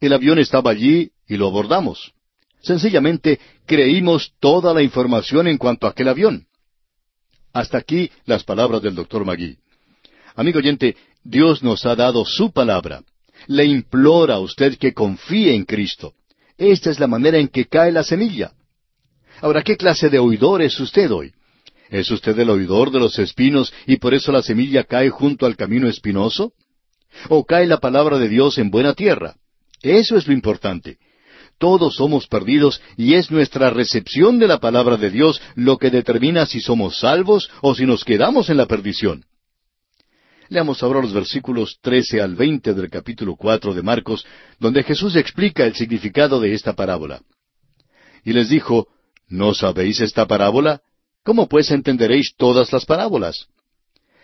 El 0.00 0.12
avión 0.12 0.40
estaba 0.40 0.72
allí 0.72 1.12
y 1.28 1.36
lo 1.36 1.46
abordamos. 1.46 2.14
Sencillamente 2.60 3.38
creímos 3.64 4.32
toda 4.40 4.74
la 4.74 4.82
información 4.82 5.46
en 5.46 5.56
cuanto 5.56 5.86
a 5.86 5.90
aquel 5.90 6.08
avión. 6.08 6.48
Hasta 7.52 7.78
aquí 7.78 8.10
las 8.24 8.42
palabras 8.42 8.82
del 8.82 8.96
doctor 8.96 9.24
Magui. 9.24 9.56
Amigo 10.34 10.58
oyente, 10.58 10.96
Dios 11.22 11.62
nos 11.62 11.86
ha 11.86 11.94
dado 11.94 12.24
su 12.24 12.50
palabra. 12.50 13.04
Le 13.48 13.64
implora 13.64 14.34
a 14.34 14.40
usted 14.40 14.76
que 14.76 14.92
confíe 14.92 15.54
en 15.54 15.64
Cristo. 15.64 16.12
Esta 16.58 16.90
es 16.90 17.00
la 17.00 17.06
manera 17.06 17.38
en 17.38 17.48
que 17.48 17.64
cae 17.64 17.90
la 17.90 18.04
semilla. 18.04 18.52
Ahora, 19.40 19.62
¿qué 19.62 19.76
clase 19.76 20.10
de 20.10 20.18
oidor 20.18 20.60
es 20.60 20.78
usted 20.78 21.10
hoy? 21.10 21.32
¿Es 21.88 22.10
usted 22.10 22.38
el 22.38 22.50
oidor 22.50 22.90
de 22.90 22.98
los 22.98 23.18
espinos 23.18 23.72
y 23.86 23.96
por 23.96 24.12
eso 24.12 24.32
la 24.32 24.42
semilla 24.42 24.84
cae 24.84 25.08
junto 25.08 25.46
al 25.46 25.56
camino 25.56 25.88
espinoso? 25.88 26.52
¿O 27.30 27.44
cae 27.44 27.66
la 27.66 27.78
palabra 27.78 28.18
de 28.18 28.28
Dios 28.28 28.58
en 28.58 28.70
buena 28.70 28.92
tierra? 28.92 29.36
Eso 29.80 30.18
es 30.18 30.26
lo 30.26 30.34
importante. 30.34 30.98
Todos 31.58 31.96
somos 31.96 32.26
perdidos 32.26 32.82
y 32.98 33.14
es 33.14 33.30
nuestra 33.30 33.70
recepción 33.70 34.38
de 34.38 34.46
la 34.46 34.58
palabra 34.58 34.98
de 34.98 35.10
Dios 35.10 35.40
lo 35.54 35.78
que 35.78 35.90
determina 35.90 36.44
si 36.44 36.60
somos 36.60 36.98
salvos 36.98 37.50
o 37.62 37.74
si 37.74 37.86
nos 37.86 38.04
quedamos 38.04 38.50
en 38.50 38.58
la 38.58 38.66
perdición. 38.66 39.24
Leamos 40.48 40.82
ahora 40.82 41.02
los 41.02 41.12
versículos 41.12 41.78
trece 41.80 42.20
al 42.20 42.34
veinte 42.34 42.72
del 42.72 42.88
capítulo 42.88 43.36
cuatro 43.36 43.74
de 43.74 43.82
Marcos, 43.82 44.24
donde 44.58 44.82
Jesús 44.82 45.14
explica 45.16 45.64
el 45.64 45.74
significado 45.74 46.40
de 46.40 46.54
esta 46.54 46.72
parábola. 46.72 47.20
Y 48.24 48.32
les 48.32 48.48
dijo, 48.48 48.88
¿No 49.28 49.52
sabéis 49.52 50.00
esta 50.00 50.26
parábola? 50.26 50.80
¿Cómo 51.22 51.48
pues 51.48 51.70
entenderéis 51.70 52.34
todas 52.36 52.72
las 52.72 52.86
parábolas? 52.86 53.48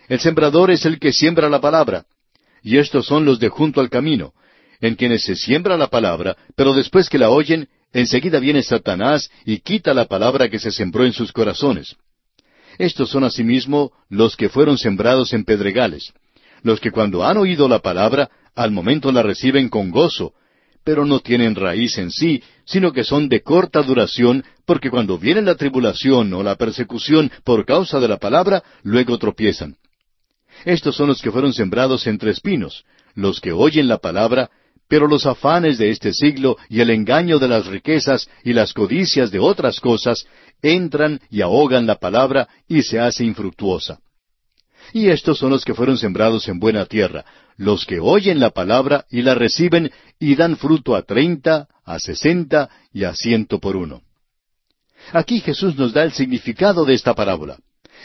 El 0.07 0.19
sembrador 0.19 0.71
es 0.71 0.85
el 0.85 0.99
que 0.99 1.13
siembra 1.13 1.49
la 1.49 1.61
palabra, 1.61 2.05
y 2.63 2.77
estos 2.77 3.05
son 3.05 3.25
los 3.25 3.39
de 3.39 3.49
junto 3.49 3.79
al 3.79 3.91
camino, 3.91 4.33
en 4.81 4.95
quienes 4.95 5.23
se 5.23 5.35
siembra 5.35 5.77
la 5.77 5.87
palabra, 5.87 6.35
pero 6.55 6.73
después 6.73 7.09
que 7.09 7.19
la 7.19 7.29
oyen, 7.29 7.69
enseguida 7.93 8.39
viene 8.39 8.63
Satanás 8.63 9.29
y 9.45 9.59
quita 9.59 9.93
la 9.93 10.05
palabra 10.05 10.49
que 10.49 10.59
se 10.59 10.71
sembró 10.71 11.05
en 11.05 11.13
sus 11.13 11.31
corazones. 11.31 11.95
Estos 12.77 13.09
son 13.09 13.23
asimismo 13.23 13.91
los 14.09 14.35
que 14.35 14.49
fueron 14.49 14.77
sembrados 14.77 15.33
en 15.33 15.45
pedregales, 15.45 16.13
los 16.61 16.79
que 16.79 16.91
cuando 16.91 17.23
han 17.23 17.37
oído 17.37 17.67
la 17.67 17.79
palabra, 17.79 18.29
al 18.55 18.71
momento 18.71 19.11
la 19.11 19.21
reciben 19.21 19.69
con 19.69 19.91
gozo, 19.91 20.33
pero 20.83 21.05
no 21.05 21.19
tienen 21.19 21.55
raíz 21.55 21.97
en 21.97 22.11
sí, 22.11 22.43
sino 22.65 22.93
que 22.93 23.03
son 23.03 23.27
de 23.27 23.41
corta 23.41 23.81
duración, 23.81 24.43
porque 24.65 24.89
cuando 24.89 25.17
viene 25.17 25.41
la 25.41 25.55
tribulación 25.55 26.31
o 26.33 26.43
la 26.43 26.55
persecución 26.55 27.31
por 27.43 27.65
causa 27.65 27.99
de 27.99 28.07
la 28.07 28.17
palabra, 28.17 28.63
luego 28.83 29.17
tropiezan. 29.17 29.77
Estos 30.63 30.95
son 30.95 31.07
los 31.07 31.21
que 31.21 31.31
fueron 31.31 31.53
sembrados 31.53 32.07
entre 32.07 32.31
espinos, 32.31 32.85
los 33.15 33.41
que 33.41 33.51
oyen 33.51 33.87
la 33.87 33.97
palabra, 33.97 34.49
pero 34.87 35.07
los 35.07 35.25
afanes 35.25 35.77
de 35.77 35.89
este 35.89 36.13
siglo 36.13 36.57
y 36.69 36.81
el 36.81 36.91
engaño 36.91 37.39
de 37.39 37.47
las 37.47 37.65
riquezas 37.65 38.29
y 38.43 38.53
las 38.53 38.71
codicias 38.73 39.31
de 39.31 39.39
otras 39.39 39.79
cosas 39.79 40.25
entran 40.73 41.19
y 41.29 41.41
ahogan 41.41 41.85
la 41.85 41.95
palabra 41.95 42.47
y 42.67 42.83
se 42.83 42.99
hace 42.99 43.23
infructuosa. 43.23 43.99
Y 44.93 45.09
estos 45.09 45.39
son 45.39 45.49
los 45.49 45.65
que 45.65 45.73
fueron 45.73 45.97
sembrados 45.97 46.47
en 46.47 46.59
buena 46.59 46.85
tierra, 46.85 47.25
los 47.57 47.85
que 47.85 47.99
oyen 47.99 48.39
la 48.39 48.51
palabra 48.51 49.05
y 49.09 49.21
la 49.21 49.35
reciben 49.35 49.91
y 50.19 50.35
dan 50.35 50.57
fruto 50.57 50.95
a 50.95 51.03
treinta, 51.03 51.67
a 51.83 51.99
sesenta 51.99 52.69
y 52.93 53.03
a 53.03 53.13
ciento 53.15 53.59
por 53.59 53.75
uno. 53.75 54.01
Aquí 55.11 55.39
Jesús 55.39 55.75
nos 55.75 55.93
da 55.93 56.03
el 56.03 56.11
significado 56.11 56.85
de 56.85 56.93
esta 56.93 57.13
parábola. 57.13 57.57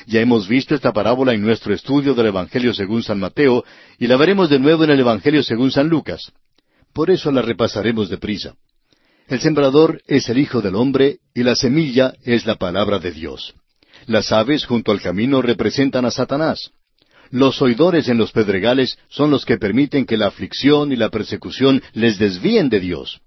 Ya 0.06 0.20
hemos 0.20 0.48
visto 0.48 0.74
esta 0.74 0.92
parábola 0.92 1.34
en 1.34 1.42
nuestro 1.42 1.74
estudio 1.74 2.14
del 2.14 2.26
Evangelio 2.26 2.72
según 2.72 3.02
San 3.02 3.20
Mateo 3.20 3.64
y 3.98 4.06
la 4.06 4.16
veremos 4.16 4.48
de 4.48 4.58
nuevo 4.58 4.84
en 4.84 4.90
el 4.90 5.00
Evangelio 5.00 5.42
según 5.42 5.70
San 5.70 5.88
Lucas. 5.88 6.32
Por 6.92 7.10
eso 7.10 7.30
la 7.30 7.42
repasaremos 7.42 8.08
deprisa. 8.08 8.54
El 9.30 9.38
sembrador 9.38 10.02
es 10.08 10.28
el 10.28 10.38
Hijo 10.38 10.60
del 10.60 10.74
Hombre 10.74 11.18
y 11.32 11.44
la 11.44 11.54
semilla 11.54 12.14
es 12.24 12.46
la 12.46 12.56
palabra 12.56 12.98
de 12.98 13.12
Dios. 13.12 13.54
Las 14.06 14.32
aves 14.32 14.66
junto 14.66 14.90
al 14.90 15.00
camino 15.00 15.40
representan 15.40 16.04
a 16.04 16.10
Satanás. 16.10 16.72
Los 17.30 17.62
oidores 17.62 18.08
en 18.08 18.18
los 18.18 18.32
pedregales 18.32 18.98
son 19.08 19.30
los 19.30 19.44
que 19.44 19.56
permiten 19.56 20.04
que 20.04 20.16
la 20.16 20.26
aflicción 20.26 20.90
y 20.90 20.96
la 20.96 21.10
persecución 21.10 21.80
les 21.92 22.18
desvíen 22.18 22.68
de 22.70 22.80
Dios. 22.80 23.20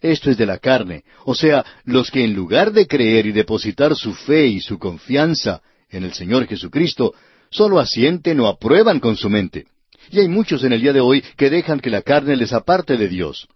Esto 0.00 0.30
es 0.30 0.36
de 0.36 0.46
la 0.46 0.58
carne, 0.58 1.02
o 1.24 1.34
sea, 1.34 1.64
los 1.84 2.12
que 2.12 2.22
en 2.22 2.34
lugar 2.34 2.70
de 2.70 2.86
creer 2.86 3.26
y 3.26 3.32
depositar 3.32 3.96
su 3.96 4.14
fe 4.14 4.46
y 4.46 4.60
su 4.60 4.78
confianza 4.78 5.60
en 5.90 6.04
el 6.04 6.12
Señor 6.12 6.46
Jesucristo, 6.46 7.14
solo 7.50 7.80
asienten 7.80 8.38
o 8.38 8.46
aprueban 8.46 9.00
con 9.00 9.16
su 9.16 9.28
mente. 9.28 9.66
Y 10.12 10.20
hay 10.20 10.28
muchos 10.28 10.62
en 10.62 10.72
el 10.72 10.82
día 10.82 10.92
de 10.92 11.00
hoy 11.00 11.24
que 11.36 11.50
dejan 11.50 11.80
que 11.80 11.90
la 11.90 12.02
carne 12.02 12.36
les 12.36 12.52
aparte 12.52 12.96
de 12.96 13.08
Dios. 13.08 13.48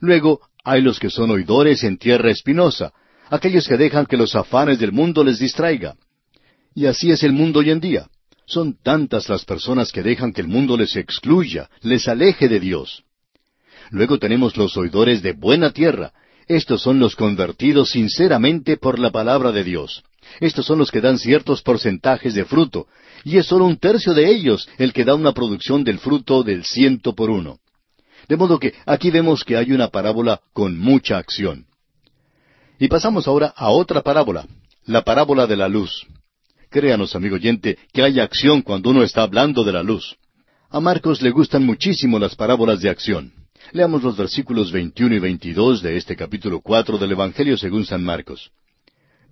Luego 0.00 0.40
hay 0.64 0.82
los 0.82 0.98
que 0.98 1.10
son 1.10 1.30
oidores 1.30 1.84
en 1.84 1.98
tierra 1.98 2.30
espinosa, 2.30 2.92
aquellos 3.30 3.66
que 3.66 3.76
dejan 3.76 4.06
que 4.06 4.16
los 4.16 4.34
afanes 4.34 4.78
del 4.78 4.92
mundo 4.92 5.24
les 5.24 5.38
distraiga. 5.38 5.94
Y 6.74 6.86
así 6.86 7.10
es 7.10 7.22
el 7.22 7.32
mundo 7.32 7.60
hoy 7.60 7.70
en 7.70 7.80
día. 7.80 8.08
Son 8.46 8.76
tantas 8.82 9.28
las 9.28 9.44
personas 9.44 9.90
que 9.90 10.02
dejan 10.02 10.32
que 10.32 10.40
el 10.40 10.48
mundo 10.48 10.76
les 10.76 10.94
excluya, 10.96 11.68
les 11.82 12.06
aleje 12.06 12.48
de 12.48 12.60
Dios. 12.60 13.02
Luego 13.90 14.18
tenemos 14.18 14.56
los 14.56 14.76
oidores 14.76 15.22
de 15.22 15.32
buena 15.32 15.70
tierra. 15.70 16.12
Estos 16.46 16.82
son 16.82 17.00
los 17.00 17.16
convertidos 17.16 17.90
sinceramente 17.90 18.76
por 18.76 18.98
la 18.98 19.10
palabra 19.10 19.52
de 19.52 19.64
Dios. 19.64 20.04
Estos 20.40 20.66
son 20.66 20.78
los 20.78 20.90
que 20.90 21.00
dan 21.00 21.18
ciertos 21.18 21.62
porcentajes 21.62 22.34
de 22.34 22.44
fruto, 22.44 22.86
y 23.24 23.38
es 23.38 23.46
solo 23.46 23.64
un 23.64 23.78
tercio 23.78 24.14
de 24.14 24.28
ellos 24.28 24.68
el 24.78 24.92
que 24.92 25.04
da 25.04 25.14
una 25.14 25.32
producción 25.32 25.82
del 25.82 25.98
fruto 25.98 26.42
del 26.42 26.64
ciento 26.64 27.14
por 27.14 27.30
uno. 27.30 27.58
De 28.28 28.36
modo 28.36 28.58
que 28.58 28.74
aquí 28.86 29.10
vemos 29.10 29.44
que 29.44 29.56
hay 29.56 29.72
una 29.72 29.88
parábola 29.88 30.40
con 30.52 30.78
mucha 30.78 31.18
acción. 31.18 31.66
Y 32.78 32.88
pasamos 32.88 33.26
ahora 33.26 33.52
a 33.56 33.70
otra 33.70 34.02
parábola, 34.02 34.46
la 34.84 35.02
parábola 35.02 35.46
de 35.46 35.56
la 35.56 35.68
luz. 35.68 36.06
Créanos, 36.70 37.14
amigo 37.14 37.36
oyente, 37.36 37.78
que 37.92 38.02
hay 38.02 38.20
acción 38.20 38.62
cuando 38.62 38.90
uno 38.90 39.02
está 39.02 39.22
hablando 39.22 39.64
de 39.64 39.72
la 39.72 39.82
luz. 39.82 40.16
A 40.68 40.80
Marcos 40.80 41.22
le 41.22 41.30
gustan 41.30 41.64
muchísimo 41.64 42.18
las 42.18 42.34
parábolas 42.34 42.80
de 42.80 42.90
acción. 42.90 43.32
Leamos 43.72 44.02
los 44.02 44.16
versículos 44.16 44.72
21 44.72 45.14
y 45.14 45.18
22 45.18 45.82
de 45.82 45.96
este 45.96 46.16
capítulo 46.16 46.60
4 46.60 46.98
del 46.98 47.12
Evangelio 47.12 47.56
según 47.56 47.84
San 47.84 48.04
Marcos. 48.04 48.50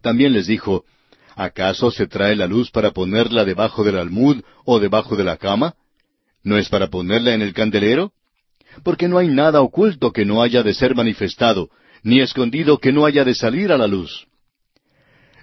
También 0.00 0.32
les 0.32 0.46
dijo, 0.46 0.84
¿acaso 1.34 1.90
se 1.90 2.06
trae 2.06 2.36
la 2.36 2.46
luz 2.46 2.70
para 2.70 2.92
ponerla 2.92 3.44
debajo 3.44 3.84
del 3.84 3.98
almud 3.98 4.42
o 4.64 4.78
debajo 4.80 5.16
de 5.16 5.24
la 5.24 5.36
cama? 5.36 5.74
¿No 6.42 6.58
es 6.58 6.68
para 6.68 6.88
ponerla 6.88 7.34
en 7.34 7.42
el 7.42 7.52
candelero? 7.52 8.12
Porque 8.82 9.08
no 9.08 9.18
hay 9.18 9.28
nada 9.28 9.60
oculto 9.60 10.12
que 10.12 10.24
no 10.24 10.42
haya 10.42 10.62
de 10.62 10.74
ser 10.74 10.94
manifestado, 10.94 11.70
ni 12.02 12.20
escondido 12.20 12.78
que 12.78 12.92
no 12.92 13.06
haya 13.06 13.24
de 13.24 13.34
salir 13.34 13.72
a 13.72 13.78
la 13.78 13.86
luz. 13.86 14.26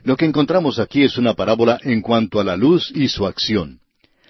Lo 0.04 0.18
que 0.18 0.26
encontramos 0.26 0.80
aquí 0.80 1.04
es 1.04 1.18
una 1.18 1.34
parábola 1.34 1.80
en 1.84 2.02
cuanto 2.02 2.40
a 2.40 2.44
la 2.44 2.58
luz 2.58 2.92
y 2.94 3.08
su 3.08 3.26
acción. 3.26 3.80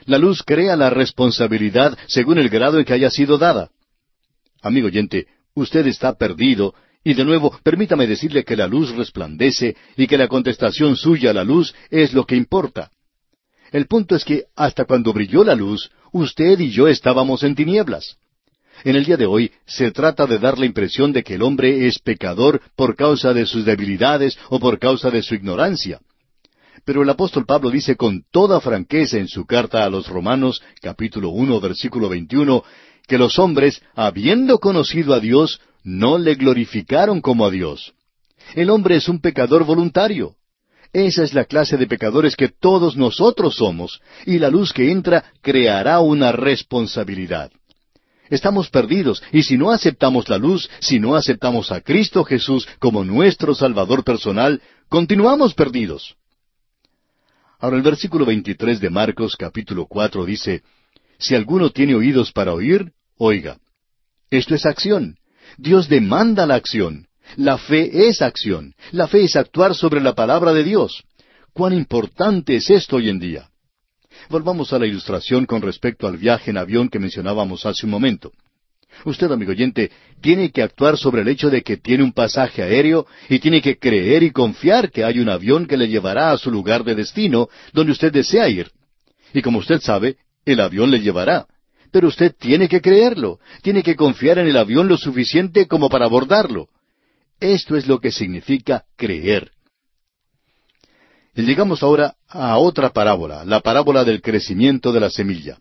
La 0.05 0.17
luz 0.17 0.43
crea 0.43 0.75
la 0.75 0.89
responsabilidad 0.89 1.97
según 2.07 2.37
el 2.39 2.49
grado 2.49 2.79
en 2.79 2.85
que 2.85 2.93
haya 2.93 3.09
sido 3.09 3.37
dada. 3.37 3.69
Amigo 4.61 4.87
oyente, 4.87 5.27
usted 5.53 5.87
está 5.87 6.13
perdido 6.17 6.73
y 7.03 7.13
de 7.13 7.25
nuevo 7.25 7.57
permítame 7.63 8.07
decirle 8.07 8.43
que 8.43 8.55
la 8.55 8.67
luz 8.67 8.95
resplandece 8.95 9.75
y 9.95 10.07
que 10.07 10.17
la 10.17 10.27
contestación 10.27 10.95
suya 10.95 11.31
a 11.31 11.33
la 11.33 11.43
luz 11.43 11.73
es 11.89 12.13
lo 12.13 12.25
que 12.25 12.35
importa. 12.35 12.91
El 13.71 13.87
punto 13.87 14.15
es 14.15 14.25
que 14.25 14.45
hasta 14.55 14.85
cuando 14.85 15.13
brilló 15.13 15.43
la 15.43 15.55
luz, 15.55 15.89
usted 16.11 16.59
y 16.59 16.71
yo 16.71 16.87
estábamos 16.87 17.43
en 17.43 17.55
tinieblas. 17.55 18.17
En 18.83 18.95
el 18.95 19.05
día 19.05 19.17
de 19.17 19.25
hoy 19.25 19.51
se 19.65 19.91
trata 19.91 20.25
de 20.25 20.39
dar 20.39 20.57
la 20.57 20.65
impresión 20.65 21.13
de 21.13 21.23
que 21.23 21.35
el 21.35 21.43
hombre 21.43 21.87
es 21.87 21.99
pecador 21.99 22.61
por 22.75 22.95
causa 22.95 23.33
de 23.33 23.45
sus 23.45 23.63
debilidades 23.63 24.37
o 24.49 24.59
por 24.59 24.79
causa 24.79 25.11
de 25.11 25.21
su 25.21 25.35
ignorancia. 25.35 25.99
Pero 26.83 27.03
el 27.03 27.09
apóstol 27.09 27.45
Pablo 27.45 27.69
dice 27.69 27.95
con 27.95 28.23
toda 28.31 28.59
franqueza 28.59 29.17
en 29.17 29.27
su 29.27 29.45
carta 29.45 29.83
a 29.83 29.89
los 29.89 30.07
Romanos, 30.07 30.63
capítulo 30.81 31.29
uno, 31.29 31.59
versículo 31.59 32.09
veintiuno, 32.09 32.63
que 33.07 33.19
los 33.19 33.37
hombres, 33.37 33.83
habiendo 33.93 34.57
conocido 34.57 35.13
a 35.13 35.19
Dios, 35.19 35.61
no 35.83 36.17
le 36.17 36.33
glorificaron 36.33 37.21
como 37.21 37.45
a 37.45 37.51
Dios. 37.51 37.93
El 38.55 38.71
hombre 38.71 38.95
es 38.95 39.07
un 39.07 39.21
pecador 39.21 39.63
voluntario. 39.63 40.35
Esa 40.91 41.23
es 41.23 41.33
la 41.33 41.45
clase 41.45 41.77
de 41.77 41.87
pecadores 41.87 42.35
que 42.35 42.49
todos 42.49 42.97
nosotros 42.97 43.55
somos, 43.55 44.01
y 44.25 44.39
la 44.39 44.49
luz 44.49 44.73
que 44.73 44.91
entra 44.91 45.23
creará 45.41 45.99
una 45.99 46.31
responsabilidad. 46.31 47.51
Estamos 48.31 48.69
perdidos, 48.69 49.21
y 49.33 49.43
si 49.43 49.57
no 49.57 49.71
aceptamos 49.71 50.29
la 50.29 50.37
luz, 50.37 50.69
si 50.79 51.01
no 51.01 51.17
aceptamos 51.17 51.69
a 51.69 51.81
Cristo 51.81 52.23
Jesús 52.23 52.65
como 52.79 53.03
nuestro 53.03 53.53
Salvador 53.53 54.05
personal, 54.05 54.61
continuamos 54.87 55.53
perdidos. 55.53 56.15
Ahora 57.59 57.75
el 57.75 57.81
versículo 57.81 58.25
23 58.25 58.79
de 58.79 58.89
Marcos 58.89 59.35
capítulo 59.35 59.85
4 59.85 60.23
dice, 60.23 60.63
Si 61.19 61.35
alguno 61.35 61.71
tiene 61.71 61.93
oídos 61.93 62.31
para 62.31 62.53
oír, 62.53 62.93
oiga. 63.17 63.57
Esto 64.29 64.55
es 64.55 64.65
acción. 64.65 65.17
Dios 65.57 65.89
demanda 65.89 66.45
la 66.45 66.55
acción. 66.55 67.07
La 67.35 67.57
fe 67.57 68.07
es 68.07 68.21
acción. 68.21 68.75
La 68.93 69.09
fe 69.09 69.25
es 69.25 69.35
actuar 69.35 69.75
sobre 69.75 69.99
la 69.99 70.15
palabra 70.15 70.53
de 70.53 70.63
Dios. 70.63 71.03
¿Cuán 71.51 71.73
importante 71.73 72.55
es 72.55 72.69
esto 72.69 72.95
hoy 72.95 73.09
en 73.09 73.19
día? 73.19 73.50
Volvamos 74.29 74.73
a 74.73 74.79
la 74.79 74.85
ilustración 74.85 75.45
con 75.45 75.61
respecto 75.61 76.07
al 76.07 76.17
viaje 76.17 76.51
en 76.51 76.57
avión 76.57 76.89
que 76.89 76.99
mencionábamos 76.99 77.65
hace 77.65 77.85
un 77.85 77.91
momento. 77.91 78.31
Usted, 79.05 79.31
amigo 79.31 79.51
oyente, 79.51 79.91
tiene 80.21 80.51
que 80.51 80.61
actuar 80.61 80.97
sobre 80.97 81.21
el 81.21 81.27
hecho 81.27 81.49
de 81.49 81.61
que 81.61 81.77
tiene 81.77 82.03
un 82.03 82.11
pasaje 82.11 82.61
aéreo 82.61 83.07
y 83.29 83.39
tiene 83.39 83.61
que 83.61 83.77
creer 83.77 84.21
y 84.23 84.31
confiar 84.31 84.91
que 84.91 85.03
hay 85.03 85.19
un 85.19 85.29
avión 85.29 85.65
que 85.65 85.77
le 85.77 85.87
llevará 85.87 86.31
a 86.31 86.37
su 86.37 86.51
lugar 86.51 86.83
de 86.83 86.95
destino 86.95 87.49
donde 87.73 87.93
usted 87.93 88.11
desea 88.11 88.47
ir. 88.49 88.69
Y 89.33 89.41
como 89.41 89.59
usted 89.59 89.79
sabe, 89.79 90.17
el 90.45 90.59
avión 90.59 90.91
le 90.91 90.99
llevará. 90.99 91.47
Pero 91.91 92.07
usted 92.07 92.33
tiene 92.37 92.69
que 92.69 92.81
creerlo, 92.81 93.39
tiene 93.61 93.83
que 93.83 93.95
confiar 93.95 94.37
en 94.39 94.47
el 94.47 94.57
avión 94.57 94.87
lo 94.87 94.97
suficiente 94.97 95.67
como 95.67 95.89
para 95.89 96.05
abordarlo. 96.05 96.69
Esto 97.39 97.75
es 97.75 97.87
lo 97.87 97.99
que 97.99 98.11
significa 98.11 98.85
creer. 98.95 99.51
Y 101.35 101.43
llegamos 101.43 101.81
ahora 101.81 102.15
a 102.27 102.57
otra 102.57 102.89
parábola, 102.89 103.45
la 103.45 103.61
parábola 103.61 104.03
del 104.03 104.21
crecimiento 104.21 104.91
de 104.91 104.99
la 104.99 105.09
semilla. 105.09 105.59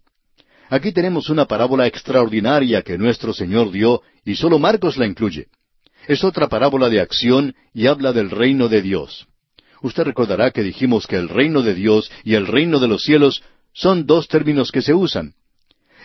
Aquí 0.68 0.92
tenemos 0.92 1.30
una 1.30 1.46
parábola 1.46 1.86
extraordinaria 1.86 2.82
que 2.82 2.98
nuestro 2.98 3.32
Señor 3.32 3.70
dio 3.70 4.02
y 4.24 4.34
solo 4.34 4.58
Marcos 4.58 4.96
la 4.96 5.06
incluye. 5.06 5.46
Es 6.08 6.24
otra 6.24 6.48
parábola 6.48 6.88
de 6.88 7.00
acción 7.00 7.54
y 7.72 7.86
habla 7.86 8.12
del 8.12 8.30
reino 8.30 8.68
de 8.68 8.82
Dios. 8.82 9.28
Usted 9.82 10.04
recordará 10.04 10.50
que 10.50 10.62
dijimos 10.62 11.06
que 11.06 11.16
el 11.16 11.28
reino 11.28 11.62
de 11.62 11.74
Dios 11.74 12.10
y 12.24 12.34
el 12.34 12.46
reino 12.46 12.80
de 12.80 12.88
los 12.88 13.02
cielos 13.02 13.42
son 13.72 14.06
dos 14.06 14.26
términos 14.28 14.72
que 14.72 14.82
se 14.82 14.92
usan. 14.92 15.34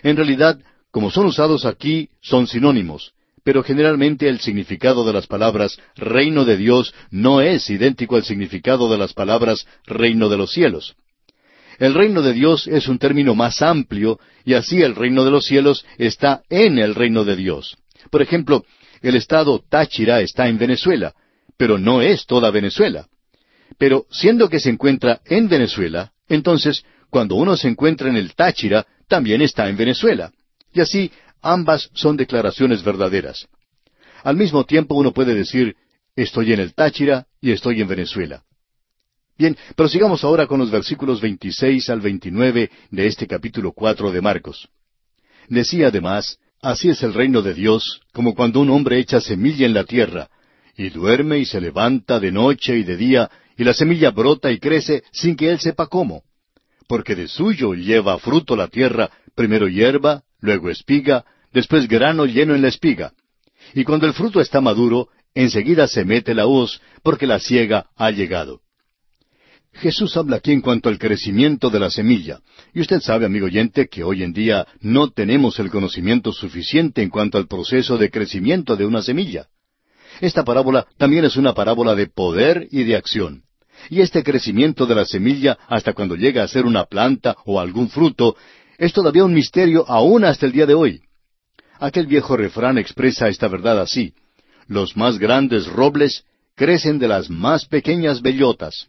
En 0.04 0.16
realidad, 0.16 0.60
como 0.92 1.10
son 1.10 1.26
usados 1.26 1.66
aquí, 1.66 2.10
son 2.22 2.48
sinónimos, 2.48 3.14
pero 3.46 3.64
generalmente 3.64 4.28
el 4.28 4.40
significado 4.40 5.06
de 5.06 5.14
las 5.14 5.28
palabras 5.28 5.78
reino 5.96 6.46
de 6.46 6.58
Dios 6.58 6.96
no 7.12 7.42
es 7.42 7.70
idéntico 7.70 8.16
al 8.16 8.24
significado 8.24 8.92
de 8.92 8.98
las 8.98 9.14
palabras 9.14 9.68
reino 9.86 10.30
de 10.30 10.38
los 10.38 10.52
cielos. 10.52 10.96
El 11.78 11.94
reino 11.94 12.24
de 12.24 12.34
Dios 12.34 12.66
es 12.66 12.88
un 12.88 12.98
término 12.98 13.36
más 13.36 13.62
amplio 13.62 14.20
y 14.46 14.56
así 14.56 14.82
el 14.82 14.96
reino 14.96 15.24
de 15.24 15.30
los 15.30 15.46
cielos 15.46 15.86
está 16.00 16.42
en 16.50 16.80
el 16.80 16.96
reino 16.96 17.24
de 17.24 17.36
Dios. 17.36 17.78
Por 18.10 18.24
ejemplo, 18.24 18.66
el 19.04 19.16
estado 19.16 19.64
Táchira 19.70 20.22
está 20.22 20.48
en 20.48 20.58
Venezuela, 20.58 21.14
pero 21.56 21.78
no 21.78 22.02
es 22.02 22.26
toda 22.26 22.50
Venezuela. 22.50 23.08
Pero 23.78 24.08
siendo 24.10 24.50
que 24.50 24.60
se 24.60 24.72
encuentra 24.72 25.22
en 25.24 25.50
Venezuela, 25.50 26.14
entonces 26.28 26.84
cuando 27.12 27.36
uno 27.36 27.56
se 27.58 27.68
encuentra 27.68 28.10
en 28.10 28.16
el 28.16 28.34
Táchira, 28.34 28.88
también 29.08 29.44
está 29.44 29.70
en 29.70 29.78
Venezuela. 29.78 30.32
Y 30.74 30.82
así 30.82 31.12
Ambas 31.46 31.92
son 31.94 32.18
declaraciones 32.18 32.84
verdaderas. 32.84 33.48
Al 34.24 34.36
mismo 34.36 34.64
tiempo 34.64 34.96
uno 34.96 35.14
puede 35.14 35.36
decir, 35.36 35.76
estoy 36.16 36.54
en 36.54 36.60
el 36.60 36.74
Táchira 36.74 37.28
y 37.40 37.52
estoy 37.52 37.82
en 37.82 37.88
Venezuela. 37.88 38.44
Bien, 39.38 39.56
prosigamos 39.76 40.24
ahora 40.24 40.48
con 40.48 40.60
los 40.60 40.72
versículos 40.72 41.22
26 41.22 41.88
al 41.92 42.02
29 42.02 42.72
de 42.90 43.06
este 43.06 43.28
capítulo 43.28 43.74
4 43.74 44.12
de 44.12 44.22
Marcos. 44.22 44.70
Decía 45.48 45.90
además, 45.90 46.40
así 46.64 46.90
es 46.90 47.04
el 47.04 47.14
reino 47.14 47.44
de 47.44 47.54
Dios, 47.54 48.02
como 48.12 48.34
cuando 48.34 48.60
un 48.60 48.72
hombre 48.72 48.98
echa 48.98 49.22
semilla 49.22 49.68
en 49.68 49.76
la 49.76 49.84
tierra, 49.84 50.32
y 50.76 50.90
duerme 50.90 51.38
y 51.38 51.46
se 51.46 51.62
levanta 51.62 52.20
de 52.20 52.32
noche 52.32 52.76
y 52.76 52.84
de 52.84 52.98
día, 52.98 53.30
y 53.56 53.64
la 53.64 53.76
semilla 53.76 54.10
brota 54.10 54.52
y 54.52 54.58
crece 54.58 55.04
sin 55.12 55.36
que 55.36 55.52
él 55.52 55.60
sepa 55.60 55.86
cómo. 55.86 56.24
Porque 56.88 57.14
de 57.14 57.28
suyo 57.28 57.76
lleva 57.76 58.18
fruto 58.18 58.56
la 58.56 58.68
tierra, 58.68 59.12
primero 59.36 59.68
hierba, 59.68 60.24
luego 60.40 60.72
espiga, 60.72 61.24
después 61.56 61.88
grano 61.88 62.26
lleno 62.26 62.54
en 62.54 62.62
la 62.62 62.68
espiga. 62.68 63.14
Y 63.74 63.86
cuando 63.86 64.06
el 64.06 64.14
fruto 64.14 64.42
está 64.42 64.60
maduro, 64.60 65.08
enseguida 65.34 65.88
se 65.88 66.04
mete 66.04 66.36
la 66.36 66.46
hoz, 66.46 66.82
porque 67.02 67.26
la 67.26 67.40
siega 67.40 67.88
ha 67.96 68.12
llegado. 68.12 68.60
Jesús 69.72 70.16
habla 70.16 70.38
aquí 70.38 70.52
en 70.52 70.62
cuanto 70.62 70.90
al 70.90 71.00
crecimiento 71.00 71.70
de 71.70 71.80
la 71.80 71.90
semilla. 71.90 72.40
Y 72.74 72.82
usted 72.82 73.00
sabe, 73.00 73.26
amigo 73.26 73.46
oyente, 73.46 73.88
que 73.88 74.04
hoy 74.04 74.24
en 74.24 74.34
día 74.34 74.68
no 74.82 75.12
tenemos 75.12 75.58
el 75.60 75.70
conocimiento 75.70 76.32
suficiente 76.34 77.02
en 77.02 77.10
cuanto 77.10 77.38
al 77.38 77.48
proceso 77.48 77.98
de 77.98 78.12
crecimiento 78.12 78.76
de 78.76 78.86
una 78.86 79.02
semilla. 79.02 79.48
Esta 80.22 80.44
parábola 80.44 80.88
también 80.98 81.26
es 81.26 81.38
una 81.38 81.54
parábola 81.54 81.96
de 81.96 82.08
poder 82.08 82.68
y 82.70 82.84
de 82.84 82.96
acción. 82.98 83.44
Y 83.90 84.02
este 84.02 84.24
crecimiento 84.24 84.86
de 84.86 84.96
la 84.96 85.06
semilla 85.06 85.58
hasta 85.68 85.94
cuando 85.94 86.16
llega 86.16 86.44
a 86.44 86.48
ser 86.48 86.66
una 86.66 86.86
planta 86.86 87.36
o 87.46 87.60
algún 87.60 87.90
fruto 87.90 88.36
es 88.78 88.94
todavía 88.94 89.24
un 89.24 89.34
misterio 89.34 89.86
aún 89.90 90.24
hasta 90.26 90.46
el 90.46 90.52
día 90.54 90.66
de 90.66 90.74
hoy. 90.74 91.05
Aquel 91.80 92.08
viejo 92.08 92.38
refrán 92.38 92.78
expresa 92.78 93.28
esta 93.28 93.48
verdad 93.48 93.80
así. 93.82 94.14
Los 94.68 94.96
más 94.96 95.20
grandes 95.20 95.68
robles 95.68 96.24
crecen 96.56 97.00
de 97.00 97.08
las 97.08 97.30
más 97.30 97.66
pequeñas 97.66 98.22
bellotas. 98.22 98.88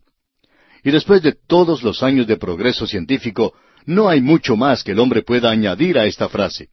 Y 0.85 0.91
después 0.91 1.23
de 1.23 1.33
todos 1.33 1.83
los 1.83 2.03
años 2.03 2.27
de 2.27 2.37
progreso 2.37 2.87
científico, 2.87 3.55
no 3.87 4.09
hay 4.09 4.21
mucho 4.21 4.57
más 4.57 4.85
que 4.85 4.93
el 4.93 5.01
hombre 5.01 5.23
pueda 5.23 5.51
añadir 5.51 5.99
a 5.99 6.07
esta 6.07 6.29
frase. 6.29 6.69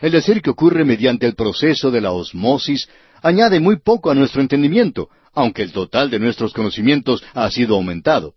El 0.00 0.12
decir 0.12 0.42
que 0.42 0.50
ocurre 0.50 0.84
mediante 0.84 1.26
el 1.26 1.34
proceso 1.34 1.90
de 1.90 2.00
la 2.00 2.12
osmosis 2.12 2.88
añade 3.22 3.60
muy 3.60 3.78
poco 3.78 4.10
a 4.10 4.14
nuestro 4.14 4.40
entendimiento, 4.40 5.08
aunque 5.32 5.62
el 5.62 5.72
total 5.72 6.10
de 6.10 6.18
nuestros 6.18 6.52
conocimientos 6.52 7.22
ha 7.34 7.50
sido 7.50 7.74
aumentado. 7.76 8.34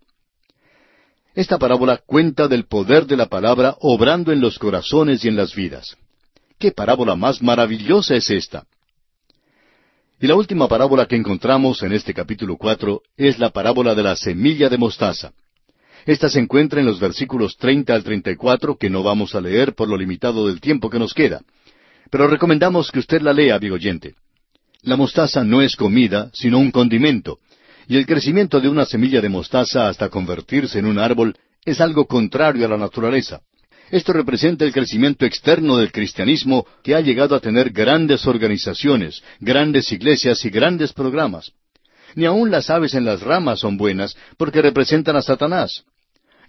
Esta 1.36 1.58
parábola 1.58 2.02
cuenta 2.06 2.48
del 2.48 2.66
poder 2.66 3.06
de 3.06 3.18
la 3.18 3.28
palabra 3.28 3.76
obrando 3.80 4.32
en 4.32 4.42
los 4.42 4.58
corazones 4.58 5.24
y 5.24 5.28
en 5.28 5.36
las 5.36 5.54
vidas. 5.54 5.96
¿Qué 6.60 6.72
parábola 6.72 7.16
más 7.16 7.42
maravillosa 7.42 8.16
es 8.16 8.32
esta? 8.32 8.66
Y 10.20 10.26
la 10.26 10.34
última 10.34 10.68
parábola 10.68 11.06
que 11.06 11.16
encontramos 11.16 11.84
en 11.84 11.94
este 11.94 12.16
capítulo 12.16 12.58
cuatro 12.58 13.04
es 13.16 13.38
la 13.38 13.52
parábola 13.52 13.94
de 13.94 14.02
la 14.02 14.16
semilla 14.16 14.68
de 14.68 14.80
mostaza. 14.80 15.34
Esta 16.08 16.30
se 16.30 16.40
encuentra 16.40 16.80
en 16.80 16.88
los 16.88 17.00
versículos 17.00 17.58
treinta 17.58 17.94
al 17.94 18.04
treinta 18.04 18.32
y 18.32 18.36
cuatro, 18.36 18.76
que 18.76 18.90
no 18.90 19.04
vamos 19.04 19.36
a 19.36 19.42
leer 19.42 19.76
por 19.76 19.88
lo 19.88 19.96
limitado 19.96 20.48
del 20.48 20.60
tiempo 20.60 20.90
que 20.90 20.98
nos 20.98 21.14
queda. 21.14 21.42
Pero 22.10 22.28
recomendamos 22.28 22.90
que 22.92 23.00
usted 23.00 23.22
la 23.22 23.34
lea, 23.34 23.56
amigo. 23.56 23.78
La 24.82 24.96
mostaza 24.96 25.44
no 25.44 25.62
es 25.62 25.76
comida, 25.76 26.32
sino 26.34 26.58
un 26.58 26.72
condimento, 26.72 27.38
y 27.88 27.98
el 27.98 28.08
crecimiento 28.08 28.60
de 28.60 28.70
una 28.70 28.86
semilla 28.86 29.22
de 29.22 29.30
mostaza 29.30 29.90
hasta 29.90 30.10
convertirse 30.10 30.80
en 30.80 30.88
un 30.88 30.98
árbol 30.98 31.36
es 31.66 31.82
algo 31.82 32.08
contrario 32.08 32.66
a 32.66 32.70
la 32.70 32.78
naturaleza. 32.78 33.42
Esto 33.90 34.12
representa 34.12 34.66
el 34.66 34.74
crecimiento 34.74 35.26
externo 35.26 35.78
del 35.78 35.92
cristianismo 35.92 36.66
que 36.84 36.94
ha 36.94 37.00
llegado 37.00 37.36
a 37.36 37.40
tener 37.40 37.70
grandes 37.70 38.28
organizaciones, 38.28 39.24
grandes 39.40 39.92
iglesias 39.92 40.44
y 40.44 40.50
grandes 40.50 40.92
programas. 40.92 41.54
Ni 42.16 42.26
aun 42.26 42.52
las 42.52 42.70
aves 42.70 42.94
en 42.96 43.06
las 43.06 43.22
ramas 43.22 43.60
son 43.60 43.78
buenas 43.78 44.18
porque 44.38 44.62
representan 44.62 45.16
a 45.16 45.22
Satanás. 45.22 45.86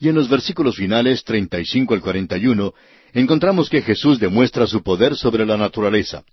Y 0.00 0.08
en 0.08 0.14
los 0.14 0.28
versículos 0.28 0.76
finales 0.76 1.22
35 1.24 1.94
al 1.94 2.00
41 2.00 2.72
encontramos 3.12 3.68
que 3.68 3.82
Jesús 3.82 4.18
demuestra 4.18 4.66
su 4.66 4.82
poder 4.82 5.16
sobre 5.16 5.46
la 5.46 5.56
naturaleza. 5.56 6.24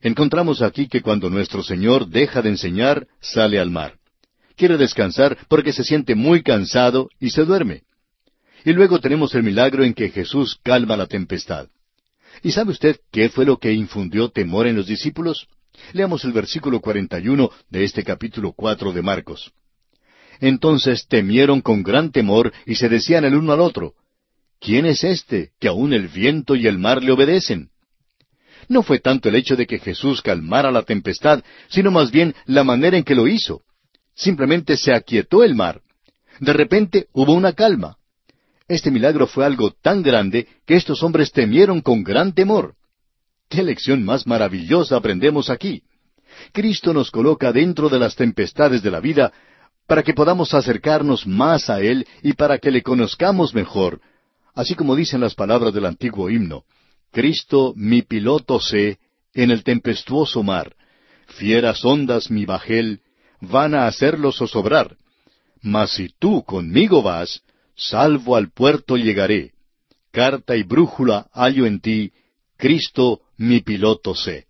Encontramos 0.00 0.62
aquí 0.62 0.88
que 0.88 1.02
cuando 1.02 1.28
nuestro 1.28 1.62
Señor 1.62 2.06
deja 2.06 2.40
de 2.40 2.48
enseñar, 2.50 3.06
sale 3.20 3.58
al 3.58 3.70
mar. 3.70 3.98
Quiere 4.56 4.78
descansar 4.78 5.36
porque 5.48 5.72
se 5.72 5.84
siente 5.84 6.14
muy 6.14 6.42
cansado 6.42 7.08
y 7.18 7.30
se 7.30 7.44
duerme. 7.44 7.82
Y 8.64 8.72
luego 8.72 9.00
tenemos 9.00 9.34
el 9.34 9.42
milagro 9.42 9.84
en 9.84 9.94
que 9.94 10.10
Jesús 10.10 10.58
calma 10.62 10.96
la 10.96 11.06
tempestad. 11.06 11.68
¿Y 12.42 12.52
sabe 12.52 12.72
usted 12.72 13.00
qué 13.10 13.28
fue 13.28 13.44
lo 13.44 13.58
que 13.58 13.72
infundió 13.72 14.30
temor 14.30 14.66
en 14.66 14.76
los 14.76 14.86
discípulos? 14.86 15.48
Leamos 15.92 16.24
el 16.24 16.32
versículo 16.32 16.80
41 16.80 17.50
de 17.68 17.84
este 17.84 18.04
capítulo 18.04 18.52
4 18.52 18.92
de 18.92 19.02
Marcos. 19.02 19.52
Entonces 20.40 21.06
temieron 21.06 21.60
con 21.60 21.82
gran 21.82 22.12
temor 22.12 22.52
y 22.66 22.76
se 22.76 22.88
decían 22.88 23.24
el 23.24 23.34
uno 23.34 23.52
al 23.52 23.60
otro, 23.60 23.94
¿quién 24.58 24.86
es 24.86 25.04
este 25.04 25.50
que 25.58 25.68
aun 25.68 25.92
el 25.92 26.08
viento 26.08 26.54
y 26.56 26.66
el 26.66 26.78
mar 26.78 27.02
le 27.02 27.12
obedecen? 27.12 27.70
No 28.68 28.82
fue 28.82 29.00
tanto 29.00 29.28
el 29.28 29.34
hecho 29.34 29.56
de 29.56 29.66
que 29.66 29.78
Jesús 29.78 30.22
calmara 30.22 30.70
la 30.70 30.82
tempestad, 30.82 31.42
sino 31.68 31.90
más 31.90 32.10
bien 32.10 32.34
la 32.46 32.62
manera 32.62 32.96
en 32.96 33.04
que 33.04 33.14
lo 33.14 33.26
hizo. 33.26 33.62
Simplemente 34.14 34.76
se 34.76 34.94
aquietó 34.94 35.42
el 35.42 35.54
mar. 35.54 35.82
De 36.38 36.52
repente 36.52 37.08
hubo 37.12 37.32
una 37.32 37.52
calma. 37.52 37.96
Este 38.70 38.92
milagro 38.92 39.26
fue 39.26 39.44
algo 39.44 39.72
tan 39.72 40.00
grande 40.00 40.46
que 40.64 40.76
estos 40.76 41.02
hombres 41.02 41.32
temieron 41.32 41.80
con 41.80 42.04
gran 42.04 42.32
temor. 42.32 42.76
¿Qué 43.48 43.64
lección 43.64 44.04
más 44.04 44.28
maravillosa 44.28 44.94
aprendemos 44.94 45.50
aquí? 45.50 45.82
Cristo 46.52 46.94
nos 46.94 47.10
coloca 47.10 47.50
dentro 47.50 47.88
de 47.88 47.98
las 47.98 48.14
tempestades 48.14 48.80
de 48.80 48.92
la 48.92 49.00
vida 49.00 49.32
para 49.88 50.04
que 50.04 50.14
podamos 50.14 50.54
acercarnos 50.54 51.26
más 51.26 51.68
a 51.68 51.80
Él 51.80 52.06
y 52.22 52.34
para 52.34 52.58
que 52.58 52.70
le 52.70 52.84
conozcamos 52.84 53.54
mejor, 53.54 54.00
así 54.54 54.76
como 54.76 54.94
dicen 54.94 55.20
las 55.20 55.34
palabras 55.34 55.74
del 55.74 55.86
antiguo 55.86 56.30
himno, 56.30 56.62
Cristo 57.10 57.72
mi 57.74 58.02
piloto 58.02 58.60
sé 58.60 59.00
en 59.34 59.50
el 59.50 59.64
tempestuoso 59.64 60.44
mar, 60.44 60.76
fieras 61.26 61.84
ondas 61.84 62.30
mi 62.30 62.44
bajel, 62.44 63.00
van 63.40 63.74
a 63.74 63.88
hacerlo 63.88 64.30
zozobrar. 64.30 64.96
Mas 65.60 65.90
si 65.90 66.08
tú 66.20 66.44
conmigo 66.44 67.02
vas, 67.02 67.42
salvo 67.80 68.36
al 68.36 68.50
puerto 68.50 68.96
llegaré. 68.96 69.52
Carta 70.12 70.56
y 70.56 70.62
brújula 70.62 71.28
hallo 71.32 71.66
en 71.66 71.80
ti, 71.80 72.12
Cristo 72.56 73.22
mi 73.36 73.60
piloto 73.60 74.14
sé. 74.14 74.46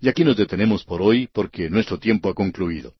Y 0.00 0.08
aquí 0.08 0.22
nos 0.22 0.36
detenemos 0.36 0.84
por 0.84 1.02
hoy 1.02 1.28
porque 1.32 1.68
nuestro 1.68 1.98
tiempo 1.98 2.28
ha 2.28 2.34
concluido. 2.34 2.94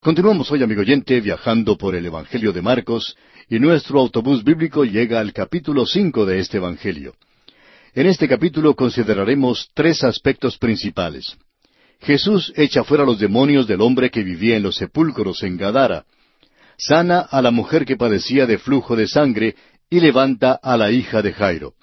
Continuamos 0.00 0.50
hoy, 0.50 0.62
amigo 0.62 0.80
oyente, 0.80 1.20
viajando 1.20 1.76
por 1.76 1.94
el 1.94 2.06
Evangelio 2.06 2.52
de 2.52 2.62
Marcos, 2.62 3.16
y 3.48 3.58
nuestro 3.58 4.00
autobús 4.00 4.42
bíblico 4.42 4.84
llega 4.84 5.20
al 5.20 5.32
capítulo 5.32 5.84
cinco 5.86 6.24
de 6.24 6.38
este 6.38 6.56
Evangelio. 6.56 7.14
En 7.94 8.06
este 8.06 8.28
capítulo 8.28 8.74
consideraremos 8.74 9.70
tres 9.74 10.04
aspectos 10.04 10.56
principales. 10.56 11.36
Jesús 12.00 12.52
echa 12.56 12.84
fuera 12.84 13.04
los 13.04 13.18
demonios 13.18 13.66
del 13.66 13.80
hombre 13.80 14.10
que 14.10 14.22
vivía 14.22 14.56
en 14.56 14.62
los 14.62 14.76
sepulcros 14.76 15.42
en 15.42 15.56
Gadara, 15.56 16.04
sana 16.76 17.20
a 17.20 17.42
la 17.42 17.50
mujer 17.50 17.84
que 17.84 17.96
padecía 17.96 18.46
de 18.46 18.58
flujo 18.58 18.96
de 18.96 19.08
sangre 19.08 19.56
y 19.90 20.00
levanta 20.00 20.58
a 20.62 20.76
la 20.76 20.90
hija 20.90 21.22
de 21.22 21.32
Jairo. 21.32 21.74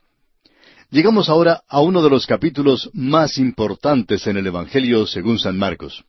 Llegamos 0.89 1.29
ahora 1.29 1.63
a 1.67 1.81
uno 1.81 2.01
de 2.01 2.09
los 2.09 2.25
capítulos 2.25 2.89
más 2.93 3.37
importantes 3.37 4.27
en 4.27 4.37
el 4.37 4.47
Evangelio 4.47 5.05
según 5.05 5.39
San 5.39 5.57
Marcos. 5.57 6.05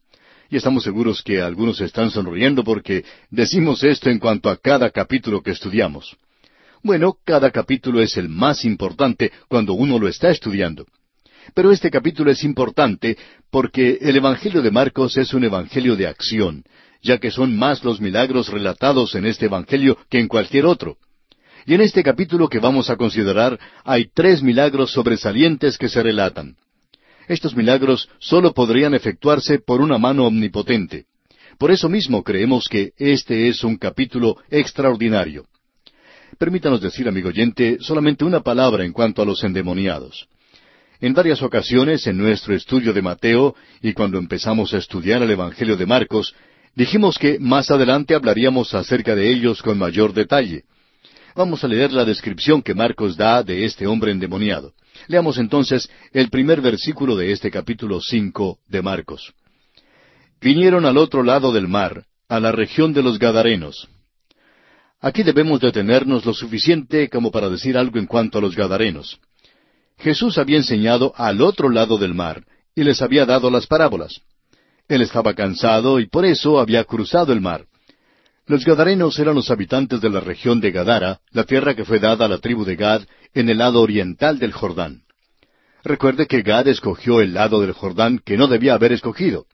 Y 0.49 0.57
estamos 0.57 0.85
seguros 0.85 1.23
que 1.23 1.41
algunos 1.41 1.81
están 1.81 2.11
sonriendo 2.11 2.63
porque 2.63 3.05
decimos 3.31 3.83
esto 3.83 4.11
en 4.11 4.21
cuanto 4.21 4.49
a 4.49 4.57
cada 4.57 4.91
capítulo 4.91 5.43
que 5.43 5.51
estudiamos. 5.51 6.17
Bueno, 6.85 7.17
cada 7.25 7.51
capítulo 7.51 8.01
es 8.01 8.17
el 8.17 8.29
más 8.29 8.65
importante 8.65 9.33
cuando 9.49 9.73
uno 9.73 9.99
lo 9.99 10.07
está 10.07 10.31
estudiando. 10.31 10.87
Pero 11.55 11.71
este 11.71 11.91
capítulo 11.91 12.31
es 12.31 12.45
importante 12.45 13.17
porque 13.51 13.99
el 14.01 14.17
Evangelio 14.17 14.63
de 14.63 14.71
Marcos 14.71 15.17
es 15.17 15.33
un 15.35 15.45
Evangelio 15.45 15.97
de 15.97 16.07
acción, 16.07 16.65
ya 17.03 17.19
que 17.19 17.31
son 17.31 17.57
más 17.57 17.85
los 17.85 18.01
milagros 18.01 18.49
relatados 18.49 19.15
en 19.15 19.27
este 19.27 19.47
Evangelio 19.47 19.97
que 20.11 20.19
en 20.19 20.29
cualquier 20.29 20.67
otro. 20.67 20.99
Y 21.67 21.75
en 21.75 21.81
este 21.81 22.03
capítulo 22.03 22.49
que 22.49 22.61
vamos 22.61 22.91
a 22.91 22.97
considerar 22.97 23.59
hay 23.85 24.09
tres 24.15 24.43
milagros 24.43 24.93
sobresalientes 24.93 25.79
que 25.79 25.89
se 25.89 26.03
relatan. 26.03 26.57
Estos 27.29 27.57
milagros 27.57 28.09
sólo 28.19 28.55
podrían 28.55 28.95
efectuarse 28.95 29.59
por 29.59 29.81
una 29.81 29.99
mano 29.99 30.27
omnipotente. 30.27 31.07
Por 31.59 31.71
eso 31.71 31.89
mismo 31.89 32.23
creemos 32.23 32.69
que 32.69 32.93
este 32.99 33.49
es 33.49 33.65
un 33.65 33.77
capítulo 33.77 34.37
extraordinario. 34.51 35.47
Permítanos 36.39 36.81
decir, 36.81 37.09
amigo 37.09 37.31
oyente, 37.31 37.79
solamente 37.81 38.25
una 38.25 38.41
palabra 38.41 38.85
en 38.85 38.93
cuanto 38.93 39.23
a 39.23 39.25
los 39.25 39.43
endemoniados. 39.43 40.29
En 41.01 41.13
varias 41.13 41.43
ocasiones 41.43 42.07
en 42.07 42.17
nuestro 42.17 42.55
estudio 42.55 42.93
de 42.93 43.03
Mateo 43.03 43.55
y 43.83 43.93
cuando 43.93 44.19
empezamos 44.19 44.73
a 44.73 44.79
estudiar 44.79 45.23
el 45.23 45.31
Evangelio 45.31 45.77
de 45.77 45.85
Marcos, 45.85 46.35
dijimos 46.75 47.19
que 47.19 47.39
más 47.39 47.71
adelante 47.71 48.15
hablaríamos 48.15 48.73
acerca 48.75 49.15
de 49.15 49.31
ellos 49.31 49.61
con 49.61 49.77
mayor 49.77 50.15
detalle. 50.15 50.65
Vamos 51.35 51.63
a 51.63 51.69
leer 51.69 51.93
la 51.93 52.07
descripción 52.07 52.63
que 52.63 52.75
Marcos 52.75 53.15
da 53.15 53.43
de 53.43 53.67
este 53.67 53.87
hombre 53.87 54.11
endemoniado. 54.11 54.73
Leamos 55.07 55.37
entonces 55.37 55.91
el 56.13 56.31
primer 56.31 56.63
versículo 56.63 57.15
de 57.15 57.31
este 57.31 57.51
capítulo 57.51 58.01
cinco 58.01 58.59
de 58.67 58.81
Marcos. 58.81 59.35
Vinieron 60.41 60.87
al 60.87 60.97
otro 60.97 61.23
lado 61.23 61.53
del 61.53 61.69
mar, 61.69 62.05
a 62.27 62.41
la 62.41 62.53
región 62.53 62.95
de 62.95 63.03
los 63.03 63.19
Gadarenos. 63.19 63.87
Aquí 65.01 65.23
debemos 65.23 65.61
detenernos 65.61 66.25
lo 66.25 66.33
suficiente 66.33 67.11
como 67.11 67.31
para 67.31 67.51
decir 67.51 67.77
algo 67.77 67.99
en 67.99 68.07
cuanto 68.07 68.39
a 68.39 68.41
los 68.41 68.57
Gadarenos. 68.57 69.21
Jesús 69.99 70.39
había 70.39 70.59
enseñado 70.59 71.13
al 71.17 71.41
otro 71.41 71.69
lado 71.69 71.99
del 71.99 72.15
mar 72.15 72.45
y 72.75 72.85
les 72.85 73.01
había 73.03 73.25
dado 73.25 73.51
las 73.51 73.67
parábolas. 73.67 74.21
Él 74.89 75.03
estaba 75.03 75.35
cansado 75.35 75.99
y 75.99 76.07
por 76.07 76.25
eso 76.25 76.61
había 76.61 76.85
cruzado 76.85 77.33
el 77.33 77.41
mar. 77.41 77.67
Los 78.47 78.65
Gadarenos 78.65 79.19
eran 79.19 79.35
los 79.35 79.51
habitantes 79.51 80.01
de 80.01 80.11
la 80.11 80.21
región 80.21 80.61
de 80.61 80.71
Gadara, 80.71 81.21
la 81.33 81.45
tierra 81.45 81.75
que 81.75 81.85
fue 81.85 81.99
dada 81.99 82.27
a 82.27 82.29
la 82.29 82.39
tribu 82.39 82.65
de 82.65 82.77
Gad 82.77 83.03
en 83.35 83.49
el 83.49 83.59
lado 83.59 83.81
oriental 83.81 84.39
del 84.39 84.53
Jordán. 84.53 85.03
Recuerde 85.83 86.27
que 86.27 86.43
Gad 86.43 86.69
escogió 86.69 87.21
el 87.21 87.35
lado 87.35 87.61
del 87.61 87.73
Jordán 87.73 88.21
que 88.25 88.37
no 88.37 88.47
debía 88.47 88.75
haber 88.75 88.93
escogido. 88.93 89.47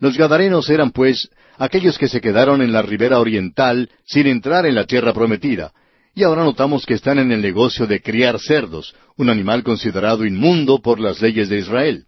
Los 0.00 0.16
Gadarenos 0.16 0.68
eran, 0.70 0.90
pues, 0.90 1.30
aquellos 1.56 1.98
que 1.98 2.08
se 2.08 2.20
quedaron 2.20 2.62
en 2.62 2.72
la 2.72 2.82
ribera 2.82 3.20
oriental 3.20 3.90
sin 4.04 4.26
entrar 4.26 4.66
en 4.66 4.74
la 4.74 4.84
tierra 4.84 5.12
prometida, 5.12 5.72
y 6.16 6.22
ahora 6.22 6.44
notamos 6.44 6.86
que 6.86 6.94
están 6.94 7.18
en 7.18 7.30
el 7.30 7.42
negocio 7.42 7.86
de 7.86 8.00
criar 8.00 8.40
cerdos, 8.40 8.94
un 9.18 9.28
animal 9.28 9.62
considerado 9.62 10.24
inmundo 10.24 10.80
por 10.80 10.98
las 10.98 11.20
leyes 11.20 11.50
de 11.50 11.58
Israel. 11.58 12.06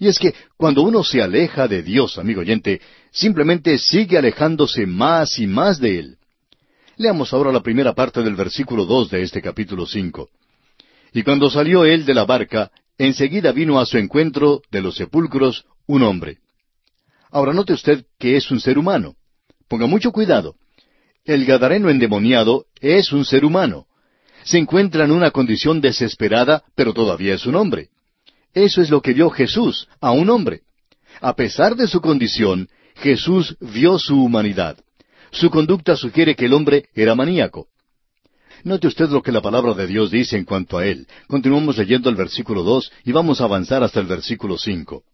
Y 0.00 0.08
es 0.08 0.18
que 0.18 0.34
cuando 0.56 0.82
uno 0.82 1.04
se 1.04 1.22
aleja 1.22 1.68
de 1.68 1.84
Dios, 1.84 2.18
amigo 2.18 2.40
oyente, 2.40 2.80
simplemente 3.12 3.78
sigue 3.78 4.18
alejándose 4.18 4.86
más 4.86 5.38
y 5.38 5.46
más 5.46 5.78
de 5.78 6.00
Él. 6.00 6.16
Leamos 6.96 7.32
ahora 7.32 7.52
la 7.52 7.62
primera 7.62 7.94
parte 7.94 8.24
del 8.24 8.34
versículo 8.34 8.84
dos 8.84 9.08
de 9.08 9.22
este 9.22 9.40
capítulo 9.40 9.86
cinco. 9.86 10.30
Y 11.12 11.22
cuando 11.22 11.48
salió 11.48 11.84
él 11.84 12.04
de 12.04 12.14
la 12.14 12.24
barca, 12.24 12.72
enseguida 12.98 13.52
vino 13.52 13.78
a 13.78 13.86
su 13.86 13.98
encuentro 13.98 14.62
de 14.72 14.82
los 14.82 14.96
sepulcros 14.96 15.64
un 15.86 16.02
hombre. 16.02 16.38
Ahora 17.30 17.52
note 17.52 17.72
usted 17.72 18.04
que 18.18 18.36
es 18.36 18.50
un 18.50 18.58
ser 18.58 18.78
humano. 18.78 19.14
Ponga 19.68 19.86
mucho 19.86 20.10
cuidado. 20.10 20.56
El 21.28 21.44
Gadareno 21.44 21.90
endemoniado 21.90 22.64
es 22.80 23.12
un 23.12 23.26
ser 23.26 23.44
humano. 23.44 23.84
Se 24.44 24.56
encuentra 24.56 25.04
en 25.04 25.10
una 25.10 25.30
condición 25.30 25.78
desesperada, 25.78 26.64
pero 26.74 26.94
todavía 26.94 27.34
es 27.34 27.44
un 27.44 27.54
hombre. 27.54 27.90
Eso 28.54 28.80
es 28.80 28.88
lo 28.88 29.02
que 29.02 29.12
vio 29.12 29.28
Jesús, 29.28 29.88
a 30.00 30.10
un 30.10 30.30
hombre. 30.30 30.62
A 31.20 31.34
pesar 31.36 31.76
de 31.76 31.86
su 31.86 32.00
condición, 32.00 32.70
Jesús 32.94 33.58
vio 33.60 33.98
su 33.98 34.24
humanidad. 34.24 34.78
Su 35.30 35.50
conducta 35.50 35.96
sugiere 35.96 36.34
que 36.34 36.46
el 36.46 36.54
hombre 36.54 36.88
era 36.94 37.14
maníaco. 37.14 37.66
Note 38.64 38.86
usted 38.86 39.10
lo 39.10 39.20
que 39.22 39.30
la 39.30 39.42
palabra 39.42 39.74
de 39.74 39.86
Dios 39.86 40.10
dice 40.10 40.38
en 40.38 40.46
cuanto 40.46 40.78
a 40.78 40.86
él. 40.86 41.06
Continuamos 41.26 41.76
leyendo 41.76 42.08
el 42.08 42.16
versículo 42.16 42.62
dos 42.62 42.90
y 43.04 43.12
vamos 43.12 43.42
a 43.42 43.44
avanzar 43.44 43.82
hasta 43.82 44.00
el 44.00 44.06
versículo 44.06 44.56
cinco. 44.56 45.04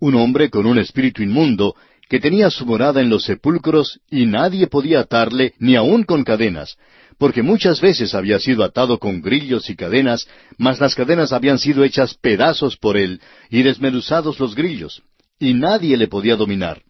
Un 0.00 0.16
hombre 0.16 0.50
con 0.50 0.66
un 0.66 0.78
espíritu 0.78 1.22
inmundo 1.22 1.76
que 2.10 2.18
tenía 2.18 2.50
su 2.50 2.66
morada 2.66 3.00
en 3.00 3.08
los 3.08 3.22
sepulcros 3.22 4.00
y 4.10 4.26
nadie 4.26 4.66
podía 4.66 4.98
atarle 4.98 5.54
ni 5.60 5.76
aun 5.76 6.02
con 6.02 6.24
cadenas, 6.24 6.76
porque 7.18 7.40
muchas 7.40 7.80
veces 7.80 8.16
había 8.16 8.40
sido 8.40 8.64
atado 8.64 8.98
con 8.98 9.22
grillos 9.22 9.70
y 9.70 9.76
cadenas, 9.76 10.26
mas 10.58 10.80
las 10.80 10.96
cadenas 10.96 11.32
habían 11.32 11.60
sido 11.60 11.84
hechas 11.84 12.14
pedazos 12.14 12.76
por 12.76 12.96
él 12.96 13.20
y 13.48 13.62
desmenuzados 13.62 14.40
los 14.40 14.56
grillos, 14.56 15.02
y 15.38 15.54
nadie 15.54 15.96
le 15.96 16.08
podía 16.08 16.34
dominar. 16.34 16.82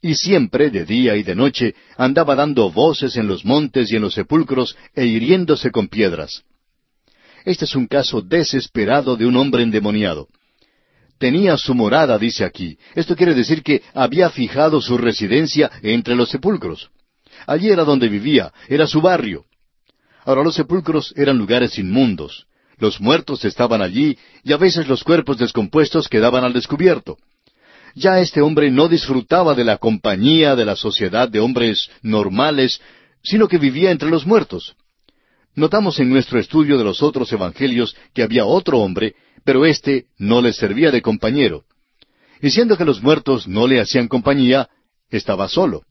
Y 0.00 0.14
siempre, 0.14 0.70
de 0.70 0.86
día 0.86 1.16
y 1.16 1.22
de 1.22 1.34
noche, 1.34 1.74
andaba 1.98 2.34
dando 2.34 2.70
voces 2.70 3.16
en 3.18 3.28
los 3.28 3.44
montes 3.44 3.92
y 3.92 3.96
en 3.96 4.02
los 4.02 4.14
sepulcros 4.14 4.74
e 4.94 5.04
hiriéndose 5.04 5.70
con 5.70 5.88
piedras. 5.88 6.44
Este 7.44 7.66
es 7.66 7.76
un 7.76 7.86
caso 7.86 8.22
desesperado 8.22 9.16
de 9.16 9.26
un 9.26 9.36
hombre 9.36 9.62
endemoniado 9.62 10.28
tenía 11.18 11.56
su 11.56 11.74
morada, 11.74 12.18
dice 12.18 12.44
aquí. 12.44 12.78
Esto 12.94 13.16
quiere 13.16 13.34
decir 13.34 13.62
que 13.62 13.82
había 13.94 14.30
fijado 14.30 14.80
su 14.80 14.98
residencia 14.98 15.70
entre 15.82 16.14
los 16.14 16.30
sepulcros. 16.30 16.90
Allí 17.46 17.68
era 17.68 17.84
donde 17.84 18.08
vivía, 18.08 18.52
era 18.68 18.86
su 18.86 19.00
barrio. 19.00 19.44
Ahora 20.24 20.42
los 20.42 20.54
sepulcros 20.54 21.14
eran 21.16 21.38
lugares 21.38 21.78
inmundos. 21.78 22.46
Los 22.78 23.00
muertos 23.00 23.44
estaban 23.44 23.80
allí 23.80 24.18
y 24.44 24.52
a 24.52 24.56
veces 24.56 24.88
los 24.88 25.02
cuerpos 25.04 25.38
descompuestos 25.38 26.08
quedaban 26.08 26.44
al 26.44 26.52
descubierto. 26.52 27.16
Ya 27.94 28.20
este 28.20 28.42
hombre 28.42 28.70
no 28.70 28.88
disfrutaba 28.88 29.54
de 29.54 29.64
la 29.64 29.78
compañía 29.78 30.54
de 30.54 30.66
la 30.66 30.76
sociedad 30.76 31.28
de 31.28 31.40
hombres 31.40 31.88
normales, 32.02 32.80
sino 33.22 33.48
que 33.48 33.56
vivía 33.56 33.90
entre 33.90 34.10
los 34.10 34.26
muertos. 34.26 34.76
Notamos 35.54 35.98
en 36.00 36.10
nuestro 36.10 36.38
estudio 36.38 36.76
de 36.76 36.84
los 36.84 37.02
otros 37.02 37.32
evangelios 37.32 37.96
que 38.12 38.22
había 38.22 38.44
otro 38.44 38.80
hombre 38.80 39.14
pero 39.46 39.64
éste 39.64 40.06
no 40.18 40.42
le 40.42 40.52
servía 40.52 40.90
de 40.90 41.00
compañero. 41.00 41.64
Y 42.42 42.50
siendo 42.50 42.76
que 42.76 42.84
los 42.84 43.00
muertos 43.00 43.46
no 43.46 43.68
le 43.68 43.80
hacían 43.80 44.08
compañía, 44.08 44.68
estaba 45.08 45.48
solo. 45.48 45.84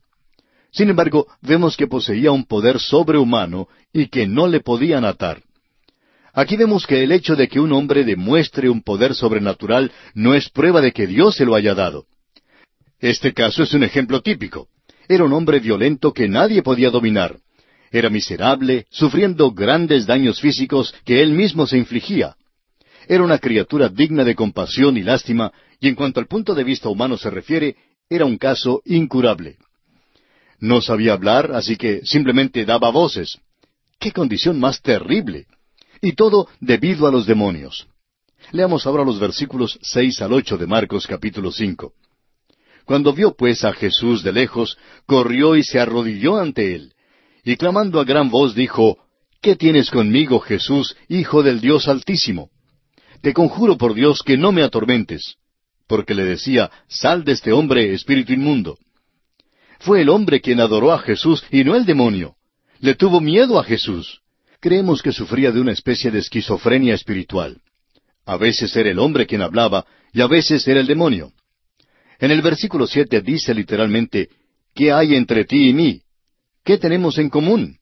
Sin 0.70 0.90
embargo, 0.90 1.26
vemos 1.40 1.74
que 1.74 1.86
poseía 1.86 2.30
un 2.32 2.44
poder 2.44 2.78
sobrehumano 2.78 3.66
y 3.94 4.08
que 4.08 4.26
no 4.26 4.46
le 4.46 4.60
podían 4.60 5.06
atar. 5.06 5.42
Aquí 6.34 6.58
vemos 6.58 6.86
que 6.86 7.02
el 7.02 7.12
hecho 7.12 7.34
de 7.34 7.48
que 7.48 7.58
un 7.58 7.72
hombre 7.72 8.04
demuestre 8.04 8.68
un 8.68 8.82
poder 8.82 9.14
sobrenatural 9.14 9.90
no 10.12 10.34
es 10.34 10.50
prueba 10.50 10.82
de 10.82 10.92
que 10.92 11.06
Dios 11.06 11.36
se 11.36 11.46
lo 11.46 11.54
haya 11.54 11.74
dado. 11.74 12.04
Este 13.00 13.32
caso 13.32 13.62
es 13.62 13.72
un 13.72 13.84
ejemplo 13.84 14.20
típico. 14.20 14.68
Era 15.08 15.24
un 15.24 15.32
hombre 15.32 15.60
violento 15.60 16.12
que 16.12 16.28
nadie 16.28 16.62
podía 16.62 16.90
dominar. 16.90 17.38
Era 17.90 18.10
miserable, 18.10 18.84
sufriendo 18.90 19.52
grandes 19.52 20.04
daños 20.04 20.42
físicos 20.42 20.94
que 21.06 21.22
él 21.22 21.32
mismo 21.32 21.66
se 21.66 21.78
infligía. 21.78 22.36
Era 23.08 23.22
una 23.22 23.38
criatura 23.38 23.88
digna 23.88 24.24
de 24.24 24.34
compasión 24.34 24.96
y 24.96 25.02
lástima, 25.02 25.52
y 25.80 25.88
en 25.88 25.94
cuanto 25.94 26.20
al 26.20 26.26
punto 26.26 26.54
de 26.54 26.64
vista 26.64 26.88
humano 26.88 27.16
se 27.16 27.30
refiere, 27.30 27.76
era 28.08 28.24
un 28.24 28.36
caso 28.36 28.82
incurable. 28.84 29.56
No 30.58 30.80
sabía 30.80 31.12
hablar, 31.12 31.52
así 31.52 31.76
que 31.76 32.00
simplemente 32.04 32.64
daba 32.64 32.90
voces. 32.90 33.38
¡Qué 33.98 34.12
condición 34.12 34.58
más 34.58 34.80
terrible! 34.80 35.46
Y 36.00 36.12
todo 36.12 36.48
debido 36.60 37.06
a 37.06 37.10
los 37.10 37.26
demonios. 37.26 37.86
Leamos 38.52 38.86
ahora 38.86 39.04
los 39.04 39.18
versículos 39.18 39.78
seis 39.82 40.20
al 40.20 40.32
ocho 40.32 40.56
de 40.56 40.66
Marcos 40.66 41.06
capítulo 41.06 41.50
cinco. 41.52 41.94
Cuando 42.84 43.12
vio 43.12 43.34
pues 43.34 43.64
a 43.64 43.72
Jesús 43.72 44.22
de 44.22 44.32
lejos, 44.32 44.78
corrió 45.06 45.56
y 45.56 45.64
se 45.64 45.80
arrodilló 45.80 46.36
ante 46.36 46.74
él, 46.74 46.94
y 47.44 47.56
clamando 47.56 48.00
a 48.00 48.04
gran 48.04 48.30
voz 48.30 48.54
dijo, 48.54 48.98
¿Qué 49.40 49.56
tienes 49.56 49.90
conmigo, 49.90 50.40
Jesús, 50.40 50.96
Hijo 51.08 51.42
del 51.42 51.60
Dios 51.60 51.88
Altísimo? 51.88 52.50
Te 53.20 53.32
conjuro 53.32 53.76
por 53.76 53.94
Dios 53.94 54.22
que 54.22 54.36
no 54.36 54.52
me 54.52 54.62
atormentes, 54.62 55.36
porque 55.86 56.14
le 56.14 56.24
decía, 56.24 56.70
Sal 56.88 57.24
de 57.24 57.32
este 57.32 57.52
hombre, 57.52 57.92
espíritu 57.92 58.32
inmundo. 58.32 58.78
Fue 59.78 60.02
el 60.02 60.08
hombre 60.08 60.40
quien 60.40 60.60
adoró 60.60 60.92
a 60.92 60.98
Jesús 60.98 61.44
y 61.50 61.64
no 61.64 61.76
el 61.76 61.84
demonio. 61.84 62.36
Le 62.80 62.94
tuvo 62.94 63.20
miedo 63.20 63.58
a 63.58 63.64
Jesús. 63.64 64.20
Creemos 64.60 65.02
que 65.02 65.12
sufría 65.12 65.52
de 65.52 65.60
una 65.60 65.72
especie 65.72 66.10
de 66.10 66.18
esquizofrenia 66.18 66.94
espiritual. 66.94 67.60
A 68.24 68.36
veces 68.36 68.74
era 68.74 68.90
el 68.90 68.98
hombre 68.98 69.26
quien 69.26 69.42
hablaba 69.42 69.86
y 70.12 70.20
a 70.20 70.26
veces 70.26 70.66
era 70.66 70.80
el 70.80 70.86
demonio. 70.86 71.32
En 72.18 72.30
el 72.30 72.42
versículo 72.42 72.86
siete 72.86 73.20
dice 73.20 73.54
literalmente, 73.54 74.30
¿qué 74.74 74.92
hay 74.92 75.14
entre 75.14 75.44
ti 75.44 75.68
y 75.68 75.72
mí? 75.72 76.02
¿Qué 76.64 76.78
tenemos 76.78 77.18
en 77.18 77.28
común? 77.28 77.78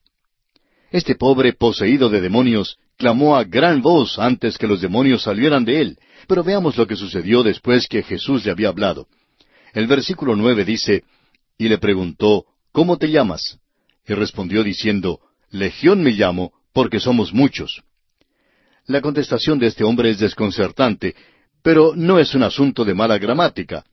Este 0.90 1.14
pobre 1.14 1.54
poseído 1.54 2.08
de 2.08 2.20
demonios 2.20 2.76
clamó 2.96 3.36
a 3.36 3.44
gran 3.44 3.82
voz 3.82 4.18
antes 4.18 4.58
que 4.58 4.66
los 4.66 4.80
demonios 4.80 5.22
salieran 5.22 5.64
de 5.64 5.80
él, 5.80 5.98
pero 6.26 6.42
veamos 6.42 6.76
lo 6.76 6.86
que 6.86 6.96
sucedió 6.96 7.42
después 7.42 7.86
que 7.88 8.02
Jesús 8.02 8.44
le 8.44 8.50
había 8.50 8.68
hablado. 8.68 9.08
El 9.72 9.86
versículo 9.86 10.36
nueve 10.36 10.64
dice, 10.64 11.04
y 11.58 11.68
le 11.68 11.78
preguntó, 11.78 12.46
¿Cómo 12.72 12.96
te 12.96 13.08
llamas? 13.10 13.58
Y 14.06 14.14
respondió 14.14 14.64
diciendo, 14.64 15.20
Legión 15.50 16.02
me 16.02 16.10
llamo, 16.10 16.52
porque 16.72 16.98
somos 16.98 17.32
muchos. 17.32 17.82
La 18.86 19.00
contestación 19.00 19.58
de 19.58 19.68
este 19.68 19.84
hombre 19.84 20.10
es 20.10 20.18
desconcertante, 20.18 21.14
pero 21.62 21.94
no 21.94 22.18
es 22.18 22.34
un 22.34 22.42
asunto 22.42 22.84
de 22.84 22.92
mala 22.92 23.16
gramática. 23.18 23.84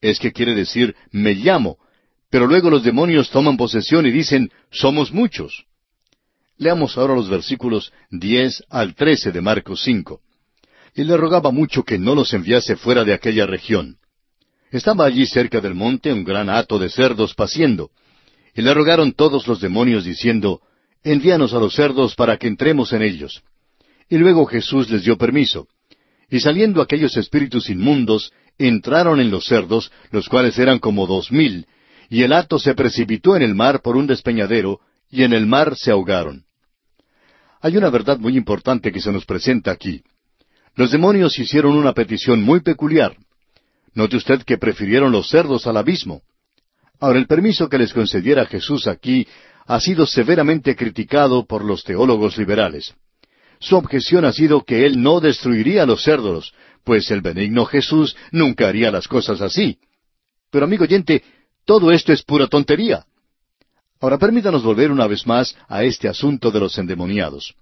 Es 0.00 0.20
que 0.20 0.32
quiere 0.32 0.54
decir 0.54 0.94
me 1.10 1.34
llamo, 1.34 1.78
pero 2.30 2.46
luego 2.46 2.70
los 2.70 2.84
demonios 2.84 3.30
toman 3.30 3.56
posesión 3.56 4.06
y 4.06 4.10
dicen 4.10 4.50
somos 4.70 5.10
muchos. 5.10 5.64
Leamos 6.58 6.98
ahora 6.98 7.14
los 7.14 7.30
versículos 7.30 7.92
diez 8.10 8.64
al 8.68 8.94
trece 8.96 9.30
de 9.30 9.40
Marcos 9.40 9.82
cinco. 9.82 10.20
Y 10.94 11.04
le 11.04 11.16
rogaba 11.16 11.52
mucho 11.52 11.84
que 11.84 11.98
no 11.98 12.16
los 12.16 12.34
enviase 12.34 12.76
fuera 12.76 13.04
de 13.04 13.14
aquella 13.14 13.46
región. 13.46 13.98
Estaba 14.72 15.04
allí 15.04 15.24
cerca 15.26 15.60
del 15.60 15.74
monte 15.74 16.12
un 16.12 16.24
gran 16.24 16.50
hato 16.50 16.78
de 16.78 16.90
cerdos 16.90 17.34
paciendo. 17.34 17.90
Y 18.54 18.62
le 18.62 18.74
rogaron 18.74 19.12
todos 19.12 19.46
los 19.46 19.60
demonios 19.60 20.04
diciendo, 20.04 20.60
Envíanos 21.04 21.54
a 21.54 21.60
los 21.60 21.74
cerdos 21.74 22.16
para 22.16 22.36
que 22.36 22.48
entremos 22.48 22.92
en 22.92 23.02
ellos. 23.02 23.42
Y 24.08 24.18
luego 24.18 24.44
Jesús 24.46 24.90
les 24.90 25.04
dio 25.04 25.16
permiso. 25.16 25.68
Y 26.28 26.40
saliendo 26.40 26.82
aquellos 26.82 27.16
espíritus 27.16 27.70
inmundos, 27.70 28.32
entraron 28.58 29.20
en 29.20 29.30
los 29.30 29.44
cerdos, 29.46 29.92
los 30.10 30.28
cuales 30.28 30.58
eran 30.58 30.80
como 30.80 31.06
dos 31.06 31.30
mil, 31.30 31.66
y 32.10 32.22
el 32.22 32.32
hato 32.32 32.58
se 32.58 32.74
precipitó 32.74 33.36
en 33.36 33.42
el 33.42 33.54
mar 33.54 33.80
por 33.80 33.96
un 33.96 34.08
despeñadero, 34.08 34.80
y 35.08 35.22
en 35.22 35.32
el 35.32 35.46
mar 35.46 35.76
se 35.76 35.92
ahogaron. 35.92 36.47
Hay 37.60 37.76
una 37.76 37.90
verdad 37.90 38.18
muy 38.18 38.36
importante 38.36 38.92
que 38.92 39.00
se 39.00 39.12
nos 39.12 39.24
presenta 39.24 39.70
aquí. 39.70 40.02
Los 40.74 40.92
demonios 40.92 41.38
hicieron 41.38 41.76
una 41.76 41.92
petición 41.92 42.42
muy 42.42 42.60
peculiar. 42.60 43.16
Note 43.94 44.16
usted 44.16 44.42
que 44.42 44.58
prefirieron 44.58 45.10
los 45.10 45.28
cerdos 45.28 45.66
al 45.66 45.76
abismo. 45.76 46.22
Ahora, 47.00 47.18
el 47.18 47.26
permiso 47.26 47.68
que 47.68 47.78
les 47.78 47.92
concediera 47.92 48.46
Jesús 48.46 48.86
aquí 48.86 49.26
ha 49.66 49.80
sido 49.80 50.06
severamente 50.06 50.76
criticado 50.76 51.46
por 51.46 51.64
los 51.64 51.84
teólogos 51.84 52.38
liberales. 52.38 52.94
Su 53.60 53.76
objeción 53.76 54.24
ha 54.24 54.32
sido 54.32 54.62
que 54.64 54.86
él 54.86 55.02
no 55.02 55.20
destruiría 55.20 55.82
a 55.82 55.86
los 55.86 56.02
cerdos, 56.02 56.54
pues 56.84 57.10
el 57.10 57.22
benigno 57.22 57.64
Jesús 57.64 58.16
nunca 58.30 58.68
haría 58.68 58.90
las 58.90 59.08
cosas 59.08 59.40
así. 59.40 59.78
Pero 60.50 60.64
amigo 60.64 60.84
oyente, 60.84 61.22
todo 61.64 61.90
esto 61.92 62.12
es 62.12 62.22
pura 62.22 62.46
tontería. 62.46 63.04
Ahora 64.00 64.18
permítanos 64.18 64.62
volver 64.62 64.90
una 64.92 65.06
vez 65.06 65.26
más 65.26 65.56
a 65.68 65.82
este 65.82 66.08
asunto 66.08 66.50
de 66.50 66.60
los 66.60 66.78
endemoniados. 66.78 67.54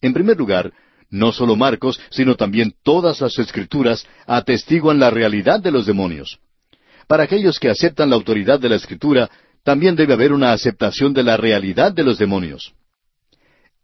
En 0.00 0.12
primer 0.12 0.36
lugar, 0.36 0.72
no 1.10 1.32
solo 1.32 1.56
Marcos, 1.56 2.00
sino 2.10 2.34
también 2.34 2.74
todas 2.82 3.20
las 3.20 3.38
escrituras 3.38 4.06
atestiguan 4.26 4.98
la 4.98 5.10
realidad 5.10 5.60
de 5.60 5.70
los 5.70 5.86
demonios. 5.86 6.38
Para 7.06 7.22
aquellos 7.24 7.58
que 7.58 7.70
aceptan 7.70 8.10
la 8.10 8.16
autoridad 8.16 8.60
de 8.60 8.68
la 8.68 8.76
escritura, 8.76 9.30
también 9.62 9.96
debe 9.96 10.12
haber 10.12 10.32
una 10.32 10.52
aceptación 10.52 11.12
de 11.14 11.22
la 11.22 11.36
realidad 11.36 11.92
de 11.92 12.04
los 12.04 12.18
demonios. 12.18 12.74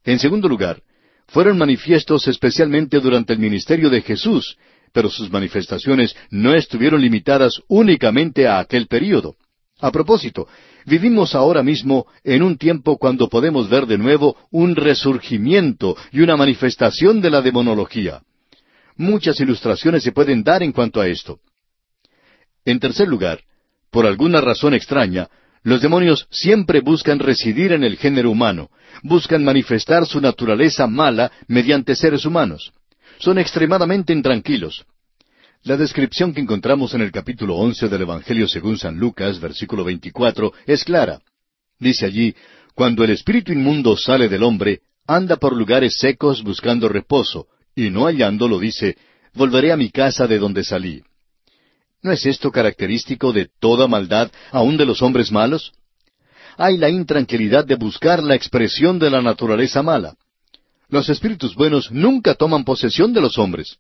En 0.05 0.18
segundo 0.18 0.49
lugar, 0.49 0.82
fueron 1.28 1.57
manifiestos 1.57 2.28
especialmente 2.28 3.01
durante 3.01 3.32
el 3.32 3.38
ministerio 3.38 3.88
de 3.88 4.03
Jesús, 4.03 4.59
pero 4.92 5.09
sus 5.09 5.30
manifestaciones 5.30 6.14
no 6.30 6.55
estuvieron 6.55 7.01
limitadas 7.01 7.61
únicamente 7.68 8.47
a 8.47 8.59
aquel 8.59 8.86
período. 8.86 9.36
A 9.80 9.90
propósito, 9.90 10.46
vivimos 10.86 11.34
ahora 11.34 11.62
mismo 11.62 12.06
en 12.22 12.42
un 12.42 12.56
tiempo 12.56 12.96
cuando 12.96 13.28
podemos 13.28 13.68
ver 13.68 13.86
de 13.86 13.98
nuevo 13.98 14.36
un 14.50 14.76
resurgimiento 14.76 15.96
y 16.12 16.20
una 16.20 16.36
manifestación 16.36 17.20
de 17.20 17.30
la 17.30 17.42
demonología. 17.42 18.22
Muchas 18.96 19.40
ilustraciones 19.40 20.04
se 20.04 20.12
pueden 20.12 20.44
dar 20.44 20.62
en 20.62 20.72
cuanto 20.72 21.00
a 21.00 21.08
esto. 21.08 21.40
En 22.64 22.78
tercer 22.78 23.08
lugar, 23.08 23.40
por 23.90 24.06
alguna 24.06 24.40
razón 24.40 24.74
extraña, 24.74 25.28
los 25.64 25.82
demonios 25.82 26.28
siempre 26.30 26.80
buscan 26.80 27.18
residir 27.18 27.72
en 27.72 27.82
el 27.82 27.96
género 27.96 28.30
humano, 28.30 28.70
buscan 29.02 29.42
manifestar 29.42 30.06
su 30.06 30.20
naturaleza 30.20 30.86
mala 30.86 31.32
mediante 31.48 31.96
seres 31.96 32.24
humanos. 32.24 32.72
Son 33.18 33.38
extremadamente 33.38 34.12
intranquilos. 34.12 34.84
La 35.64 35.78
descripción 35.78 36.34
que 36.34 36.42
encontramos 36.42 36.92
en 36.92 37.00
el 37.00 37.10
capítulo 37.10 37.56
once 37.56 37.88
del 37.88 38.02
Evangelio 38.02 38.46
según 38.46 38.76
San 38.76 38.98
Lucas, 38.98 39.40
versículo 39.40 39.82
veinticuatro, 39.82 40.52
es 40.66 40.84
clara. 40.84 41.20
Dice 41.78 42.04
allí, 42.04 42.34
Cuando 42.74 43.02
el 43.02 43.08
espíritu 43.08 43.50
inmundo 43.50 43.96
sale 43.96 44.28
del 44.28 44.42
hombre, 44.42 44.82
anda 45.06 45.36
por 45.36 45.56
lugares 45.56 45.96
secos 45.96 46.42
buscando 46.42 46.86
reposo, 46.86 47.46
y 47.74 47.88
no 47.88 48.04
hallándolo 48.04 48.58
dice, 48.58 48.98
Volveré 49.32 49.72
a 49.72 49.78
mi 49.78 49.90
casa 49.90 50.26
de 50.26 50.38
donde 50.38 50.64
salí. 50.64 51.02
¿No 52.02 52.12
es 52.12 52.26
esto 52.26 52.52
característico 52.52 53.32
de 53.32 53.48
toda 53.58 53.88
maldad, 53.88 54.30
aun 54.52 54.76
de 54.76 54.84
los 54.84 55.00
hombres 55.00 55.32
malos? 55.32 55.72
Hay 56.58 56.76
la 56.76 56.90
intranquilidad 56.90 57.64
de 57.64 57.76
buscar 57.76 58.22
la 58.22 58.34
expresión 58.34 58.98
de 58.98 59.08
la 59.08 59.22
naturaleza 59.22 59.82
mala. 59.82 60.14
Los 60.90 61.08
espíritus 61.08 61.54
buenos 61.54 61.90
nunca 61.90 62.34
toman 62.34 62.64
posesión 62.64 63.14
de 63.14 63.22
los 63.22 63.38
hombres. 63.38 63.78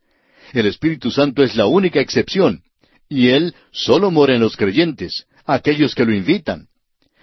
El 0.54 0.66
Espíritu 0.66 1.10
Santo 1.10 1.42
es 1.42 1.56
la 1.56 1.66
única 1.66 2.00
excepción, 2.00 2.62
y 3.08 3.30
Él 3.30 3.56
solo 3.72 4.12
mora 4.12 4.36
en 4.36 4.40
los 4.40 4.56
creyentes, 4.56 5.26
aquellos 5.44 5.96
que 5.96 6.04
lo 6.04 6.14
invitan. 6.14 6.68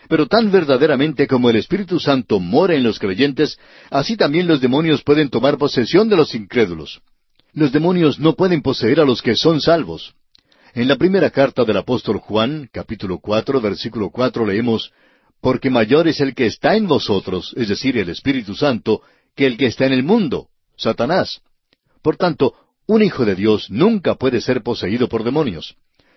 Pero 0.09 0.27
tan 0.27 0.51
verdaderamente 0.51 1.27
como 1.27 1.49
el 1.49 1.55
Espíritu 1.55 1.97
Santo 1.97 2.41
mora 2.41 2.75
en 2.75 2.83
los 2.83 2.99
creyentes, 2.99 3.57
así 3.89 4.17
también 4.17 4.47
los 4.47 4.59
demonios 4.59 5.01
pueden 5.03 5.29
tomar 5.29 5.57
posesión 5.57 6.09
de 6.09 6.17
los 6.17 6.35
incrédulos. 6.35 6.99
Los 7.53 7.71
demonios 7.71 8.19
no 8.19 8.33
pueden 8.33 8.61
poseer 8.61 8.99
a 8.99 9.05
los 9.05 9.21
que 9.21 9.37
son 9.37 9.61
salvos. 9.61 10.13
En 10.73 10.89
la 10.89 10.97
primera 10.97 11.29
carta 11.29 11.63
del 11.63 11.77
apóstol 11.77 12.17
Juan, 12.17 12.69
capítulo 12.69 13.19
cuatro, 13.19 13.61
versículo 13.61 14.09
cuatro, 14.09 14.45
leemos 14.45 14.91
Porque 15.39 15.69
mayor 15.69 16.09
es 16.09 16.19
el 16.19 16.35
que 16.35 16.47
está 16.47 16.75
en 16.75 16.85
vosotros, 16.85 17.53
es 17.55 17.69
decir, 17.69 17.97
el 17.97 18.09
Espíritu 18.09 18.55
Santo, 18.55 19.01
que 19.37 19.45
el 19.45 19.55
que 19.55 19.67
está 19.67 19.85
en 19.85 19.93
el 19.93 20.03
mundo, 20.03 20.49
Satanás. 20.75 21.39
Por 22.01 22.17
tanto, 22.17 22.55
un 22.87 23.03
hijo 23.03 23.25
de 23.25 23.35
Dios 23.35 23.69
nunca 23.69 24.15
puede 24.15 24.41
ser 24.41 24.63
poseído 24.63 25.07
por 25.07 25.23
demonios. 25.23 25.75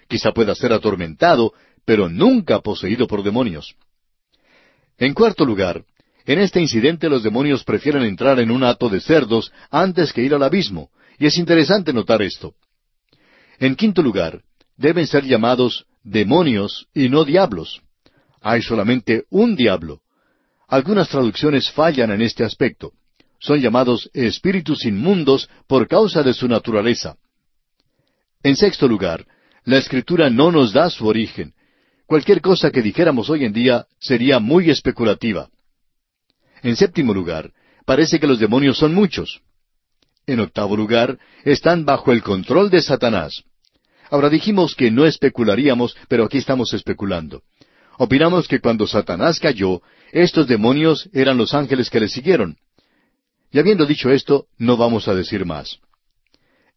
Quizá 0.08 0.32
pueda 0.32 0.54
ser 0.54 0.72
atormentado, 0.72 1.52
pero 1.84 2.08
nunca 2.08 2.60
poseído 2.60 3.06
por 3.06 3.22
demonios. 3.22 3.76
En 4.98 5.14
cuarto 5.14 5.44
lugar, 5.44 5.84
en 6.24 6.38
este 6.38 6.60
incidente 6.60 7.08
los 7.08 7.22
demonios 7.22 7.64
prefieren 7.64 8.02
entrar 8.02 8.40
en 8.40 8.50
un 8.50 8.64
hato 8.64 8.88
de 8.88 9.00
cerdos 9.00 9.52
antes 9.70 10.12
que 10.12 10.22
ir 10.22 10.34
al 10.34 10.42
abismo, 10.42 10.90
y 11.18 11.26
es 11.26 11.36
interesante 11.38 11.92
notar 11.92 12.22
esto. 12.22 12.54
En 13.58 13.76
quinto 13.76 14.02
lugar, 14.02 14.42
deben 14.76 15.06
ser 15.06 15.24
llamados 15.24 15.86
demonios 16.02 16.86
y 16.94 17.08
no 17.08 17.24
diablos. 17.24 17.82
Hay 18.40 18.62
solamente 18.62 19.24
un 19.30 19.56
diablo. 19.56 20.00
Algunas 20.68 21.08
traducciones 21.08 21.70
fallan 21.70 22.10
en 22.10 22.22
este 22.22 22.44
aspecto. 22.44 22.92
Son 23.44 23.60
llamados 23.60 24.08
espíritus 24.14 24.86
inmundos 24.86 25.50
por 25.66 25.86
causa 25.86 26.22
de 26.22 26.32
su 26.32 26.48
naturaleza. 26.48 27.18
En 28.42 28.56
sexto 28.56 28.88
lugar, 28.88 29.26
la 29.64 29.76
escritura 29.76 30.30
no 30.30 30.50
nos 30.50 30.72
da 30.72 30.88
su 30.88 31.06
origen. 31.06 31.52
Cualquier 32.06 32.40
cosa 32.40 32.70
que 32.70 32.80
dijéramos 32.80 33.28
hoy 33.28 33.44
en 33.44 33.52
día 33.52 33.86
sería 34.00 34.38
muy 34.38 34.70
especulativa. 34.70 35.50
En 36.62 36.74
séptimo 36.74 37.12
lugar, 37.12 37.52
parece 37.84 38.18
que 38.18 38.26
los 38.26 38.38
demonios 38.38 38.78
son 38.78 38.94
muchos. 38.94 39.42
En 40.26 40.40
octavo 40.40 40.74
lugar, 40.74 41.18
están 41.44 41.84
bajo 41.84 42.12
el 42.12 42.22
control 42.22 42.70
de 42.70 42.80
Satanás. 42.80 43.44
Ahora 44.08 44.30
dijimos 44.30 44.74
que 44.74 44.90
no 44.90 45.04
especularíamos, 45.04 45.94
pero 46.08 46.24
aquí 46.24 46.38
estamos 46.38 46.72
especulando. 46.72 47.42
Opinamos 47.98 48.48
que 48.48 48.60
cuando 48.60 48.86
Satanás 48.86 49.38
cayó, 49.38 49.82
estos 50.12 50.46
demonios 50.46 51.10
eran 51.12 51.36
los 51.36 51.52
ángeles 51.52 51.90
que 51.90 52.00
le 52.00 52.08
siguieron. 52.08 52.56
Y 53.54 53.60
habiendo 53.60 53.86
dicho 53.86 54.10
esto, 54.10 54.46
no 54.58 54.76
vamos 54.76 55.06
a 55.06 55.14
decir 55.14 55.46
más. 55.46 55.78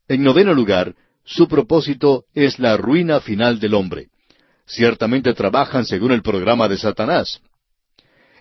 En 0.08 0.22
noveno 0.22 0.54
lugar, 0.54 0.94
su 1.26 1.48
propósito 1.48 2.26
es 2.36 2.60
la 2.60 2.78
ruina 2.78 3.20
final 3.20 3.60
del 3.60 3.74
hombre. 3.74 4.10
Ciertamente 4.68 5.34
trabajan 5.34 5.86
según 5.86 6.12
el 6.12 6.22
programa 6.22 6.68
de 6.68 6.78
Satanás. 6.78 7.42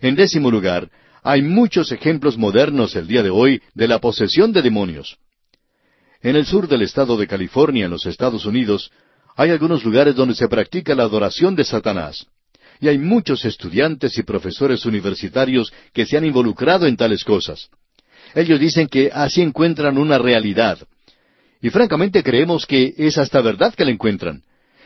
En 0.02 0.16
décimo 0.16 0.50
lugar, 0.50 0.90
hay 1.22 1.40
muchos 1.40 1.90
ejemplos 1.92 2.36
modernos 2.36 2.94
el 2.94 3.06
día 3.06 3.22
de 3.22 3.30
hoy 3.30 3.62
de 3.72 3.88
la 3.88 4.00
posesión 4.00 4.52
de 4.52 4.60
demonios. 4.60 5.16
En 6.20 6.36
el 6.36 6.44
sur 6.44 6.68
del 6.68 6.82
estado 6.82 7.16
de 7.16 7.26
California, 7.26 7.86
en 7.86 7.90
los 7.90 8.04
Estados 8.04 8.44
Unidos, 8.44 8.90
hay 9.34 9.48
algunos 9.48 9.82
lugares 9.82 10.14
donde 10.14 10.34
se 10.34 10.46
practica 10.46 10.94
la 10.94 11.04
adoración 11.04 11.56
de 11.56 11.64
Satanás. 11.64 12.26
Y 12.80 12.88
hay 12.88 12.98
muchos 12.98 13.46
estudiantes 13.46 14.18
y 14.18 14.24
profesores 14.24 14.84
universitarios 14.84 15.72
que 15.94 16.04
se 16.04 16.18
han 16.18 16.26
involucrado 16.26 16.86
en 16.86 16.98
tales 16.98 17.24
cosas. 17.24 17.70
Ellos 18.36 18.60
dicen 18.60 18.86
que 18.86 19.10
así 19.10 19.40
encuentran 19.40 19.96
una 19.96 20.18
realidad. 20.18 20.78
Y 21.62 21.70
francamente 21.70 22.22
creemos 22.22 22.66
que 22.66 22.92
es 22.98 23.16
hasta 23.16 23.40
verdad 23.40 23.74
que 23.74 23.86
la 23.86 23.92
encuentran. 23.92 24.42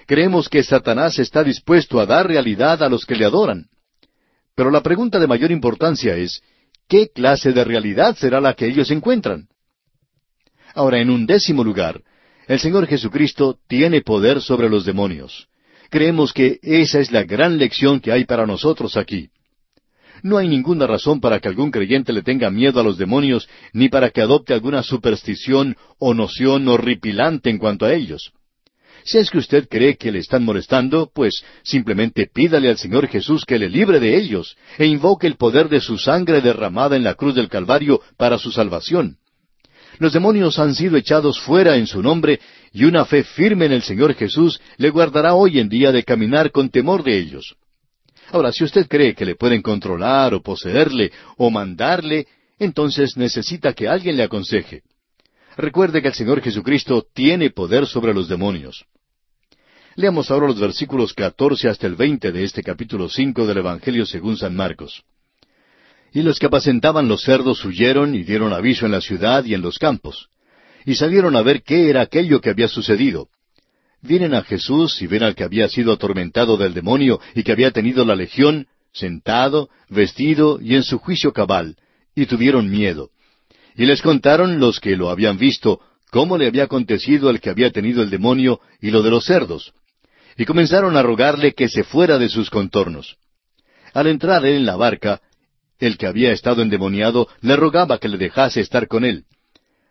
Creemos 0.07 0.48
que 0.48 0.62
Satanás 0.62 1.18
está 1.18 1.42
dispuesto 1.42 1.98
a 1.98 2.07
dar 2.07 2.28
realidad 2.28 2.80
a 2.80 2.88
los 2.88 3.05
que 3.05 3.16
le 3.16 3.24
adoran. 3.24 3.66
Pero 4.55 4.70
la 4.70 4.82
pregunta 4.82 5.18
de 5.18 5.26
mayor 5.26 5.51
importancia 5.51 6.14
es, 6.14 6.40
¿qué 6.88 7.09
clase 7.09 7.53
de 7.53 7.64
realidad 7.64 8.16
será 8.16 8.40
la 8.40 8.55
que 8.55 8.66
ellos 8.66 8.88
encuentran? 8.92 9.48
Ahora, 10.72 11.01
en 11.01 11.11
un 11.11 11.26
décimo 11.26 11.64
lugar, 11.64 12.03
el 12.46 12.61
Señor 12.61 12.86
Jesucristo 12.86 13.59
tiene 13.66 14.01
poder 14.03 14.40
sobre 14.40 14.70
los 14.70 14.84
demonios. 14.84 15.48
Creemos 15.90 16.32
que 16.32 16.61
esa 16.62 17.01
es 17.01 17.11
la 17.11 17.24
gran 17.24 17.59
lección 17.59 17.98
que 17.98 18.12
hay 18.12 18.26
para 18.26 18.46
nosotros 18.46 18.96
aquí. 18.96 19.30
No 20.23 20.39
hay 20.39 20.49
ninguna 20.49 20.87
razón 20.87 21.21
para 21.21 21.41
que 21.41 21.49
algún 21.49 21.71
creyente 21.71 22.12
le 22.12 22.23
tenga 22.23 22.51
miedo 22.51 22.81
a 22.81 22.83
los 22.83 22.99
demonios, 22.99 23.49
ni 23.73 23.89
para 23.89 24.11
que 24.11 24.21
adopte 24.21 24.55
alguna 24.55 24.83
superstición 24.83 25.77
o 25.99 26.14
noción 26.14 26.68
horripilante 26.68 27.51
en 27.51 27.59
cuanto 27.59 27.87
a 27.87 27.95
ellos. 27.95 28.33
Si 29.05 29.18
es 29.18 29.31
que 29.31 29.39
usted 29.39 29.68
cree 29.68 29.97
que 29.97 30.12
le 30.12 30.18
están 30.18 30.45
molestando, 30.45 31.11
pues 31.14 31.43
simplemente 31.62 32.27
pídale 32.33 32.68
al 32.68 32.77
Señor 32.77 33.09
Jesús 33.09 33.45
que 33.45 33.59
le 33.59 33.68
libre 33.68 33.99
de 33.99 34.16
ellos 34.16 34.57
e 34.79 34.87
invoque 34.87 35.27
el 35.27 35.37
poder 35.37 35.68
de 35.68 35.81
su 35.81 35.97
sangre 35.97 36.41
derramada 36.41 36.97
en 36.97 37.05
la 37.05 37.14
cruz 37.14 37.35
del 37.35 37.49
Calvario 37.49 38.01
para 38.16 38.39
su 38.39 38.51
salvación. 38.51 39.16
Los 39.99 40.12
demonios 40.12 40.59
han 40.59 40.75
sido 40.75 40.97
echados 40.97 41.41
fuera 41.41 41.77
en 41.77 41.87
su 41.87 42.03
nombre 42.03 42.41
y 42.73 42.85
una 42.85 43.05
fe 43.05 43.25
firme 43.25 43.66
en 43.66 43.73
el 43.73 43.83
Señor 43.83 44.14
Jesús 44.14 44.61
le 44.77 44.91
guardará 44.91 45.35
hoy 45.35 45.59
en 45.59 45.68
día 45.68 45.93
de 45.93 46.05
caminar 46.05 46.51
con 46.53 46.71
temor 46.71 47.03
de 47.03 47.18
ellos. 47.18 47.57
Ahora, 48.33 48.53
si 48.53 48.64
usted 48.64 48.87
cree 48.87 49.14
que 49.14 49.24
le 49.24 49.35
pueden 49.35 49.61
controlar 49.61 50.35
o 50.35 50.43
poseerle 50.43 51.11
o 51.37 51.51
mandarle, 51.51 52.26
entonces 52.59 53.16
necesita 53.16 53.72
que 53.72 53.89
alguien 53.89 54.16
le 54.16 54.22
aconseje. 54.22 54.83
Recuerde 55.57 56.01
que 56.01 56.09
el 56.09 56.14
Señor 56.14 56.41
Jesucristo 56.41 57.07
tiene 57.12 57.51
poder 57.51 57.87
sobre 57.87 58.14
los 58.14 58.28
demonios. 58.28 58.85
Leamos 59.97 60.31
ahora 60.31 60.47
los 60.47 60.61
versículos 60.61 61.12
catorce 61.12 61.68
hasta 61.68 61.87
el 61.87 61.97
veinte 61.97 62.31
de 62.31 62.45
este 62.45 62.62
capítulo 62.62 63.09
cinco 63.09 63.47
del 63.47 63.59
Evangelio 63.59 64.07
según 64.07 64.37
San 64.37 64.55
Marcos. 64.55 65.03
Y 66.12 66.22
los 66.22 66.39
que 66.39 66.47
apacentaban 66.47 67.09
los 67.09 67.22
cerdos 67.22 67.64
huyeron 67.64 68.14
y 68.14 68.22
dieron 68.22 68.53
aviso 68.53 68.87
en 68.87 68.93
la 68.93 69.01
ciudad 69.01 69.45
y 69.45 69.55
en 69.55 69.62
los 69.62 69.78
campos. 69.78 70.28
Y 70.85 70.95
salieron 70.95 71.35
a 71.37 71.43
ver 71.43 71.62
qué 71.62 71.91
era 71.91 72.03
aquello 72.03 72.41
que 72.41 72.51
había 72.51 72.68
sucedido. 72.68 73.28
Vienen 74.03 74.34
a 74.34 74.42
Jesús 74.42 75.01
y 75.03 75.07
ven 75.07 75.22
al 75.22 75.34
que 75.34 75.44
había 75.44 75.68
sido 75.68 75.92
atormentado 75.92 76.57
del 76.57 76.72
demonio 76.74 77.20
y 77.34 77.42
que 77.42 77.53
había 77.53 77.70
tenido 77.70 78.05
la 78.05 78.16
legión, 78.16 78.66
sentado, 78.92 79.68
vestido 79.88 80.59
y 80.61 80.74
en 80.74 80.82
su 80.82 80.98
juicio 80.98 81.32
cabal, 81.32 81.76
y 82.14 82.26
tuvieron 82.26 82.70
miedo. 82.70 83.11
Y 83.76 83.86
les 83.86 84.03
contaron 84.03 84.59
los 84.59 84.80
que 84.80 84.96
lo 84.96 85.11
habían 85.11 85.38
visto 85.38 85.80
cómo 86.11 86.38
le 86.38 86.46
había 86.46 86.64
acontecido 86.64 87.30
el 87.30 87.40
que 87.40 87.51
había 87.51 87.70
tenido 87.70 88.03
el 88.03 88.11
demonio 88.11 88.61
y 88.80 88.90
lo 88.90 89.03
de 89.03 89.11
los 89.11 89.24
cerdos. 89.24 89.72
Y 90.36 90.44
comenzaron 90.44 90.96
a 90.96 91.03
rogarle 91.03 91.53
que 91.53 91.68
se 91.68 91.84
fuera 91.84 92.18
de 92.18 92.28
sus 92.28 92.51
contornos. 92.51 93.16
Al 93.92 94.07
entrar 94.07 94.44
él 94.44 94.57
en 94.57 94.66
la 94.66 94.76
barca, 94.76 95.20
el 95.78 95.96
que 95.98 96.07
había 96.07 96.32
estado 96.32 96.62
endemoniado 96.62 97.28
le 97.40 97.57
rogaba 97.57 97.98
que 97.98 98.09
le 98.09 98.18
dejase 98.18 98.61
estar 98.61 98.88
con 98.88 99.05
él. 99.05 99.24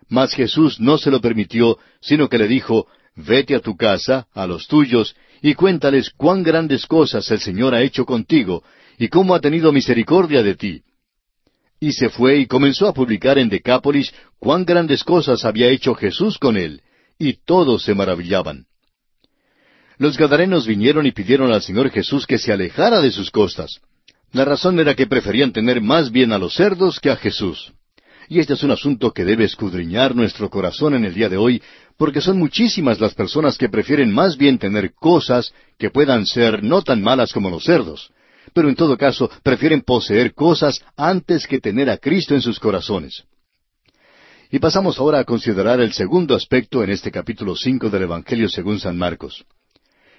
Mas 0.07 0.33
Jesús 0.33 0.79
no 0.79 0.97
se 0.97 1.11
lo 1.11 1.21
permitió, 1.21 1.77
sino 2.01 2.29
que 2.29 2.37
le 2.37 2.47
dijo, 2.47 2.87
Vete 3.21 3.53
a 3.53 3.59
tu 3.59 3.75
casa, 3.75 4.27
a 4.33 4.47
los 4.47 4.65
tuyos, 4.67 5.13
y 5.41 5.53
cuéntales 5.53 6.09
cuán 6.15 6.41
grandes 6.41 6.85
cosas 6.85 7.29
el 7.31 7.39
Señor 7.39 7.75
ha 7.75 7.81
hecho 7.81 8.05
contigo, 8.05 8.63
y 8.97 9.09
cómo 9.09 9.35
ha 9.35 9.41
tenido 9.41 9.73
misericordia 9.73 10.41
de 10.41 10.55
ti. 10.55 10.83
Y 11.81 11.91
se 11.91 12.09
fue 12.09 12.37
y 12.37 12.45
comenzó 12.45 12.87
a 12.87 12.93
publicar 12.93 13.37
en 13.37 13.49
Decápolis 13.49 14.13
cuán 14.39 14.63
grandes 14.63 15.03
cosas 15.03 15.43
había 15.43 15.67
hecho 15.67 15.95
Jesús 15.95 16.37
con 16.37 16.55
él, 16.55 16.81
y 17.17 17.33
todos 17.45 17.83
se 17.83 17.93
maravillaban. 17.93 18.67
Los 19.97 20.17
gadarenos 20.17 20.65
vinieron 20.65 21.05
y 21.05 21.11
pidieron 21.11 21.51
al 21.51 21.61
Señor 21.61 21.89
Jesús 21.89 22.25
que 22.25 22.37
se 22.37 22.53
alejara 22.53 23.01
de 23.01 23.11
sus 23.11 23.31
costas. 23.31 23.81
La 24.31 24.45
razón 24.45 24.79
era 24.79 24.95
que 24.95 25.07
preferían 25.07 25.51
tener 25.51 25.81
más 25.81 26.09
bien 26.09 26.31
a 26.31 26.37
los 26.37 26.53
cerdos 26.53 27.01
que 27.01 27.09
a 27.09 27.17
Jesús. 27.17 27.73
Y 28.31 28.37
este 28.39 28.53
es 28.53 28.61
un 28.61 28.69
asunto 28.69 29.11
que 29.11 29.25
debe 29.25 29.45
escudriñar 29.45 30.15
nuestro 30.15 30.51
corazón 30.51 30.93
en 30.93 31.03
el 31.03 31.15
día 31.15 31.29
de 31.29 31.37
hoy, 31.37 31.63
porque 31.97 32.21
son 32.21 32.37
muchísimas 32.37 32.99
las 32.99 33.15
personas 33.15 33.57
que 33.57 33.69
prefieren 33.69 34.13
más 34.13 34.37
bien 34.37 34.59
tener 34.59 34.93
cosas 34.93 35.51
que 35.79 35.89
puedan 35.89 36.27
ser 36.27 36.63
no 36.63 36.83
tan 36.83 37.01
malas 37.01 37.33
como 37.33 37.49
los 37.49 37.63
cerdos, 37.63 38.11
pero 38.53 38.69
en 38.69 38.75
todo 38.75 38.95
caso 38.99 39.31
prefieren 39.41 39.81
poseer 39.81 40.35
cosas 40.35 40.79
antes 40.95 41.47
que 41.47 41.59
tener 41.59 41.89
a 41.89 41.97
Cristo 41.97 42.35
en 42.35 42.41
sus 42.41 42.59
corazones. 42.59 43.23
Y 44.51 44.59
pasamos 44.59 44.99
ahora 44.99 45.19
a 45.19 45.23
considerar 45.23 45.79
el 45.79 45.93
segundo 45.93 46.35
aspecto 46.35 46.83
en 46.83 46.91
este 46.91 47.09
capítulo 47.09 47.55
cinco 47.55 47.89
del 47.89 48.03
Evangelio 48.03 48.47
según 48.47 48.79
San 48.79 48.95
Marcos. 48.95 49.43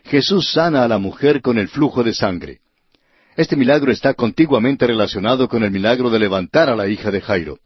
Jesús 0.04 0.50
sana 0.50 0.82
a 0.82 0.88
la 0.88 0.98
mujer 0.98 1.40
con 1.40 1.58
el 1.58 1.68
flujo 1.68 2.02
de 2.02 2.12
sangre. 2.12 2.58
Este 3.36 3.54
milagro 3.54 3.92
está 3.92 4.14
contiguamente 4.14 4.84
relacionado 4.84 5.48
con 5.48 5.62
el 5.62 5.70
milagro 5.70 6.10
de 6.10 6.18
levantar 6.18 6.68
a 6.68 6.74
la 6.74 6.88
hija 6.88 7.12
de 7.12 7.20
Jairo. 7.20 7.60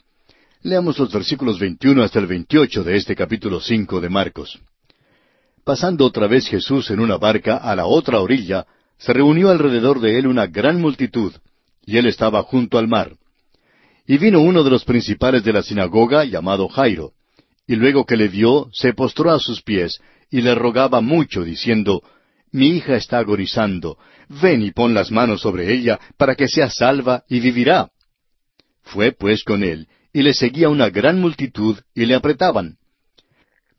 Leamos 0.64 0.98
los 0.98 1.12
versículos 1.12 1.58
21 1.58 2.02
hasta 2.02 2.18
el 2.18 2.26
28 2.26 2.84
de 2.84 2.96
este 2.96 3.14
capítulo 3.14 3.60
cinco 3.60 4.00
de 4.00 4.08
Marcos. 4.08 4.58
Pasando 5.62 6.06
otra 6.06 6.26
vez 6.26 6.48
Jesús 6.48 6.90
en 6.90 7.00
una 7.00 7.18
barca 7.18 7.58
a 7.58 7.76
la 7.76 7.84
otra 7.84 8.22
orilla, 8.22 8.64
se 8.96 9.12
reunió 9.12 9.50
alrededor 9.50 10.00
de 10.00 10.18
él 10.18 10.26
una 10.26 10.46
gran 10.46 10.80
multitud, 10.80 11.34
y 11.84 11.98
él 11.98 12.06
estaba 12.06 12.42
junto 12.44 12.78
al 12.78 12.88
mar. 12.88 13.12
Y 14.06 14.16
vino 14.16 14.40
uno 14.40 14.64
de 14.64 14.70
los 14.70 14.86
principales 14.86 15.44
de 15.44 15.52
la 15.52 15.62
sinagoga, 15.62 16.24
llamado 16.24 16.66
Jairo, 16.68 17.12
y 17.66 17.76
luego 17.76 18.06
que 18.06 18.16
le 18.16 18.28
vio, 18.28 18.70
se 18.72 18.94
postró 18.94 19.32
a 19.32 19.40
sus 19.40 19.60
pies, 19.60 20.00
y 20.30 20.40
le 20.40 20.54
rogaba 20.54 21.02
mucho, 21.02 21.44
diciendo, 21.44 22.02
Mi 22.52 22.68
hija 22.68 22.96
está 22.96 23.18
agonizando, 23.18 23.98
ven 24.30 24.62
y 24.62 24.70
pon 24.70 24.94
las 24.94 25.10
manos 25.10 25.42
sobre 25.42 25.74
ella, 25.74 26.00
para 26.16 26.34
que 26.34 26.48
sea 26.48 26.70
salva 26.70 27.22
y 27.28 27.40
vivirá. 27.40 27.90
Fue 28.80 29.12
pues 29.12 29.44
con 29.44 29.62
él, 29.62 29.88
y 30.14 30.22
le 30.22 30.32
seguía 30.32 30.68
una 30.68 30.88
gran 30.88 31.20
multitud, 31.20 31.76
y 31.92 32.06
le 32.06 32.14
apretaban. 32.14 32.76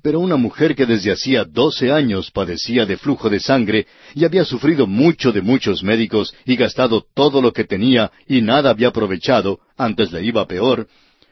Pero 0.03 0.19
una 0.19 0.35
mujer 0.35 0.75
que 0.75 0.85
desde 0.85 1.11
hacía 1.11 1.45
doce 1.45 1.91
años 1.91 2.29
padecía 2.29 2.85
de 2.85 2.97
flujo 2.97 3.29
de 3.29 3.39
sangre 3.39 3.87
y 4.13 4.25
había 4.25 4.43
sufrido 4.43 4.85
mucho 4.85 5.31
de 5.31 5.41
muchos 5.41 5.81
médicos 5.81 6.35
y 6.45 6.57
gastado 6.57 7.05
todo 7.15 7.41
lo 7.41 7.53
que 7.53 7.63
tenía 7.63 8.11
y 8.27 8.41
nada 8.41 8.69
había 8.69 8.89
aprovechado, 8.89 9.61
antes 9.77 10.11
le 10.11 10.23
iba 10.23 10.45
peor, 10.45 10.87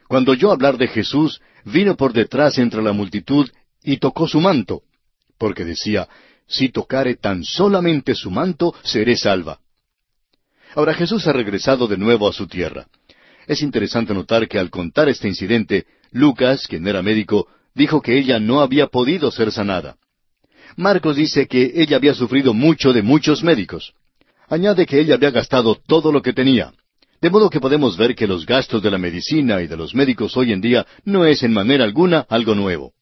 cuando 0.08 0.32
oyó 0.32 0.52
hablar 0.52 0.78
de 0.78 0.88
Jesús, 0.88 1.42
vino 1.66 1.96
por 1.98 2.14
detrás 2.14 2.58
entre 2.58 2.82
la 2.82 2.94
multitud 2.94 3.50
y 3.84 3.98
tocó 3.98 4.28
su 4.28 4.40
manto, 4.40 4.84
porque 5.38 5.66
decía, 5.66 6.08
si 6.48 6.70
tocare 6.70 7.16
tan 7.16 7.44
solamente 7.44 8.16
su 8.16 8.32
manto, 8.32 8.74
seré 8.84 9.18
salva. 9.18 9.60
Ahora 10.76 10.94
Jesús 10.94 11.28
ha 11.28 11.34
regresado 11.34 11.88
de 11.88 11.98
nuevo 11.98 12.28
a 12.28 12.34
su 12.34 12.48
tierra. 12.48 12.88
Es 13.48 13.62
interesante 13.62 14.14
notar 14.14 14.48
que 14.48 14.60
al 14.60 14.70
contar 14.70 15.10
este 15.10 15.28
incidente, 15.28 15.86
Lucas, 16.12 16.68
quien 16.68 16.88
era 16.88 17.02
médico, 17.02 17.48
dijo 17.76 18.02
que 18.02 18.18
ella 18.18 18.40
no 18.40 18.62
había 18.62 18.88
podido 18.88 19.32
ser 19.32 19.52
sanada. 19.52 19.98
Marcos 20.76 21.16
dice 21.16 21.48
que 21.48 21.72
ella 21.76 21.98
había 21.98 22.14
sufrido 22.14 22.54
mucho 22.54 22.94
de 22.94 23.02
muchos 23.02 23.44
médicos. 23.44 23.94
Añade 24.48 24.86
que 24.86 25.00
ella 25.00 25.16
había 25.16 25.32
gastado 25.32 25.76
todo 25.76 26.12
lo 26.12 26.22
que 26.22 26.34
tenía. 26.34 26.74
De 27.22 27.30
modo 27.30 27.50
que 27.50 27.60
podemos 27.60 27.98
ver 27.98 28.16
que 28.16 28.28
los 28.28 28.46
gastos 28.46 28.84
de 28.84 28.92
la 28.92 28.98
medicina 28.98 29.62
y 29.62 29.68
de 29.68 29.78
los 29.78 29.96
médicos 29.96 30.36
hoy 30.36 30.52
en 30.52 30.62
día 30.62 30.86
no 31.06 31.26
es 31.26 31.44
en 31.44 31.54
manera 31.54 31.84
alguna 31.84 32.26
algo 32.30 32.54
nuevo. 32.54 32.94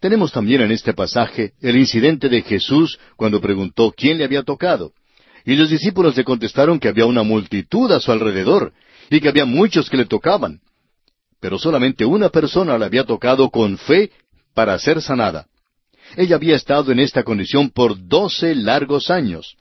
Tenemos 0.00 0.32
también 0.32 0.60
en 0.60 0.72
este 0.72 0.92
pasaje 0.92 1.52
el 1.62 1.76
incidente 1.76 2.28
de 2.28 2.42
Jesús 2.42 2.98
cuando 3.16 3.40
preguntó 3.40 3.94
quién 3.96 4.18
le 4.18 4.24
había 4.24 4.42
tocado. 4.42 4.92
Y 5.46 5.56
los 5.56 5.70
discípulos 5.70 6.16
le 6.16 6.24
contestaron 6.24 6.78
que 6.78 6.88
había 6.88 7.06
una 7.06 7.22
multitud 7.22 7.90
a 7.92 8.00
su 8.00 8.12
alrededor, 8.12 8.72
y 9.10 9.20
que 9.20 9.28
había 9.28 9.44
muchos 9.44 9.88
que 9.90 9.96
le 9.96 10.06
tocaban. 10.06 10.60
Pero 11.40 11.58
solamente 11.58 12.04
una 12.04 12.28
persona 12.28 12.78
le 12.78 12.84
había 12.86 13.04
tocado 13.04 13.50
con 13.50 13.76
fe 13.78 14.10
para 14.54 14.78
ser 14.78 15.02
sanada. 15.02 15.46
Ella 16.16 16.36
había 16.36 16.56
estado 16.56 16.92
en 16.92 17.00
esta 17.00 17.22
condición 17.22 17.70
por 17.70 18.06
doce 18.08 18.54
largos 18.54 19.10
años. 19.10 19.56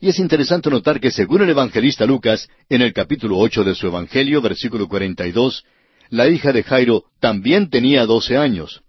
Y 0.00 0.08
es 0.08 0.18
interesante 0.18 0.70
notar 0.70 0.98
que 0.98 1.10
según 1.10 1.42
el 1.42 1.50
evangelista 1.50 2.06
Lucas, 2.06 2.48
en 2.68 2.80
el 2.80 2.92
capítulo 2.92 3.36
ocho 3.36 3.64
de 3.64 3.74
su 3.74 3.86
Evangelio, 3.86 4.40
versículo 4.40 4.88
cuarenta 4.88 5.26
y 5.26 5.32
dos, 5.32 5.64
la 6.08 6.26
hija 6.28 6.52
de 6.52 6.62
Jairo 6.62 7.04
también 7.20 7.68
tenía 7.68 8.06
doce 8.06 8.36
años. 8.36 8.82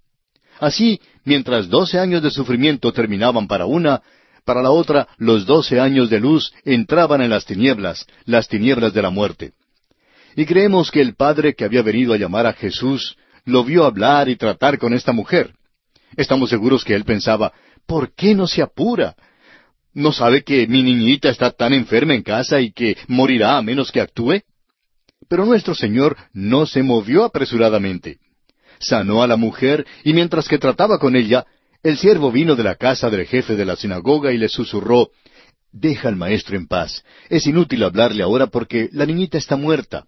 Así, 0.59 1.01
mientras 1.25 1.69
doce 1.69 1.99
años 1.99 2.23
de 2.23 2.31
sufrimiento 2.31 2.93
terminaban 2.93 3.47
para 3.47 3.65
una, 3.65 4.01
para 4.45 4.61
la 4.61 4.71
otra 4.71 5.07
los 5.17 5.45
doce 5.45 5.79
años 5.79 6.09
de 6.09 6.19
luz 6.19 6.53
entraban 6.63 7.21
en 7.21 7.29
las 7.29 7.45
tinieblas, 7.45 8.07
las 8.25 8.47
tinieblas 8.47 8.93
de 8.93 9.01
la 9.01 9.09
muerte. 9.09 9.51
Y 10.35 10.45
creemos 10.45 10.91
que 10.91 11.01
el 11.01 11.15
padre 11.15 11.53
que 11.55 11.65
había 11.65 11.81
venido 11.81 12.13
a 12.13 12.17
llamar 12.17 12.45
a 12.45 12.53
Jesús 12.53 13.17
lo 13.45 13.63
vio 13.63 13.85
hablar 13.85 14.29
y 14.29 14.35
tratar 14.35 14.77
con 14.77 14.93
esta 14.93 15.11
mujer. 15.11 15.53
Estamos 16.15 16.49
seguros 16.49 16.83
que 16.83 16.93
él 16.93 17.05
pensaba, 17.05 17.53
¿por 17.85 18.13
qué 18.13 18.35
no 18.35 18.47
se 18.47 18.61
apura? 18.61 19.15
¿No 19.93 20.11
sabe 20.11 20.43
que 20.43 20.67
mi 20.67 20.83
niñita 20.83 21.29
está 21.29 21.51
tan 21.51 21.73
enferma 21.73 22.13
en 22.13 22.23
casa 22.23 22.61
y 22.61 22.71
que 22.71 22.97
morirá 23.07 23.57
a 23.57 23.61
menos 23.61 23.91
que 23.91 24.01
actúe? 24.01 24.41
Pero 25.27 25.45
nuestro 25.45 25.75
Señor 25.75 26.17
no 26.33 26.65
se 26.65 26.83
movió 26.83 27.23
apresuradamente. 27.23 28.19
Sanó 28.79 29.21
a 29.21 29.27
la 29.27 29.35
mujer 29.35 29.85
y 30.03 30.13
mientras 30.13 30.47
que 30.47 30.57
trataba 30.57 30.97
con 30.97 31.15
ella, 31.15 31.45
el 31.83 31.97
siervo 31.97 32.31
vino 32.31 32.55
de 32.55 32.63
la 32.63 32.75
casa 32.75 33.09
del 33.09 33.25
jefe 33.25 33.55
de 33.55 33.65
la 33.65 33.75
sinagoga 33.75 34.31
y 34.31 34.37
le 34.37 34.49
susurró, 34.49 35.09
Deja 35.73 36.09
al 36.09 36.17
maestro 36.17 36.57
en 36.57 36.67
paz. 36.67 37.03
Es 37.29 37.47
inútil 37.47 37.83
hablarle 37.83 38.23
ahora 38.23 38.47
porque 38.47 38.89
la 38.91 39.05
niñita 39.05 39.37
está 39.37 39.55
muerta. 39.55 40.05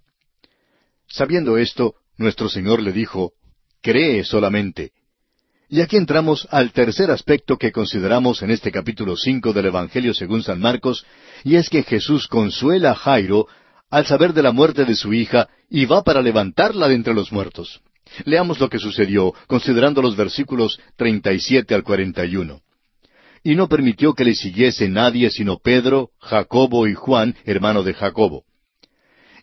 Sabiendo 1.13 1.59
esto, 1.59 1.93
nuestro 2.17 2.49
Señor 2.49 2.81
le 2.81 2.91
dijo, 2.91 3.33
Cree 3.83 4.23
solamente. 4.23 4.93
Y 5.69 5.81
aquí 5.81 5.95
entramos 5.95 6.47
al 6.49 6.71
tercer 6.71 7.11
aspecto 7.11 7.57
que 7.57 7.71
consideramos 7.71 8.41
en 8.41 8.49
este 8.49 8.71
capítulo 8.71 9.15
cinco 9.15 9.53
del 9.53 9.67
Evangelio 9.67 10.15
según 10.15 10.41
San 10.41 10.59
Marcos, 10.59 11.05
y 11.43 11.57
es 11.57 11.69
que 11.69 11.83
Jesús 11.83 12.27
consuela 12.27 12.91
a 12.91 12.95
Jairo 12.95 13.45
al 13.91 14.07
saber 14.07 14.33
de 14.33 14.41
la 14.41 14.51
muerte 14.51 14.85
de 14.85 14.95
su 14.95 15.13
hija 15.13 15.49
y 15.69 15.85
va 15.85 16.03
para 16.03 16.19
levantarla 16.19 16.87
de 16.87 16.95
entre 16.95 17.13
los 17.13 17.31
muertos. 17.31 17.81
Leamos 18.25 18.59
lo 18.59 18.67
que 18.67 18.79
sucedió, 18.79 19.35
considerando 19.45 20.01
los 20.01 20.15
versículos 20.15 20.79
treinta 20.95 21.31
y 21.31 21.39
siete 21.39 21.75
al 21.75 21.83
cuarenta 21.83 22.25
y 22.25 22.37
uno. 22.37 22.61
Y 23.43 23.53
no 23.53 23.69
permitió 23.69 24.15
que 24.15 24.25
le 24.25 24.33
siguiese 24.33 24.89
nadie 24.89 25.29
sino 25.29 25.59
Pedro, 25.59 26.09
Jacobo 26.19 26.87
y 26.87 26.95
Juan, 26.95 27.35
hermano 27.45 27.83
de 27.83 27.93
Jacobo. 27.93 28.45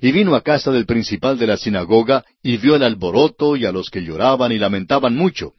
Y 0.01 0.12
vino 0.12 0.34
a 0.34 0.42
casa 0.42 0.70
del 0.70 0.86
principal 0.86 1.38
de 1.38 1.46
la 1.46 1.57
sinagoga, 1.57 2.24
y 2.42 2.57
vio 2.57 2.76
el 2.76 2.82
alboroto 2.82 3.57
y 3.57 3.66
a 3.66 3.72
los 3.72 3.90
que 3.90 4.03
lloraban 4.03 4.53
y 4.53 4.59
lamentaban 4.59 5.14
mucho 5.14 5.55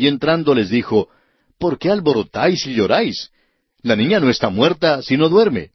y 0.00 0.06
entrando 0.06 0.54
les 0.54 0.70
dijo, 0.70 1.08
¿Por 1.58 1.78
qué 1.78 1.90
alborotáis 1.90 2.66
y 2.66 2.74
lloráis? 2.74 3.30
La 3.82 3.96
niña 3.96 4.18
no 4.18 4.30
está 4.30 4.48
muerta, 4.48 5.02
sino 5.02 5.28
duerme. 5.28 5.72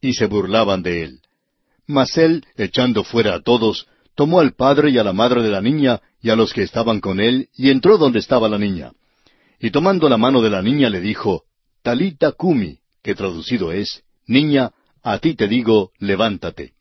Y 0.00 0.14
se 0.14 0.26
burlaban 0.26 0.84
de 0.84 1.02
él. 1.02 1.20
Mas 1.84 2.16
él, 2.16 2.44
echando 2.56 3.02
fuera 3.02 3.34
a 3.34 3.40
todos, 3.42 3.88
tomó 4.14 4.38
al 4.38 4.54
padre 4.54 4.90
y 4.90 4.98
a 4.98 5.02
la 5.02 5.12
madre 5.12 5.42
de 5.42 5.50
la 5.50 5.60
niña 5.60 6.00
y 6.22 6.30
a 6.30 6.36
los 6.36 6.52
que 6.52 6.62
estaban 6.62 7.00
con 7.00 7.18
él, 7.18 7.48
y 7.56 7.70
entró 7.70 7.98
donde 7.98 8.20
estaba 8.20 8.48
la 8.48 8.58
niña. 8.58 8.92
Y 9.58 9.70
tomando 9.70 10.08
la 10.08 10.16
mano 10.16 10.42
de 10.42 10.50
la 10.50 10.62
niña 10.62 10.88
le 10.88 11.00
dijo, 11.00 11.42
Talita 11.82 12.30
cumi, 12.30 12.78
que 13.02 13.16
traducido 13.16 13.72
es, 13.72 14.04
Niña, 14.28 14.70
a 15.02 15.18
ti 15.18 15.34
te 15.34 15.48
digo, 15.48 15.90
levántate. 15.98 16.75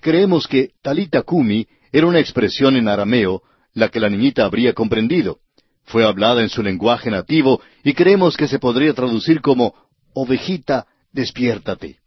Creemos 0.00 0.46
que 0.46 0.70
Talita 0.82 1.22
cumi 1.22 1.66
era 1.92 2.06
una 2.06 2.20
expresión 2.20 2.76
en 2.76 2.88
arameo, 2.88 3.42
la 3.74 3.88
que 3.88 4.00
la 4.00 4.08
niñita 4.08 4.44
habría 4.44 4.72
comprendido. 4.72 5.38
Fue 5.84 6.04
hablada 6.04 6.42
en 6.42 6.48
su 6.48 6.62
lenguaje 6.62 7.10
nativo 7.10 7.60
y 7.82 7.94
creemos 7.94 8.36
que 8.36 8.48
se 8.48 8.58
podría 8.58 8.92
traducir 8.92 9.40
como 9.40 9.74
Ovejita, 10.14 10.86
despiértate. 11.12 11.98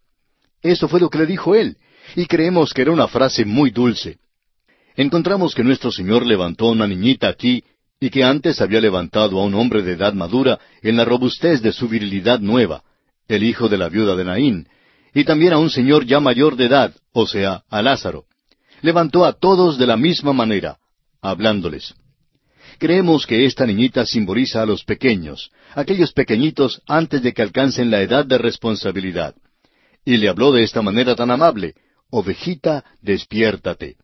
Eso 0.62 0.88
fue 0.88 1.00
lo 1.00 1.10
que 1.10 1.18
le 1.18 1.26
dijo 1.26 1.54
él, 1.54 1.76
y 2.14 2.26
creemos 2.26 2.72
que 2.72 2.82
era 2.82 2.92
una 2.92 3.08
frase 3.08 3.44
muy 3.44 3.70
dulce. 3.70 4.18
Encontramos 4.96 5.54
que 5.54 5.64
nuestro 5.64 5.90
Señor 5.90 6.26
levantó 6.26 6.68
a 6.68 6.72
una 6.72 6.86
niñita 6.86 7.28
aquí 7.28 7.64
y 7.98 8.10
que 8.10 8.22
antes 8.22 8.60
había 8.60 8.80
levantado 8.80 9.40
a 9.40 9.44
un 9.44 9.54
hombre 9.54 9.82
de 9.82 9.92
edad 9.92 10.12
madura 10.12 10.58
en 10.82 10.96
la 10.96 11.04
robustez 11.04 11.62
de 11.62 11.72
su 11.72 11.88
virilidad 11.88 12.40
nueva, 12.40 12.82
el 13.28 13.42
hijo 13.42 13.68
de 13.68 13.78
la 13.78 13.88
viuda 13.88 14.14
de 14.14 14.24
Naín, 14.24 14.68
y 15.14 15.24
también 15.24 15.52
a 15.52 15.58
un 15.58 15.70
señor 15.70 16.06
ya 16.06 16.20
mayor 16.20 16.56
de 16.56 16.66
edad, 16.66 16.94
o 17.12 17.26
sea, 17.26 17.62
a 17.68 17.82
Lázaro. 17.82 18.24
Levantó 18.80 19.24
a 19.24 19.32
todos 19.32 19.78
de 19.78 19.86
la 19.86 19.96
misma 19.96 20.32
manera, 20.32 20.78
hablándoles. 21.20 21.94
Creemos 22.78 23.26
que 23.26 23.44
esta 23.44 23.66
niñita 23.66 24.06
simboliza 24.06 24.62
a 24.62 24.66
los 24.66 24.84
pequeños, 24.84 25.50
aquellos 25.74 26.12
pequeñitos 26.12 26.82
antes 26.86 27.22
de 27.22 27.32
que 27.32 27.42
alcancen 27.42 27.90
la 27.90 28.00
edad 28.00 28.24
de 28.24 28.38
responsabilidad. 28.38 29.34
Y 30.04 30.16
le 30.16 30.28
habló 30.28 30.50
de 30.52 30.64
esta 30.64 30.82
manera 30.82 31.14
tan 31.14 31.30
amable, 31.30 31.74
Ovejita, 32.10 32.84
despiértate. 33.00 33.96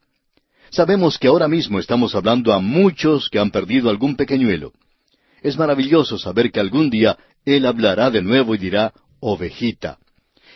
Sabemos 0.70 1.18
que 1.18 1.28
ahora 1.28 1.48
mismo 1.48 1.78
estamos 1.78 2.14
hablando 2.14 2.52
a 2.52 2.60
muchos 2.60 3.28
que 3.28 3.38
han 3.38 3.50
perdido 3.50 3.90
algún 3.90 4.16
pequeñuelo. 4.16 4.72
Es 5.42 5.56
maravilloso 5.56 6.18
saber 6.18 6.50
que 6.50 6.60
algún 6.60 6.90
día 6.90 7.18
Él 7.44 7.66
hablará 7.66 8.10
de 8.10 8.22
nuevo 8.22 8.54
y 8.54 8.58
dirá, 8.58 8.92
Ovejita. 9.20 9.98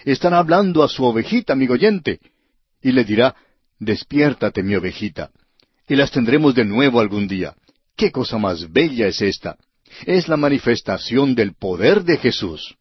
Están 0.04 0.34
hablando 0.34 0.82
a 0.82 0.88
su 0.88 1.04
ovejita, 1.04 1.52
amigo 1.52 1.74
oyente. 1.74 2.20
Y 2.82 2.92
le 2.92 3.04
dirá, 3.04 3.34
Despiértate, 3.78 4.62
mi 4.62 4.76
ovejita. 4.76 5.30
Y 5.88 5.96
las 5.96 6.10
tendremos 6.10 6.54
de 6.54 6.64
nuevo 6.64 7.00
algún 7.00 7.26
día. 7.26 7.54
¿Qué 7.96 8.12
cosa 8.12 8.38
más 8.38 8.72
bella 8.72 9.08
es 9.08 9.20
esta? 9.20 9.56
Es 10.06 10.28
la 10.28 10.36
manifestación 10.36 11.34
del 11.34 11.54
poder 11.54 12.04
de 12.04 12.16
Jesús. 12.16 12.76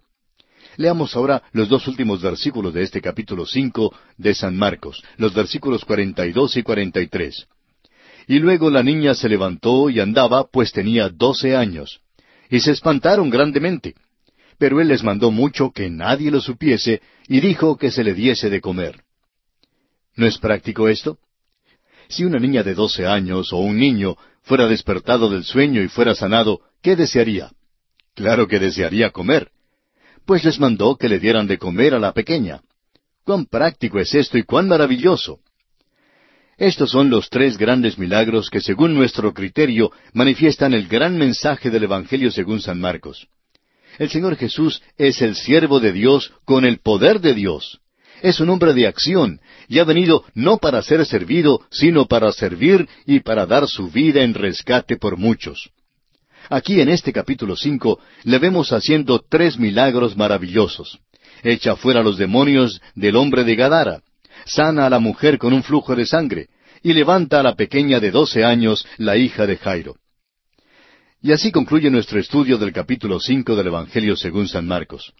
Leamos 0.77 1.15
ahora 1.15 1.43
los 1.51 1.67
dos 1.69 1.87
últimos 1.87 2.21
versículos 2.21 2.73
de 2.73 2.83
este 2.83 3.01
capítulo 3.01 3.45
cinco 3.45 3.93
de 4.17 4.33
San 4.33 4.55
Marcos, 4.55 5.03
los 5.17 5.33
versículos 5.33 5.83
cuarenta 5.83 6.25
y 6.25 6.31
dos 6.31 6.55
y 6.55 6.63
cuarenta 6.63 7.01
y 7.01 7.07
tres. 7.07 7.47
Y 8.27 8.39
luego 8.39 8.69
la 8.69 8.83
niña 8.83 9.13
se 9.15 9.27
levantó 9.27 9.89
y 9.89 9.99
andaba, 9.99 10.47
pues 10.47 10.71
tenía 10.71 11.09
doce 11.09 11.55
años. 11.55 11.99
Y 12.49 12.59
se 12.59 12.71
espantaron 12.71 13.29
grandemente. 13.29 13.95
Pero 14.61 14.79
él 14.79 14.89
les 14.89 15.01
mandó 15.01 15.31
mucho 15.31 15.71
que 15.71 15.89
nadie 15.89 16.29
lo 16.29 16.39
supiese, 16.39 17.01
y 17.27 17.39
dijo 17.39 17.77
que 17.77 17.89
se 17.89 18.03
le 18.03 18.13
diese 18.13 18.47
de 18.47 18.61
comer. 18.61 19.01
¿No 20.15 20.27
es 20.27 20.37
práctico 20.37 20.87
esto? 20.87 21.17
Si 22.09 22.25
una 22.25 22.37
niña 22.37 22.61
de 22.61 22.75
doce 22.75 23.07
años 23.07 23.53
o 23.53 23.57
un 23.57 23.79
niño 23.79 24.17
fuera 24.43 24.67
despertado 24.67 25.31
del 25.31 25.45
sueño 25.45 25.81
y 25.81 25.87
fuera 25.87 26.13
sanado, 26.13 26.61
¿qué 26.83 26.95
desearía? 26.95 27.49
Claro 28.13 28.47
que 28.47 28.59
desearía 28.59 29.09
comer. 29.09 29.49
Pues 30.27 30.43
les 30.43 30.59
mandó 30.59 30.95
que 30.95 31.09
le 31.09 31.17
dieran 31.17 31.47
de 31.47 31.57
comer 31.57 31.95
a 31.95 31.99
la 31.99 32.13
pequeña. 32.13 32.61
Cuán 33.23 33.47
práctico 33.47 33.97
es 33.97 34.13
esto 34.13 34.37
y 34.37 34.43
cuán 34.43 34.67
maravilloso. 34.67 35.39
Estos 36.59 36.91
son 36.91 37.09
los 37.09 37.31
tres 37.31 37.57
grandes 37.57 37.97
milagros 37.97 38.51
que 38.51 38.61
según 38.61 38.93
nuestro 38.93 39.33
criterio 39.33 39.91
manifiestan 40.13 40.75
el 40.75 40.87
gran 40.87 41.17
mensaje 41.17 41.71
del 41.71 41.85
Evangelio 41.85 42.29
según 42.29 42.61
San 42.61 42.79
Marcos. 42.79 43.27
El 43.97 44.09
Señor 44.09 44.35
Jesús 44.37 44.81
es 44.97 45.21
el 45.21 45.35
siervo 45.35 45.79
de 45.79 45.91
Dios 45.91 46.33
con 46.45 46.65
el 46.65 46.79
poder 46.79 47.19
de 47.19 47.33
Dios 47.33 47.81
es 48.21 48.39
un 48.39 48.49
hombre 48.49 48.73
de 48.73 48.87
acción 48.87 49.39
y 49.67 49.79
ha 49.79 49.83
venido 49.83 50.23
no 50.33 50.57
para 50.57 50.81
ser 50.81 51.05
servido, 51.05 51.61
sino 51.71 52.05
para 52.05 52.31
servir 52.31 52.87
y 53.05 53.21
para 53.21 53.45
dar 53.45 53.67
su 53.67 53.89
vida 53.89 54.21
en 54.21 54.33
rescate 54.33 54.97
por 54.97 55.17
muchos. 55.17 55.71
Aquí 56.49 56.81
en 56.81 56.89
este 56.89 57.13
capítulo 57.13 57.55
cinco 57.55 57.99
le 58.23 58.39
vemos 58.39 58.73
haciendo 58.73 59.23
tres 59.27 59.57
milagros 59.57 60.17
maravillosos. 60.17 60.99
Echa 61.43 61.75
fuera 61.75 62.03
los 62.03 62.17
demonios 62.17 62.81
del 62.95 63.15
hombre 63.15 63.43
de 63.43 63.55
Gadara, 63.55 64.01
sana 64.45 64.85
a 64.85 64.89
la 64.89 64.99
mujer 64.99 65.37
con 65.37 65.53
un 65.53 65.63
flujo 65.63 65.95
de 65.95 66.05
sangre, 66.05 66.47
y 66.83 66.93
levanta 66.93 67.39
a 67.39 67.43
la 67.43 67.55
pequeña 67.55 67.99
de 67.99 68.11
doce 68.11 68.43
años, 68.43 68.85
la 68.97 69.17
hija 69.17 69.45
de 69.45 69.57
Jairo. 69.57 69.95
Y 71.23 71.31
así 71.31 71.51
concluye 71.51 71.91
nuestro 71.91 72.19
estudio 72.19 72.57
del 72.57 72.73
capítulo 72.73 73.19
cinco 73.19 73.55
del 73.55 73.67
Evangelio 73.67 74.15
según 74.15 74.47
San 74.47 74.65
Marcos. 74.65 75.13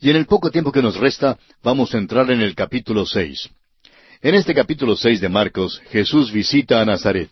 Y 0.00 0.10
en 0.10 0.16
el 0.16 0.26
poco 0.26 0.50
tiempo 0.50 0.72
que 0.72 0.82
nos 0.82 0.96
resta, 0.96 1.38
vamos 1.62 1.94
a 1.94 1.98
entrar 1.98 2.28
en 2.32 2.40
el 2.40 2.56
capítulo 2.56 3.06
seis. 3.06 3.48
En 4.22 4.34
este 4.34 4.54
capítulo 4.54 4.96
seis 4.96 5.20
de 5.20 5.28
Marcos, 5.28 5.80
Jesús 5.90 6.32
visita 6.32 6.80
a 6.80 6.84
Nazaret. 6.84 7.30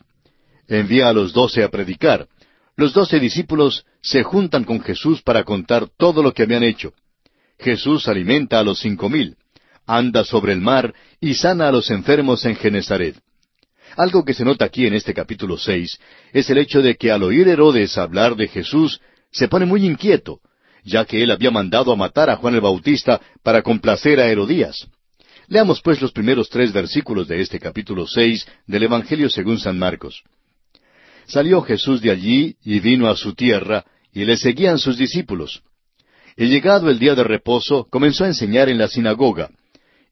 Envía 0.69 1.09
a 1.09 1.13
los 1.13 1.33
doce 1.33 1.65
a 1.65 1.71
predicar. 1.71 2.29
Los 2.77 2.93
doce 2.93 3.19
discípulos 3.19 3.85
se 4.01 4.23
juntan 4.23 4.63
con 4.63 4.81
Jesús 4.81 5.21
para 5.23 5.43
contar 5.43 5.89
todo 5.99 6.23
lo 6.23 6.33
que 6.33 6.45
habían 6.45 6.63
hecho. 6.63 6.93
Jesús 7.59 8.07
alimenta 8.07 8.61
a 8.61 8.63
los 8.63 8.79
cinco 8.79 9.09
mil, 9.09 9.37
anda 9.87 10.23
sobre 10.23 10.53
el 10.53 10.61
mar 10.61 10.95
y 11.21 11.35
sana 11.35 11.67
a 11.67 11.73
los 11.73 11.91
enfermos 11.91 12.45
en 12.45 12.55
Genezaret. 12.55 13.17
Algo 13.99 14.25
que 14.25 14.33
se 14.33 14.45
nota 14.45 14.65
aquí 14.65 14.87
en 14.87 14.95
este 14.95 15.13
capítulo 15.13 15.59
seis 15.59 15.99
es 16.33 16.49
el 16.51 16.59
hecho 16.59 16.81
de 16.83 16.95
que 16.95 17.11
al 17.11 17.25
oír 17.25 17.49
Herodes 17.49 17.99
hablar 17.99 18.37
de 18.37 18.47
Jesús, 18.47 19.01
se 19.33 19.49
pone 19.49 19.67
muy 19.67 19.85
inquieto, 19.85 20.39
ya 20.85 21.05
que 21.05 21.21
él 21.21 21.33
había 21.33 21.51
mandado 21.51 21.91
a 21.91 21.97
matar 21.97 22.31
a 22.31 22.37
Juan 22.37 22.55
el 22.55 22.61
Bautista 22.61 23.21
para 23.43 23.61
complacer 23.61 24.21
a 24.21 24.29
Herodías. 24.29 24.87
Leamos 25.49 25.83
pues 25.83 26.01
los 26.01 26.13
primeros 26.13 26.49
tres 26.49 26.73
versículos 26.73 27.27
de 27.27 27.41
este 27.41 27.59
capítulo 27.59 28.07
seis 28.07 28.47
del 28.69 28.85
Evangelio 28.85 29.29
según 29.29 29.59
San 29.59 29.77
Marcos. 29.77 30.23
Salió 31.27 31.61
Jesús 31.63 32.01
de 32.01 32.13
allí 32.13 32.55
y 32.63 32.79
vino 32.79 33.09
a 33.09 33.17
su 33.17 33.35
tierra, 33.35 33.85
y 34.13 34.25
le 34.25 34.37
seguían 34.37 34.79
sus 34.79 34.97
discípulos. 34.97 35.65
Y 36.37 36.47
llegado 36.47 36.89
el 36.89 37.01
día 37.01 37.17
de 37.17 37.25
reposo, 37.25 37.89
comenzó 37.91 38.23
a 38.23 38.29
enseñar 38.29 38.69
en 38.69 38.79
la 38.79 38.87
sinagoga. 38.87 39.51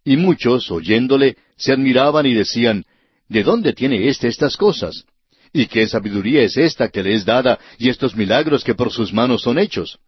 Y 0.04 0.16
muchos, 0.16 0.72
oyéndole, 0.72 1.36
se 1.56 1.72
admiraban 1.72 2.26
y 2.26 2.34
decían, 2.34 2.84
¿De 3.28 3.42
dónde 3.42 3.72
tiene 3.72 4.08
éste 4.08 4.28
estas 4.28 4.56
cosas? 4.56 5.04
¿Y 5.52 5.66
qué 5.66 5.86
sabiduría 5.86 6.42
es 6.42 6.56
esta 6.56 6.88
que 6.88 7.02
le 7.02 7.14
es 7.14 7.24
dada 7.24 7.58
y 7.78 7.88
estos 7.88 8.14
milagros 8.14 8.62
que 8.62 8.74
por 8.74 8.92
sus 8.92 9.12
manos 9.12 9.42
son 9.42 9.58
hechos? 9.58 9.98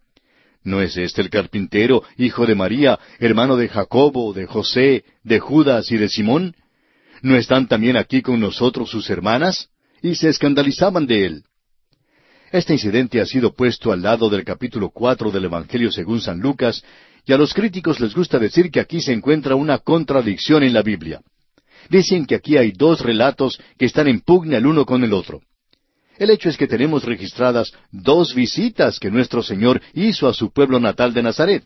¿No 0.62 0.82
es 0.82 0.96
este 0.96 1.22
el 1.22 1.30
carpintero, 1.30 2.02
hijo 2.16 2.46
de 2.46 2.54
María, 2.54 2.98
hermano 3.18 3.56
de 3.56 3.68
Jacobo, 3.68 4.32
de 4.32 4.46
José, 4.46 5.04
de 5.22 5.38
Judas 5.38 5.90
y 5.90 5.96
de 5.96 6.08
Simón? 6.08 6.54
¿No 7.22 7.36
están 7.36 7.66
también 7.66 7.96
aquí 7.96 8.22
con 8.22 8.40
nosotros 8.40 8.90
sus 8.90 9.08
hermanas? 9.10 9.68
Y 10.02 10.14
se 10.14 10.28
escandalizaban 10.28 11.06
de 11.06 11.24
él. 11.24 11.44
Este 12.52 12.72
incidente 12.74 13.20
ha 13.20 13.26
sido 13.26 13.52
puesto 13.52 13.92
al 13.92 14.02
lado 14.02 14.30
del 14.30 14.44
capítulo 14.44 14.90
cuatro 14.90 15.30
del 15.30 15.46
Evangelio 15.46 15.90
según 15.90 16.20
San 16.20 16.40
Lucas, 16.40 16.82
y 17.26 17.32
a 17.32 17.36
los 17.36 17.52
críticos 17.52 18.00
les 18.00 18.14
gusta 18.14 18.38
decir 18.38 18.70
que 18.70 18.80
aquí 18.80 19.00
se 19.00 19.12
encuentra 19.12 19.54
una 19.54 19.78
contradicción 19.78 20.62
en 20.62 20.72
la 20.72 20.82
Biblia. 20.82 21.20
Dicen 21.89 22.26
que 22.26 22.34
aquí 22.34 22.57
hay 22.57 22.72
dos 22.72 23.01
relatos 23.01 23.61
que 23.78 23.86
están 23.86 24.09
en 24.09 24.20
pugna 24.20 24.59
el 24.59 24.66
uno 24.66 24.84
con 24.84 25.05
el 25.05 25.12
otro. 25.12 25.41
El 26.18 26.30
hecho 26.30 26.49
es 26.49 26.57
que 26.57 26.66
tenemos 26.66 27.05
registradas 27.05 27.72
dos 27.93 28.34
visitas 28.34 28.99
que 28.99 29.11
nuestro 29.11 29.43
Señor 29.43 29.80
hizo 29.95 30.28
a 30.28 30.34
su 30.34 30.53
pueblo 30.53 30.80
natal 30.80 31.14
de 31.14 31.22
Nazaret. 31.22 31.64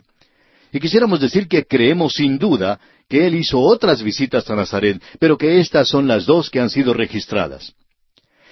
Y 0.73 0.81
quisiéramos 0.81 1.21
decir 1.21 1.49
que 1.49 1.65
creemos 1.65 2.15
sin 2.15 2.39
duda 2.39 2.79
que 3.09 3.27
Él 3.27 3.35
hizo 3.35 3.61
otras 3.61 4.03
visitas 4.03 4.49
a 4.51 4.57
Nazaret, 4.57 5.03
pero 5.19 5.37
que 5.37 5.59
estas 5.59 5.89
son 5.89 6.07
las 6.07 6.27
dos 6.27 6.51
que 6.51 6.61
han 6.61 6.71
sido 6.71 6.95
registradas. 6.95 7.75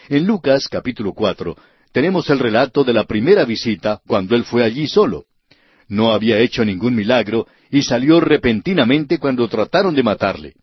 En 0.09 0.27
Lucas 0.27 0.68
capítulo 0.68 1.12
cuatro 1.12 1.57
tenemos 1.93 2.31
el 2.31 2.39
relato 2.39 2.85
de 2.85 2.93
la 2.93 3.05
primera 3.05 3.45
visita 3.45 4.01
cuando 4.07 4.37
Él 4.37 4.45
fue 4.45 4.64
allí 4.64 4.87
solo. 4.87 5.25
No 5.89 6.12
había 6.12 6.39
hecho 6.39 6.64
ningún 6.64 6.95
milagro 6.95 7.47
y 7.71 7.83
salió 7.83 8.21
repentinamente 8.21 9.18
cuando 9.18 9.49
trataron 9.49 9.95
de 9.95 10.03
matarle. 10.03 10.55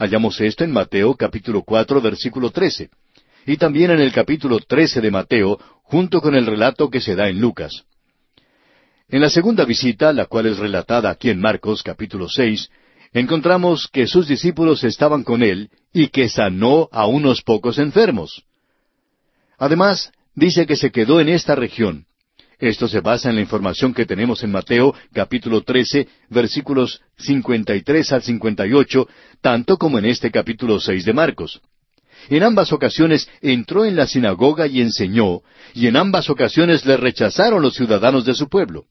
Hallamos 0.00 0.40
esto 0.40 0.64
en 0.64 0.72
Mateo 0.72 1.14
capítulo 1.14 1.62
cuatro 1.62 2.00
versículo 2.00 2.50
trece 2.50 2.88
y 3.44 3.58
también 3.58 3.90
en 3.90 4.00
el 4.00 4.14
capítulo 4.14 4.58
trece 4.58 5.02
de 5.02 5.10
Mateo, 5.10 5.58
junto 5.82 6.22
con 6.22 6.34
el 6.34 6.46
relato 6.46 6.88
que 6.88 7.02
se 7.02 7.14
da 7.14 7.28
en 7.28 7.38
Lucas. 7.38 7.84
En 9.10 9.20
la 9.20 9.28
segunda 9.28 9.66
visita, 9.66 10.14
la 10.14 10.24
cual 10.24 10.46
es 10.46 10.56
relatada 10.56 11.10
aquí 11.10 11.28
en 11.28 11.38
Marcos 11.38 11.82
capítulo 11.82 12.30
seis, 12.30 12.70
encontramos 13.12 13.88
que 13.92 14.06
sus 14.06 14.26
discípulos 14.26 14.84
estaban 14.84 15.22
con 15.22 15.42
él 15.42 15.68
y 15.92 16.08
que 16.08 16.30
sanó 16.30 16.88
a 16.92 17.06
unos 17.06 17.42
pocos 17.42 17.78
enfermos. 17.78 18.44
Además, 19.58 20.12
dice 20.34 20.64
que 20.64 20.76
se 20.76 20.90
quedó 20.90 21.20
en 21.20 21.28
esta 21.28 21.54
región. 21.54 22.06
Esto 22.60 22.86
se 22.88 23.00
basa 23.00 23.30
en 23.30 23.36
la 23.36 23.40
información 23.40 23.94
que 23.94 24.04
tenemos 24.04 24.42
en 24.44 24.52
Mateo 24.52 24.94
capítulo 25.14 25.62
trece, 25.62 26.06
versículos 26.28 27.00
cincuenta 27.16 27.74
y 27.74 27.80
tres 27.80 28.12
al 28.12 28.22
cincuenta 28.22 28.66
y 28.66 28.74
ocho, 28.74 29.08
tanto 29.40 29.78
como 29.78 29.98
en 29.98 30.04
este 30.04 30.30
capítulo 30.30 30.78
seis 30.78 31.06
de 31.06 31.14
Marcos. 31.14 31.62
En 32.28 32.42
ambas 32.42 32.70
ocasiones 32.74 33.30
entró 33.40 33.86
en 33.86 33.96
la 33.96 34.06
sinagoga 34.06 34.66
y 34.66 34.82
enseñó, 34.82 35.40
y 35.72 35.86
en 35.86 35.96
ambas 35.96 36.28
ocasiones 36.28 36.84
le 36.84 36.98
rechazaron 36.98 37.62
los 37.62 37.74
ciudadanos 37.74 38.26
de 38.26 38.34
su 38.34 38.46
pueblo. 38.50 38.84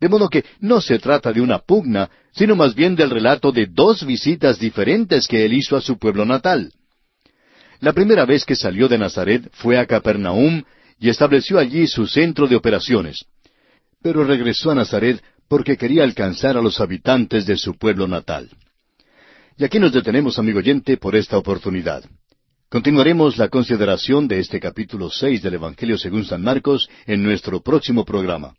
De 0.00 0.08
modo 0.08 0.30
que 0.30 0.46
no 0.60 0.80
se 0.80 0.98
trata 0.98 1.30
de 1.30 1.42
una 1.42 1.58
pugna, 1.58 2.08
sino 2.32 2.56
más 2.56 2.74
bien 2.74 2.96
del 2.96 3.10
relato 3.10 3.52
de 3.52 3.66
dos 3.66 4.06
visitas 4.06 4.58
diferentes 4.58 5.28
que 5.28 5.44
él 5.44 5.52
hizo 5.52 5.76
a 5.76 5.82
su 5.82 5.98
pueblo 5.98 6.24
natal. 6.24 6.72
La 7.80 7.92
primera 7.92 8.24
vez 8.24 8.46
que 8.46 8.56
salió 8.56 8.88
de 8.88 8.96
Nazaret 8.96 9.50
fue 9.52 9.78
a 9.78 9.84
Capernaum 9.84 10.62
y 10.98 11.08
estableció 11.08 11.58
allí 11.58 11.86
su 11.86 12.06
centro 12.06 12.46
de 12.46 12.56
operaciones. 12.56 13.24
Pero 14.02 14.24
regresó 14.24 14.70
a 14.70 14.74
Nazaret 14.74 15.22
porque 15.48 15.76
quería 15.76 16.04
alcanzar 16.04 16.56
a 16.56 16.62
los 16.62 16.80
habitantes 16.80 17.46
de 17.46 17.56
su 17.56 17.76
pueblo 17.76 18.08
natal. 18.08 18.50
Y 19.56 19.64
aquí 19.64 19.78
nos 19.78 19.92
detenemos, 19.92 20.38
amigo 20.38 20.58
oyente, 20.58 20.96
por 20.96 21.14
esta 21.14 21.38
oportunidad. 21.38 22.04
Continuaremos 22.68 23.36
la 23.38 23.48
consideración 23.48 24.26
de 24.26 24.40
este 24.40 24.58
capítulo 24.58 25.10
seis 25.10 25.42
del 25.42 25.54
Evangelio 25.54 25.96
según 25.96 26.24
San 26.24 26.42
Marcos 26.42 26.88
en 27.06 27.22
nuestro 27.22 27.60
próximo 27.60 28.04
programa. 28.04 28.54